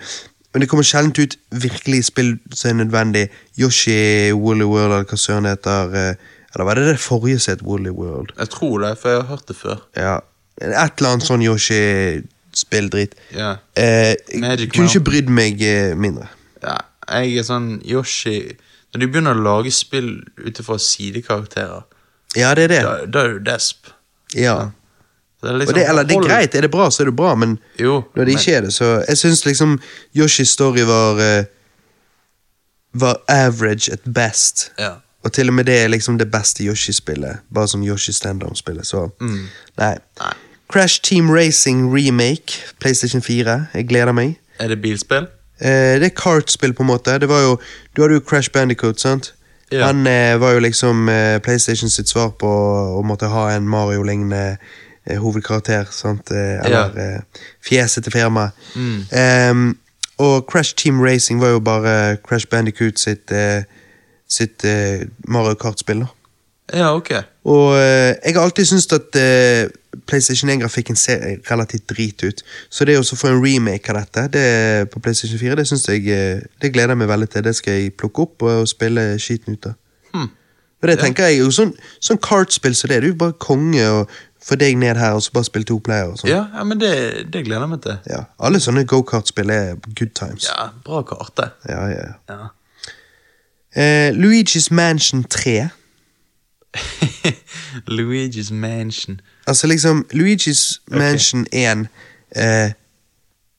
[0.53, 3.29] men det kommer sjelden ut virkelig spill som er nødvendig.
[3.59, 5.95] Yoshi, Woolly World, eller hva søren det heter.
[5.95, 6.15] Eh,
[6.55, 8.31] eller var det det forrige het Woolly World?
[8.39, 9.77] Jeg tror det, for jeg har hørt det før.
[9.95, 10.19] Ja,
[10.61, 10.67] Et
[10.97, 13.11] eller annet sånn Yoshi-spilldrit.
[13.35, 13.51] Ja.
[13.77, 16.27] Eh, Magic kunne ikke brydd meg eh, mindre.
[16.63, 16.77] ja.
[17.07, 18.57] Jeg er sånn Yoshi
[18.91, 20.09] Når de begynner å lage spill
[20.43, 21.83] ut ifra sidekarakterer,
[22.35, 22.81] Ja, det er det.
[22.83, 23.87] da, da er du desp.
[24.35, 24.71] Ja.
[25.39, 27.01] Så det er liksom, Og det, eller, det er hold- greit, er det bra, så
[27.03, 29.79] er det bra, men Jo, når det men- ikke er det, så Jeg syns liksom
[30.15, 31.45] Yoshis story var eh,
[32.93, 34.71] Var average at best.
[34.79, 34.95] Ja.
[35.27, 37.41] Og til og med det er liksom det beste Yoshi-spillet.
[37.53, 39.47] Bare som Yoshi standdown-spillet, så Mm.
[39.77, 39.95] Nei.
[40.21, 40.33] Nei.
[40.71, 43.67] Crash Team Racing remake, PlayStation 4.
[43.73, 44.37] Jeg gleder meg.
[44.59, 45.27] Er det bilspill?
[45.61, 47.19] Eh, det er kartspill, på en måte.
[47.19, 47.57] Det var jo,
[47.95, 49.33] du hadde jo Crash Bandicoot, sant?
[49.71, 49.87] Ja.
[49.87, 52.47] Han eh, var jo liksom eh, PlayStation sitt svar på
[52.99, 54.57] å måtte ha en Mario-lignende
[55.05, 55.85] eh, hovedkarakter.
[55.91, 56.31] sant?
[56.31, 58.51] Eh, eller eh, fjeset til firmaet.
[58.75, 59.01] Mm.
[59.11, 59.77] Ehm,
[60.17, 63.63] og Crash Team Racing var jo bare Crash Bandicoot sitt, eh,
[64.27, 66.05] sitt eh, Mario Kart-spill.
[66.05, 66.13] da.
[66.73, 67.11] Ja, ok.
[67.47, 69.69] Og eh, jeg har alltid syntes at eh,
[70.07, 72.43] PlayStation 1-grafikken ser relativt drit ut.
[72.69, 74.47] Så det å få en remake av dette det,
[74.91, 77.45] på PlayStation 4, det synes jeg eh, Det gleder jeg meg veldig til.
[77.47, 79.77] Det skal jeg plukke opp og spille skiten ut av.
[80.11, 80.29] Hmm.
[80.81, 81.71] Og det tenker jeg Sånn,
[82.03, 84.11] sånn kartspill som det, du er bare konge og
[84.43, 86.11] få deg ned her og så bare spille to player.
[86.11, 86.31] og sånn.
[86.31, 86.91] Ja, ja men det,
[87.31, 87.97] det gleder jeg meg til.
[88.11, 90.51] Ja, Alle sånne go-kart-spill er good times.
[90.51, 91.51] Ja, bra karte.
[91.67, 92.13] Ja, ja, ja.
[92.29, 92.51] Ja.
[93.76, 95.69] Eh, Luigi's Mansion 3.
[97.88, 99.22] Luigi's Mansion.
[99.48, 101.88] Altså liksom, Luigi's Mansion 1
[102.35, 102.72] eh,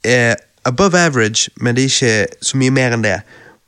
[0.04, 3.20] er above average, men det er ikke så mye mer enn det.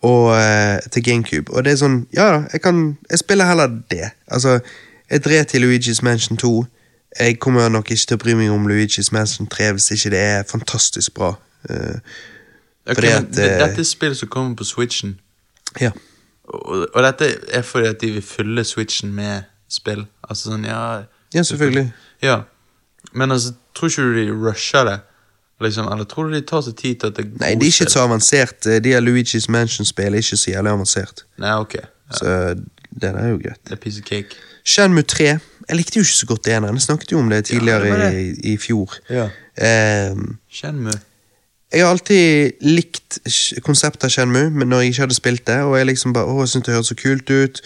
[0.03, 1.53] Og eh, til GameCube.
[1.53, 4.11] Og det er sånn, ja, jeg kan Jeg spiller heller det.
[4.27, 4.59] Altså,
[5.11, 6.65] jeg dret i Luigi's Mansion 2.
[7.21, 10.19] Jeg kommer nok ikke til å bry meg om Luigi's Mansion 3 hvis ikke det
[10.19, 11.35] er fantastisk bra.
[11.71, 11.99] Uh,
[12.91, 15.21] Ok, Fordi at, det, eh, dette er spillet som kommer på Switchen.
[15.81, 15.91] ja.
[16.51, 20.06] Og, og dette er fordi at de vil fylle Switchen med spill.
[20.27, 20.81] Altså sånn, ja
[21.35, 21.93] ja, selvfølgelig.
[22.27, 22.40] Ja.
[23.14, 24.98] Men altså, tror ikke du de rusher det?
[25.60, 27.72] Liksom, eller tror du de tar seg tid til at det er Nei, det er
[27.74, 28.66] ikke så avansert.
[28.66, 31.24] Eh, De av Luigi's Mansion-spill er ikke så jævlig avansert.
[31.39, 31.74] Nei, ok.
[31.77, 32.32] Ja, Så
[32.90, 33.60] det er jo greit.
[33.68, 34.40] det er piece of cake.
[34.64, 35.27] Shenmue 3.
[35.68, 36.72] Jeg likte jo ikke så godt det ene.
[36.72, 38.10] Jeg snakket jo om det tidligere det det.
[38.44, 38.97] I, i fjor.
[39.10, 39.28] Ja.
[40.10, 40.97] Um, Shenmue.
[41.72, 43.20] Jeg har alltid likt
[43.62, 46.42] konseptet av Shenmue, men når jeg ikke hadde spilt det, og jeg liksom bare, å,
[46.42, 47.60] jeg syntes det hørtes så kult ut.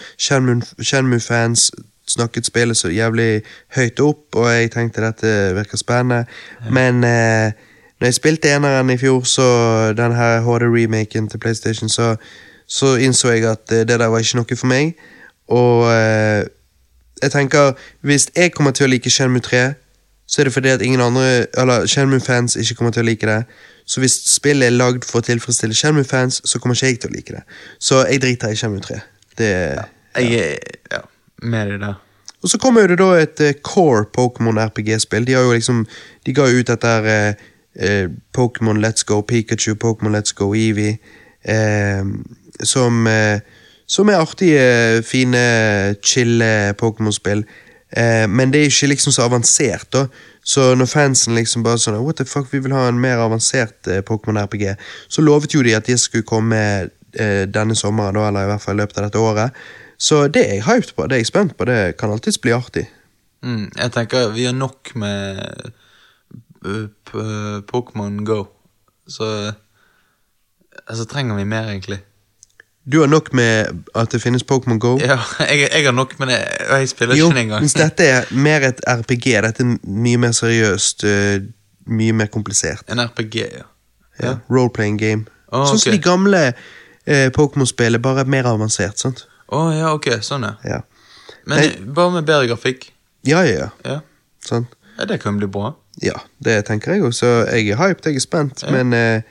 [0.84, 1.70] Shenmue-fans
[2.06, 3.42] snakket spillet så jævlig
[3.76, 6.26] høyt opp, og jeg tenkte dette virker spennende.
[6.68, 7.56] Men eh,
[8.00, 9.46] når jeg spilte eneren i fjor, så
[9.96, 12.16] den her HD-remaken til PlayStation, så,
[12.66, 14.92] så innså jeg at eh, det der var ikke noe for meg.
[15.48, 16.44] Og eh,
[17.22, 19.64] jeg tenker, hvis jeg kommer til å like Shenmue 3,
[20.34, 23.44] så er det fordi at ingen andre, eller Shenmue-fans ikke kommer til å like det.
[23.86, 27.14] Så hvis spillet er lagd for å tilfredsstille Shenmue-fans, så kommer ikke jeg til å
[27.14, 27.42] like det.
[27.78, 28.96] Så jeg driter i Shenmue 3.
[29.38, 29.50] Det,
[30.18, 30.58] Jeg er
[30.90, 31.00] ja,
[31.46, 31.92] med i det.
[32.42, 35.26] Og så kommer det da et uh, core Pokémon RPG-spill.
[35.26, 35.84] De har jo liksom,
[36.26, 37.46] de ga ut dette uh,
[37.78, 40.98] eh, Pokémon Let's Go Pikachu, Pokémon Let's Go Eevee,
[41.44, 42.02] eh,
[42.62, 43.06] som,
[43.86, 45.44] som er artige, fine,
[46.02, 47.46] chille Pokémon-spill.
[47.96, 50.06] Eh, men det er ikke liksom så avansert, da.
[50.44, 53.88] Så når fansen liksom bare sånn What the fuck, vi vil ha en mer avansert
[53.88, 54.74] eh, Pokémon RPG,
[55.08, 58.64] så lovet jo de at de skulle komme eh, denne sommeren, da, eller i hvert
[58.64, 59.64] fall i løpet av dette året.
[59.96, 61.68] Så det er jeg hyped på, det er jeg spent på.
[61.70, 62.88] Det kan alltids bli artig.
[63.46, 65.70] Mm, jeg tenker vi har nok med
[66.66, 68.46] uh, Pokémon Go.
[69.06, 69.28] Så
[70.84, 72.00] Altså, trenger vi mer, egentlig?
[72.92, 74.98] Du har nok med at det finnes Pokémon Go.
[75.00, 75.16] Ja,
[75.48, 77.62] jeg, jeg har nok men jeg, jeg spiller jo, ikke engang.
[77.64, 79.30] mens dette er mer et RPG.
[79.46, 81.46] Dette er mye mer seriøst, eh,
[81.86, 82.84] mye mer komplisert.
[82.92, 83.64] En RPG, ja.
[84.22, 84.34] Ja.
[84.52, 85.24] Role-playing game.
[85.48, 86.42] Oh, sånn som de gamle
[87.06, 89.24] eh, Pokémon-spill er bare mer avansert, sant?
[89.54, 90.52] Å ja, ok, sånn ja.
[90.64, 90.82] Ja,
[91.46, 91.70] Men Nei.
[91.96, 92.90] bare med bedre grafikk.
[93.24, 93.70] ja, ja.
[93.84, 93.96] ja.
[93.96, 94.00] Ja,
[94.44, 94.66] Sånn.
[94.98, 95.72] ja det kan bli bra.
[96.02, 98.70] Ja, det tenker jeg òg, så jeg er hyped, jeg er spent, Ja.
[98.76, 99.22] men eh,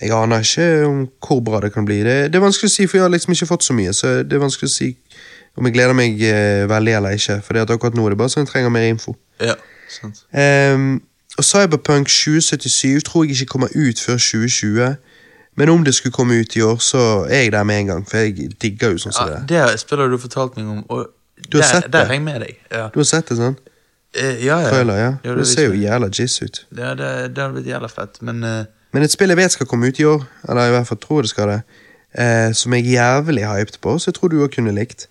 [0.00, 2.00] jeg aner ikke om hvor bra det kan bli.
[2.02, 4.14] Det, det er vanskelig å si, for jeg har liksom ikke fått så mye, så
[4.26, 4.90] det er vanskelig å si
[5.54, 8.42] om jeg gleder meg eh, veldig eller ikke, for akkurat nå er det bare sånn
[8.42, 9.14] jeg trenger mer info.
[9.38, 9.54] Ja,
[9.92, 10.24] sant.
[10.34, 10.96] Um,
[11.38, 14.96] og Cyberpunk 2077 tror jeg ikke kommer ut før 2020,
[15.54, 18.02] men om det skulle komme ut i år, så er jeg der med en gang,
[18.10, 19.60] for jeg digger jo sånn som Ja, det.
[19.70, 21.06] det spiller du fortalt meg om, og
[21.50, 22.08] Du har der, sett der det?
[22.08, 22.58] er jeg med deg.
[22.70, 23.56] Ja, Du har sett det, sånn?
[24.14, 24.58] Eh, ja.
[24.62, 24.70] ja.
[24.70, 25.10] Trailer, ja.
[25.26, 26.60] Ja, det ser jo jævla jizz ut.
[26.78, 28.64] Ja, det, det hadde blitt jævla fett, men eh,
[28.94, 31.26] Men et spill jeg vet skal komme ut i år, eller i hvert fall tror
[31.26, 31.60] det skal det,
[32.14, 35.08] eh, som jeg er jævlig hyped på, så jeg tror du òg kunne likt.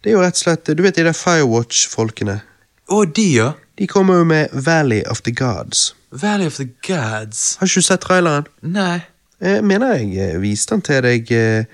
[0.00, 2.40] Det er jo rett og slett Du vet de der Firewatch-folkene?
[2.88, 3.52] Å, de, ja!
[3.76, 5.90] De kommer jo med Valley of the Gods.
[6.10, 7.56] Valley of the Gods.
[7.60, 8.48] Har ikke du sett traileren?
[8.62, 9.02] Nei.
[9.42, 11.66] Jeg mener jeg eh, viste den til deg eh,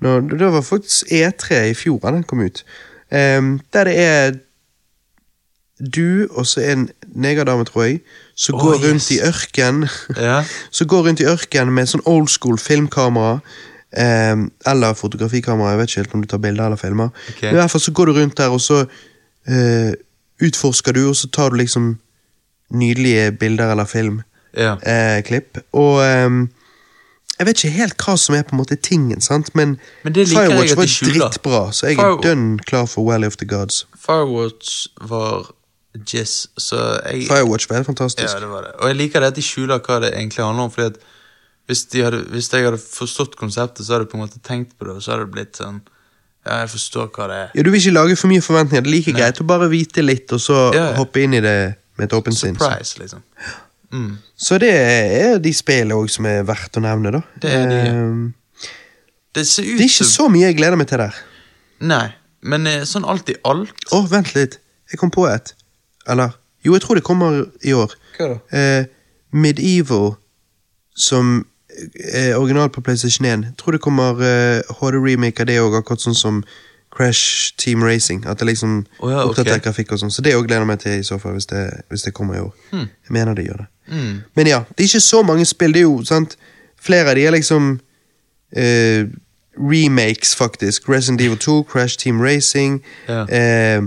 [0.00, 2.62] når, Det var faktisk E3 i fjor da den kom ut.
[3.10, 4.38] Um, der det er
[5.80, 8.00] du og så en negerdame, tror jeg,
[8.40, 8.84] som Å, går yes.
[8.86, 9.82] rundt i ørken.
[10.28, 10.38] Ja.
[10.72, 13.40] som går rundt i ørken med sånn old school filmkamera.
[13.90, 14.36] Eh,
[14.70, 17.10] eller fotografikamera, jeg vet ikke helt om du tar bilder eller filmer.
[17.34, 17.48] Okay.
[17.50, 18.84] Men i hvert fall så går du rundt der, og så
[19.50, 19.92] eh,
[20.46, 21.92] utforsker du, og så tar du liksom
[22.70, 24.26] nydelige bilder eller filmklipp.
[24.56, 24.76] Ja.
[24.86, 26.40] Eh, og em,
[27.40, 29.50] jeg vet ikke helt hva som er på en måte tingen, sant?
[29.58, 33.46] men, Men Firewatch var dritbra, så jeg Fire- er dønn klar for Valley of the
[33.48, 33.86] Gods.
[33.98, 35.50] Firewatch var
[36.06, 38.28] jizz, Firewatch var helt fantastisk.
[38.34, 38.74] Ja, det var det.
[38.80, 41.00] Og jeg liker det at de skjuler hva det egentlig handler om, fordi at
[41.70, 44.76] hvis, de hadde, hvis jeg hadde forstått konseptet, så hadde jeg på en måte tenkt
[44.78, 45.80] på det, og så hadde det blitt sånn
[46.46, 47.48] Ja, jeg forstår hva det er.
[47.54, 48.82] Ja, Du vil ikke lage for mye forventninger.
[48.86, 49.18] Det er like Nei.
[49.20, 50.94] greit å bare vite litt, og så Ja, ja.
[50.96, 51.56] hoppe inn i det
[51.98, 52.56] med et åpent sinn.
[52.56, 52.64] så.
[52.70, 53.22] Surprise, liksom.
[53.92, 54.14] Mm.
[54.38, 57.20] Så det er de spillene òg som er verdt å nevne, da.
[57.42, 57.92] Det er de, ja.
[57.92, 58.34] Ehm,
[59.34, 61.14] Det ser ut det er ikke så mye jeg gleder meg til der.
[61.80, 62.06] Nei,
[62.42, 64.58] men eh, sånn alt i alt Å, vent litt.
[64.90, 65.52] Jeg kom på et.
[66.10, 67.92] Eller Jo, jeg tror det kommer i år.
[68.18, 68.40] Hva da?
[68.52, 68.84] Eh,
[69.32, 70.10] Medieval,
[70.96, 71.46] som
[72.12, 73.44] er original på PlayStation 1.
[73.44, 76.42] Jeg tror det kommer eh, HD-remake av det òg, akkurat sånn som
[76.96, 78.26] Crash Team Racing.
[78.26, 80.12] At det liksom oh ja, oppdaterer grafikk og sånn.
[80.12, 82.36] Så det òg gleder jeg meg til i så fall, hvis det, hvis det kommer
[82.36, 82.52] i år.
[82.74, 82.88] Hmm.
[83.08, 83.68] Jeg mener det gjør det.
[83.86, 84.14] mm.
[84.36, 85.72] Men ja, det er ikke så mange spill.
[85.74, 86.36] Det er jo, sant
[86.80, 87.74] Flere av de er liksom
[88.56, 89.04] eh,
[89.60, 90.88] remakes, faktisk.
[90.88, 92.78] Resident Evil 2, Crash Team Racing.
[93.08, 93.26] Ja.
[93.28, 93.82] Eh,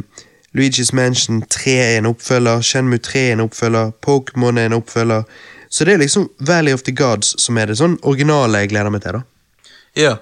[0.55, 2.61] Luigi's Mansion 3 er en oppfølger.
[2.61, 3.91] Shenmue 3 er en oppfølger.
[4.05, 5.23] Pokémon er en oppfølger.
[5.69, 8.89] Så det er liksom Valley of the Gods som er det sånn originale jeg gleder
[8.93, 9.11] meg til.
[9.11, 9.21] da
[9.95, 10.15] Ja.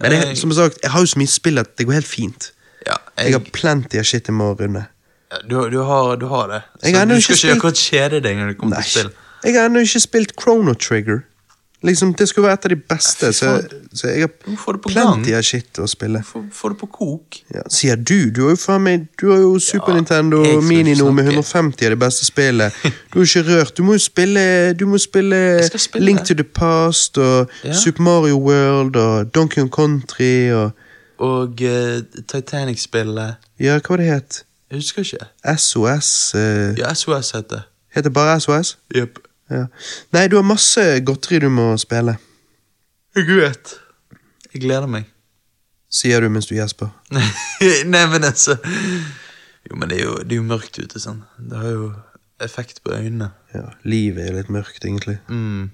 [0.00, 2.06] Men jeg, Eh, som sagt, jeg har jo så mye spill at det går helt
[2.06, 2.52] fint.
[2.86, 4.86] ja, Jeg har jeg, plenty av shit jeg må runde.
[5.32, 6.62] ja, du, du, har, du har det.
[6.82, 9.10] Så du skal ikke spilt- akkurat kjede deg når det kommer Nei, til spill.
[9.44, 11.24] jeg har ennå ikke spilt Chrono Trigger.
[11.82, 13.50] Liksom, Det skulle være et av de beste, så,
[13.94, 16.24] så jeg har plenty av shit å spille.
[16.26, 17.38] Få, det på kok.
[17.54, 18.30] Ja, sier du?
[18.34, 21.94] Du har jo meg Du har jo Super Ja, Nintendo Mini nå med 150 av
[21.94, 22.72] de beste spillene.
[23.12, 23.76] Du har ikke rørt.
[23.78, 25.38] Du må jo spille Du må spille,
[25.70, 26.26] spille Link det.
[26.26, 27.72] to the Past og Ja.
[27.72, 30.72] Super Mario World og Donkey Kong Country og
[31.18, 34.42] Og uh, Titanic-spillet Ja, hva var det het?
[34.70, 35.30] Jeg husker ikke.
[35.56, 37.62] SOS Uh, Ja, SOS heter det.
[37.94, 38.78] Heter bare SOS?
[38.94, 39.18] Jepp.
[39.50, 39.66] Ja.
[40.12, 42.18] Nei, du har masse godteri du må spille,
[43.16, 43.74] Jeg vet.
[44.52, 45.06] Jeg gleder meg.
[45.90, 46.90] sier du mens du gjesper.
[47.92, 48.58] Nei, men altså
[49.68, 51.22] Jo, men det er jo, det er jo mørkt ute, sånn.
[51.38, 51.88] Det har jo
[52.44, 53.30] effekt på øynene.
[53.54, 55.18] Ja, livet er litt mørkt, egentlig.
[55.28, 55.70] Mm.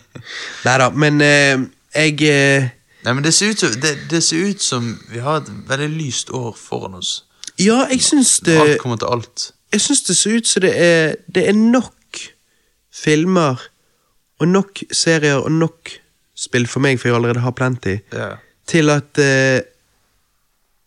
[0.66, 1.58] Nei da, men eh,
[1.94, 2.70] jeg eh,
[3.04, 6.32] Nei, men det ser, ut det, det ser ut som vi har et veldig lyst
[6.34, 7.24] år foran oss.
[7.58, 9.50] Ja, jeg syns det Alt kommer til alt.
[9.72, 11.94] Jeg syns det ser ut som det er Det er nok
[13.04, 13.62] filmer
[14.38, 15.90] og nok serier og nok
[16.38, 18.38] spill for meg, for jeg allerede har plenty, yeah.
[18.68, 19.60] til at eh,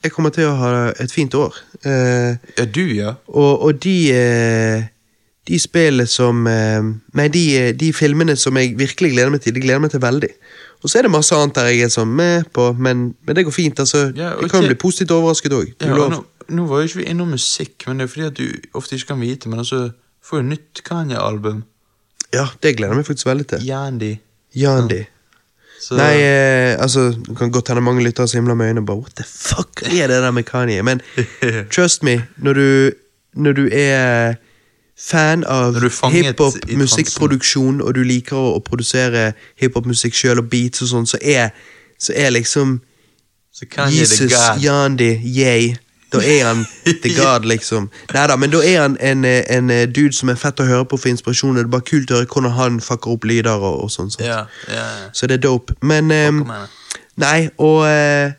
[0.01, 0.71] jeg kommer til å ha
[1.01, 1.57] et fint år.
[1.85, 3.13] Eh, ja, du, ja.
[3.27, 4.89] og, og de eh,
[5.49, 6.83] De spillene som eh,
[7.17, 10.01] Nei, de, eh, de filmene som jeg virkelig gleder meg til, de gleder meg til
[10.01, 10.29] veldig.
[10.81, 13.45] Og så er det masse annet der jeg er sånn med på, men, men det
[13.45, 13.79] går fint.
[13.79, 14.07] altså.
[14.17, 15.73] Ja, jeg kan jo bli positivt overrasket òg.
[15.81, 18.77] ja nå, nå var jo ikke vi innom musikk, men det er fordi at du
[18.77, 19.89] ofte ikke kan vite, men altså
[20.25, 21.63] får jo nytt Kanye-album.
[22.33, 23.65] Ja, det gleder jeg meg faktisk veldig til.
[23.67, 24.15] Yandy.
[24.55, 25.01] Yandy.
[25.81, 28.85] Så, Nei, eh, altså, det kan godt hende mange lyttere som himler med øynene og
[28.85, 30.83] bare What the fuck er det der med Kanye?
[30.83, 31.01] Men
[31.75, 32.91] trust me, når du,
[33.33, 34.33] når du er
[34.97, 35.73] fan av
[36.11, 41.49] hiphop-musikkproduksjon, og du liker å, å produsere hiphop-musikk sjøl og beats og sånn, så er,
[41.97, 42.77] så er liksom
[43.51, 44.31] så Jesus.
[44.61, 45.73] Yandi, yay.
[46.11, 47.89] Da er han the god, liksom.
[48.13, 50.85] Neida, men da er han en, eh, en eh, dude som er fett å høre
[50.85, 51.55] på for inspirasjon.
[51.55, 54.11] Det er bare kult å høre hvordan han fucker opp lyder og, og sånn.
[54.19, 55.09] Ja, ja, ja.
[55.15, 55.77] Så det er dope.
[55.81, 56.45] Men um,
[57.21, 58.31] Nei, og uh,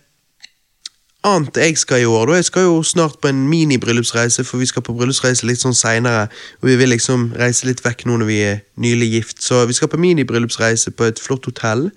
[1.29, 2.39] annet jeg skal i år, da.
[2.41, 6.27] Jeg skal jo snart på en mini-bryllupsreise, for vi skal på bryllupsreise litt sånn seinere.
[6.63, 9.43] Og vi vil liksom reise litt vekk nå når vi er nylig gift.
[9.45, 11.91] Så vi skal på mini-bryllupsreise på et flott hotell.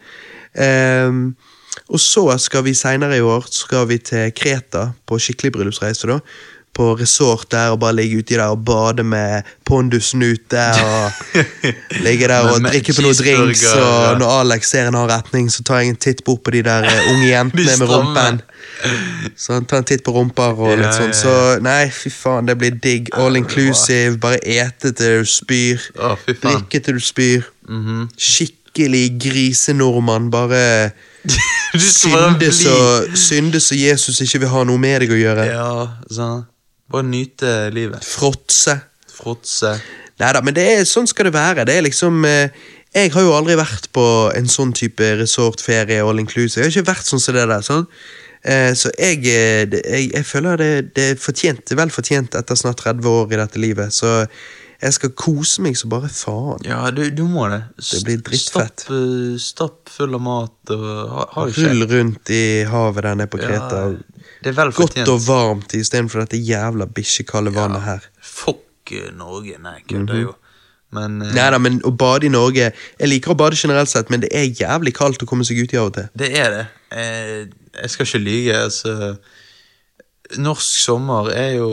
[0.61, 1.33] Ehm,
[1.87, 6.07] og så skal vi seinere i år skal vi til Kreta på skikkelig bryllupsreise.
[6.07, 6.19] da
[6.75, 10.63] På resort der og bare ligge uti der og bade med pondusen ute.
[10.83, 11.11] Og
[12.05, 13.63] ligge der og drikke på noen drinks.
[13.73, 16.63] Og når Alex ser en annen retning, så tar jeg en titt bort på de
[16.63, 18.41] der eh, unge jentene med rumpen.
[19.37, 21.15] Så han tar en titt på rumper og litt sånn.
[21.15, 21.33] Så
[21.63, 23.13] nei, fy faen, det blir digg.
[23.15, 24.17] All inclusive.
[24.19, 25.89] Bare ete til du spyr.
[26.27, 27.47] Drikke til du spyr.
[27.69, 28.07] Mhm.
[28.19, 30.31] Skikkelig grisenordmann.
[30.33, 30.91] Bare bare
[31.81, 32.75] synde så,
[33.17, 35.47] synde så Jesus ikke vil ha noe med deg å gjøre.
[35.49, 35.69] Ja,
[36.11, 36.45] sånn.
[36.91, 38.05] Bare nyte livet.
[38.05, 38.77] Fråtse.
[39.15, 39.75] Fråtse.
[40.21, 41.65] Nei da, men det er, sånn skal det være.
[41.67, 42.53] Det er liksom eh,
[42.95, 46.63] Jeg har jo aldri vært på en sånn type resortferie all inclusive.
[46.63, 47.65] Jeg har ikke vært sånn som det der.
[47.65, 47.87] sånn.
[48.45, 52.83] Eh, så jeg, eh, jeg, jeg føler det, det er fortjent, vel fortjent etter snart
[52.85, 53.95] 30 år i dette livet.
[53.95, 54.21] Så
[54.85, 56.61] jeg skal kose meg så bare faen.
[56.67, 57.61] Ja, du, du må det.
[57.81, 58.85] Det blir drittfett.
[58.85, 63.17] Stapp, eh, stapp full av mat og ha, ha Hull Rull rundt i havet der
[63.17, 63.81] nede på Kreta.
[63.89, 68.09] Ja, det er vel Godt og varmt istedenfor dette jævla bikkjekalde vannet her.
[68.21, 69.57] Fuck eh, Norge.
[69.63, 70.35] Nei, kødder jo.
[70.93, 74.11] Men eh, Nei da, men å bade i Norge Jeg liker å bade generelt sett,
[74.13, 76.11] men det er jævlig kaldt å komme seg ut i av og til.
[76.21, 76.65] det er det.
[76.93, 77.49] Jeg,
[77.81, 78.61] jeg skal ikke lyge.
[78.67, 79.15] Altså,
[80.37, 81.69] norsk sommer er jo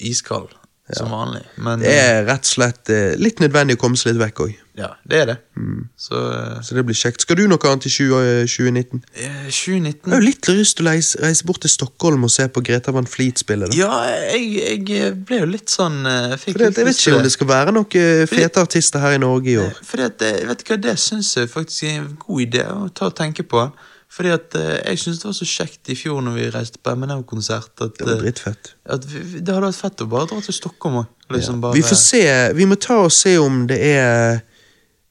[0.00, 0.54] iskald,
[0.96, 1.42] som vanlig.
[1.58, 4.54] Men Det er rett og slett eh, litt nødvendig å komme seg litt vekk òg.
[4.80, 5.36] ja, det er det.
[5.56, 5.88] Mm.
[5.96, 7.20] Så eh, Så det blir kjekt.
[7.26, 9.02] Skal du noe annet i 20, eh, 2019?
[9.14, 12.46] eh, Jeg har jo litt lyst til å reise, reise bort til Stockholm og se
[12.48, 13.74] på Greta Van Fleet-spillet.
[13.76, 13.90] Ja,
[14.32, 16.00] jeg, jeg ble jo litt sånn
[16.40, 19.22] fikk det, litt jeg vet ikke om det skal være noen fete artister her i
[19.22, 19.76] Norge i år.
[19.84, 22.88] Fordi at, eh, vet du hva, Det syns jeg faktisk er en god idé å
[22.94, 23.68] ta og tenke på.
[24.10, 26.94] Fordi at eh, Jeg syns det var så kjekt i fjor når vi reiste på
[26.98, 27.70] MNM-konsert.
[27.80, 28.72] At, Det var eh, drittfett.
[28.86, 31.06] at vi, vi- det hadde vært fett å bare dra til Stockholm òg.
[31.30, 32.22] Liksom bare- Vi får se.
[32.58, 34.40] Vi må ta og se om det er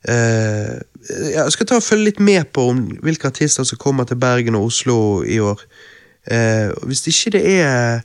[0.10, 0.80] uh,
[1.34, 4.56] Jeg skal ta og følge litt med på om hvilke artister som kommer til Bergen
[4.56, 5.60] og Oslo i år.
[6.30, 8.02] Uh, hvis ikke det er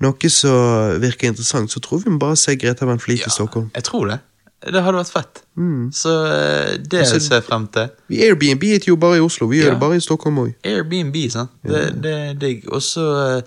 [0.00, 3.70] noe som virker interessant, så tror vi må bare se Greta Van Fleet i Stockholm.
[3.74, 4.20] Jeg tror det.
[4.60, 5.38] Det hadde vært fett.
[5.56, 5.86] Mm.
[5.96, 7.88] Så eh, det Altså- ser jeg frem til.
[8.08, 9.70] Vi Airbnb er jo bare i Oslo, vi gjør Ja.
[9.70, 10.54] det bare i Stockholm òg.
[10.64, 11.50] Airbnb, sant.
[11.64, 12.68] Det, det er digg.
[12.68, 13.06] Og så
[13.38, 13.42] eh,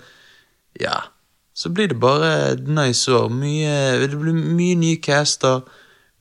[0.80, 0.96] Ja.
[1.54, 3.28] Så blir det bare et nice år.
[3.30, 5.60] Mye, det blir mye nye caster,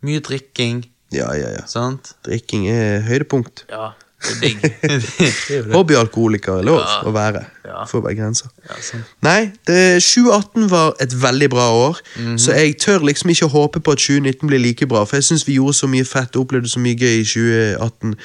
[0.03, 1.65] mye drikking, Ja, ja, ja.
[1.65, 2.13] sant.
[2.25, 3.63] Drikking er høydepunkt.
[3.69, 3.93] Ja,
[4.43, 5.73] er er.
[5.73, 7.01] Hobbyalkoholiker er lov Ja.
[7.07, 7.43] å være.
[7.65, 7.83] Ja.
[7.89, 8.47] Får være grenser.
[8.69, 9.03] Ja, sant.
[9.25, 12.37] Nei, det, 2018 var et veldig bra år, Mhm.
[12.39, 15.47] så jeg tør liksom ikke håpe på at 2019 blir like bra, for jeg syns
[15.47, 18.15] vi gjorde så mye fett og opplevde så mye gøy i 2018.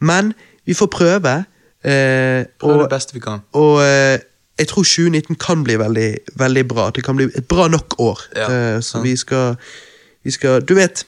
[0.00, 0.34] Men
[0.66, 1.44] vi får prøve.
[1.84, 3.40] Eh, Prøv det beste vi kan.
[3.54, 4.18] og eh,
[4.58, 6.90] jeg tror 2019 kan bli veldig, veldig bra.
[6.90, 8.18] Det kan bli et bra nok år.
[8.36, 9.54] Ja, eh, så vi skal,
[10.24, 11.04] vi skal Du vet,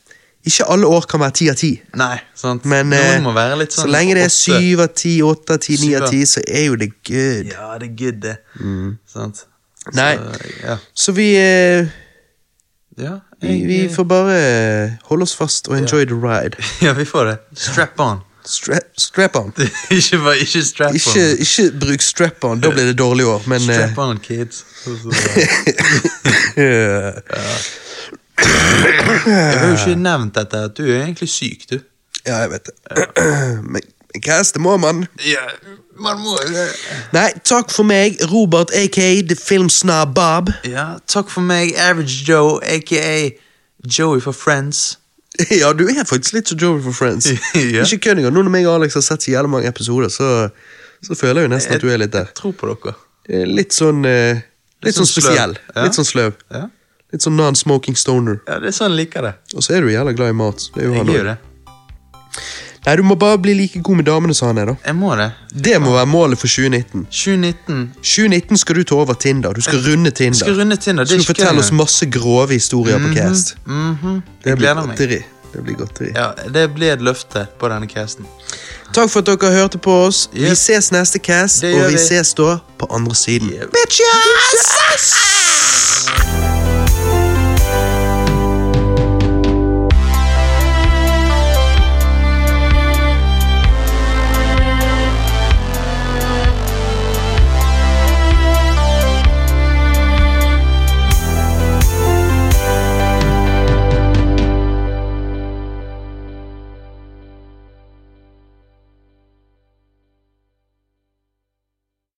[0.46, 1.70] ikke alle år kan være ti av ti.
[2.00, 2.64] Nei, sant.
[2.68, 5.56] Men eh, Noen må være litt sånn så lenge det er syv av ti, åtte
[5.58, 7.50] av ti, ni av ti, så er jo det good.
[7.52, 8.36] Ja, det er good, det.
[9.10, 9.44] Sant.
[9.44, 9.92] Mm.
[9.96, 10.14] Nei.
[10.16, 10.78] Så, ja.
[11.04, 11.92] Så vi, eh,
[13.00, 16.56] Ja, vi, vi får bare eh, holde oss fast og enjoy the ride.
[16.86, 17.36] ja, vi får det.
[17.56, 18.24] Strap on.
[18.44, 19.52] Strap, strap on.
[19.92, 20.96] ikke, bare, ikke strap on.
[20.96, 24.64] Ikke, ikke bruk strap on, da blir det dårlig år, men eh, Strap on, kids.
[28.40, 31.78] Eh, Jeg har jo ikke nevnt dette, at du er egentlig syk, du.
[32.26, 32.74] Ja, jeg vet det.
[33.64, 33.80] Men
[34.14, 34.22] men
[34.54, 35.04] det må man.
[35.22, 35.44] Ja,
[36.00, 36.64] man må det.
[37.14, 40.50] Nei, takk for meg, Robert aka The Filmsnob Bob.
[40.66, 43.30] Ja, takk for meg, Average Joe, aka
[43.98, 44.96] Joey for Friends.
[45.60, 47.26] Ja, du er faktisk litt så Joey for Friends.
[47.54, 47.84] Ja.
[47.86, 48.34] Ikke kødd engang.
[48.34, 50.48] Nå når jeg og Alex har sett så jævlig mange episoder, så,
[51.06, 52.26] så føler jeg jo nesten at du er litt der.
[52.32, 52.96] Jeg tror på dere.
[53.30, 54.42] Er Litt sånn eh,
[54.82, 55.54] Litt, sånn sånn spesiell.
[55.76, 55.84] Ja.
[55.86, 56.34] Litt sånn sløv.
[56.50, 56.66] Ja.
[57.12, 58.40] Litt sånn non-smoking stoner.
[58.46, 59.34] ja, det er sånn jeg liker det.
[59.56, 60.68] Og så er du jævla glad i mat.
[60.74, 61.24] Det er jo Jeg han gjør også.
[61.24, 61.38] det.
[62.86, 64.74] Nei, du må bare bli like god med damene, som han er, da.
[64.86, 65.26] Jeg må det.
[65.52, 67.02] Det må være målet for 2019.
[67.10, 69.52] 2019 2019 skal du ta over Tinder.
[69.52, 70.38] Du skal runde Tinder.
[70.38, 71.04] Jeg skal runde Tinder.
[71.04, 73.56] Det er skal ikke fortelle kødd oss masse grove historier på cast.
[73.66, 74.22] Mhm.
[74.44, 74.96] Det blir gleder meg.
[74.96, 75.20] godteri.
[75.52, 76.12] Det blir godteri.
[76.14, 78.24] Ja, det blir et løfte på denne casten.
[78.94, 80.28] Takk for at dere hørte på oss.
[80.32, 81.98] Vi ses neste cast, Det og gjør vi vi.
[81.98, 83.50] ses da på andre siden.
[83.74, 85.16] Bitches!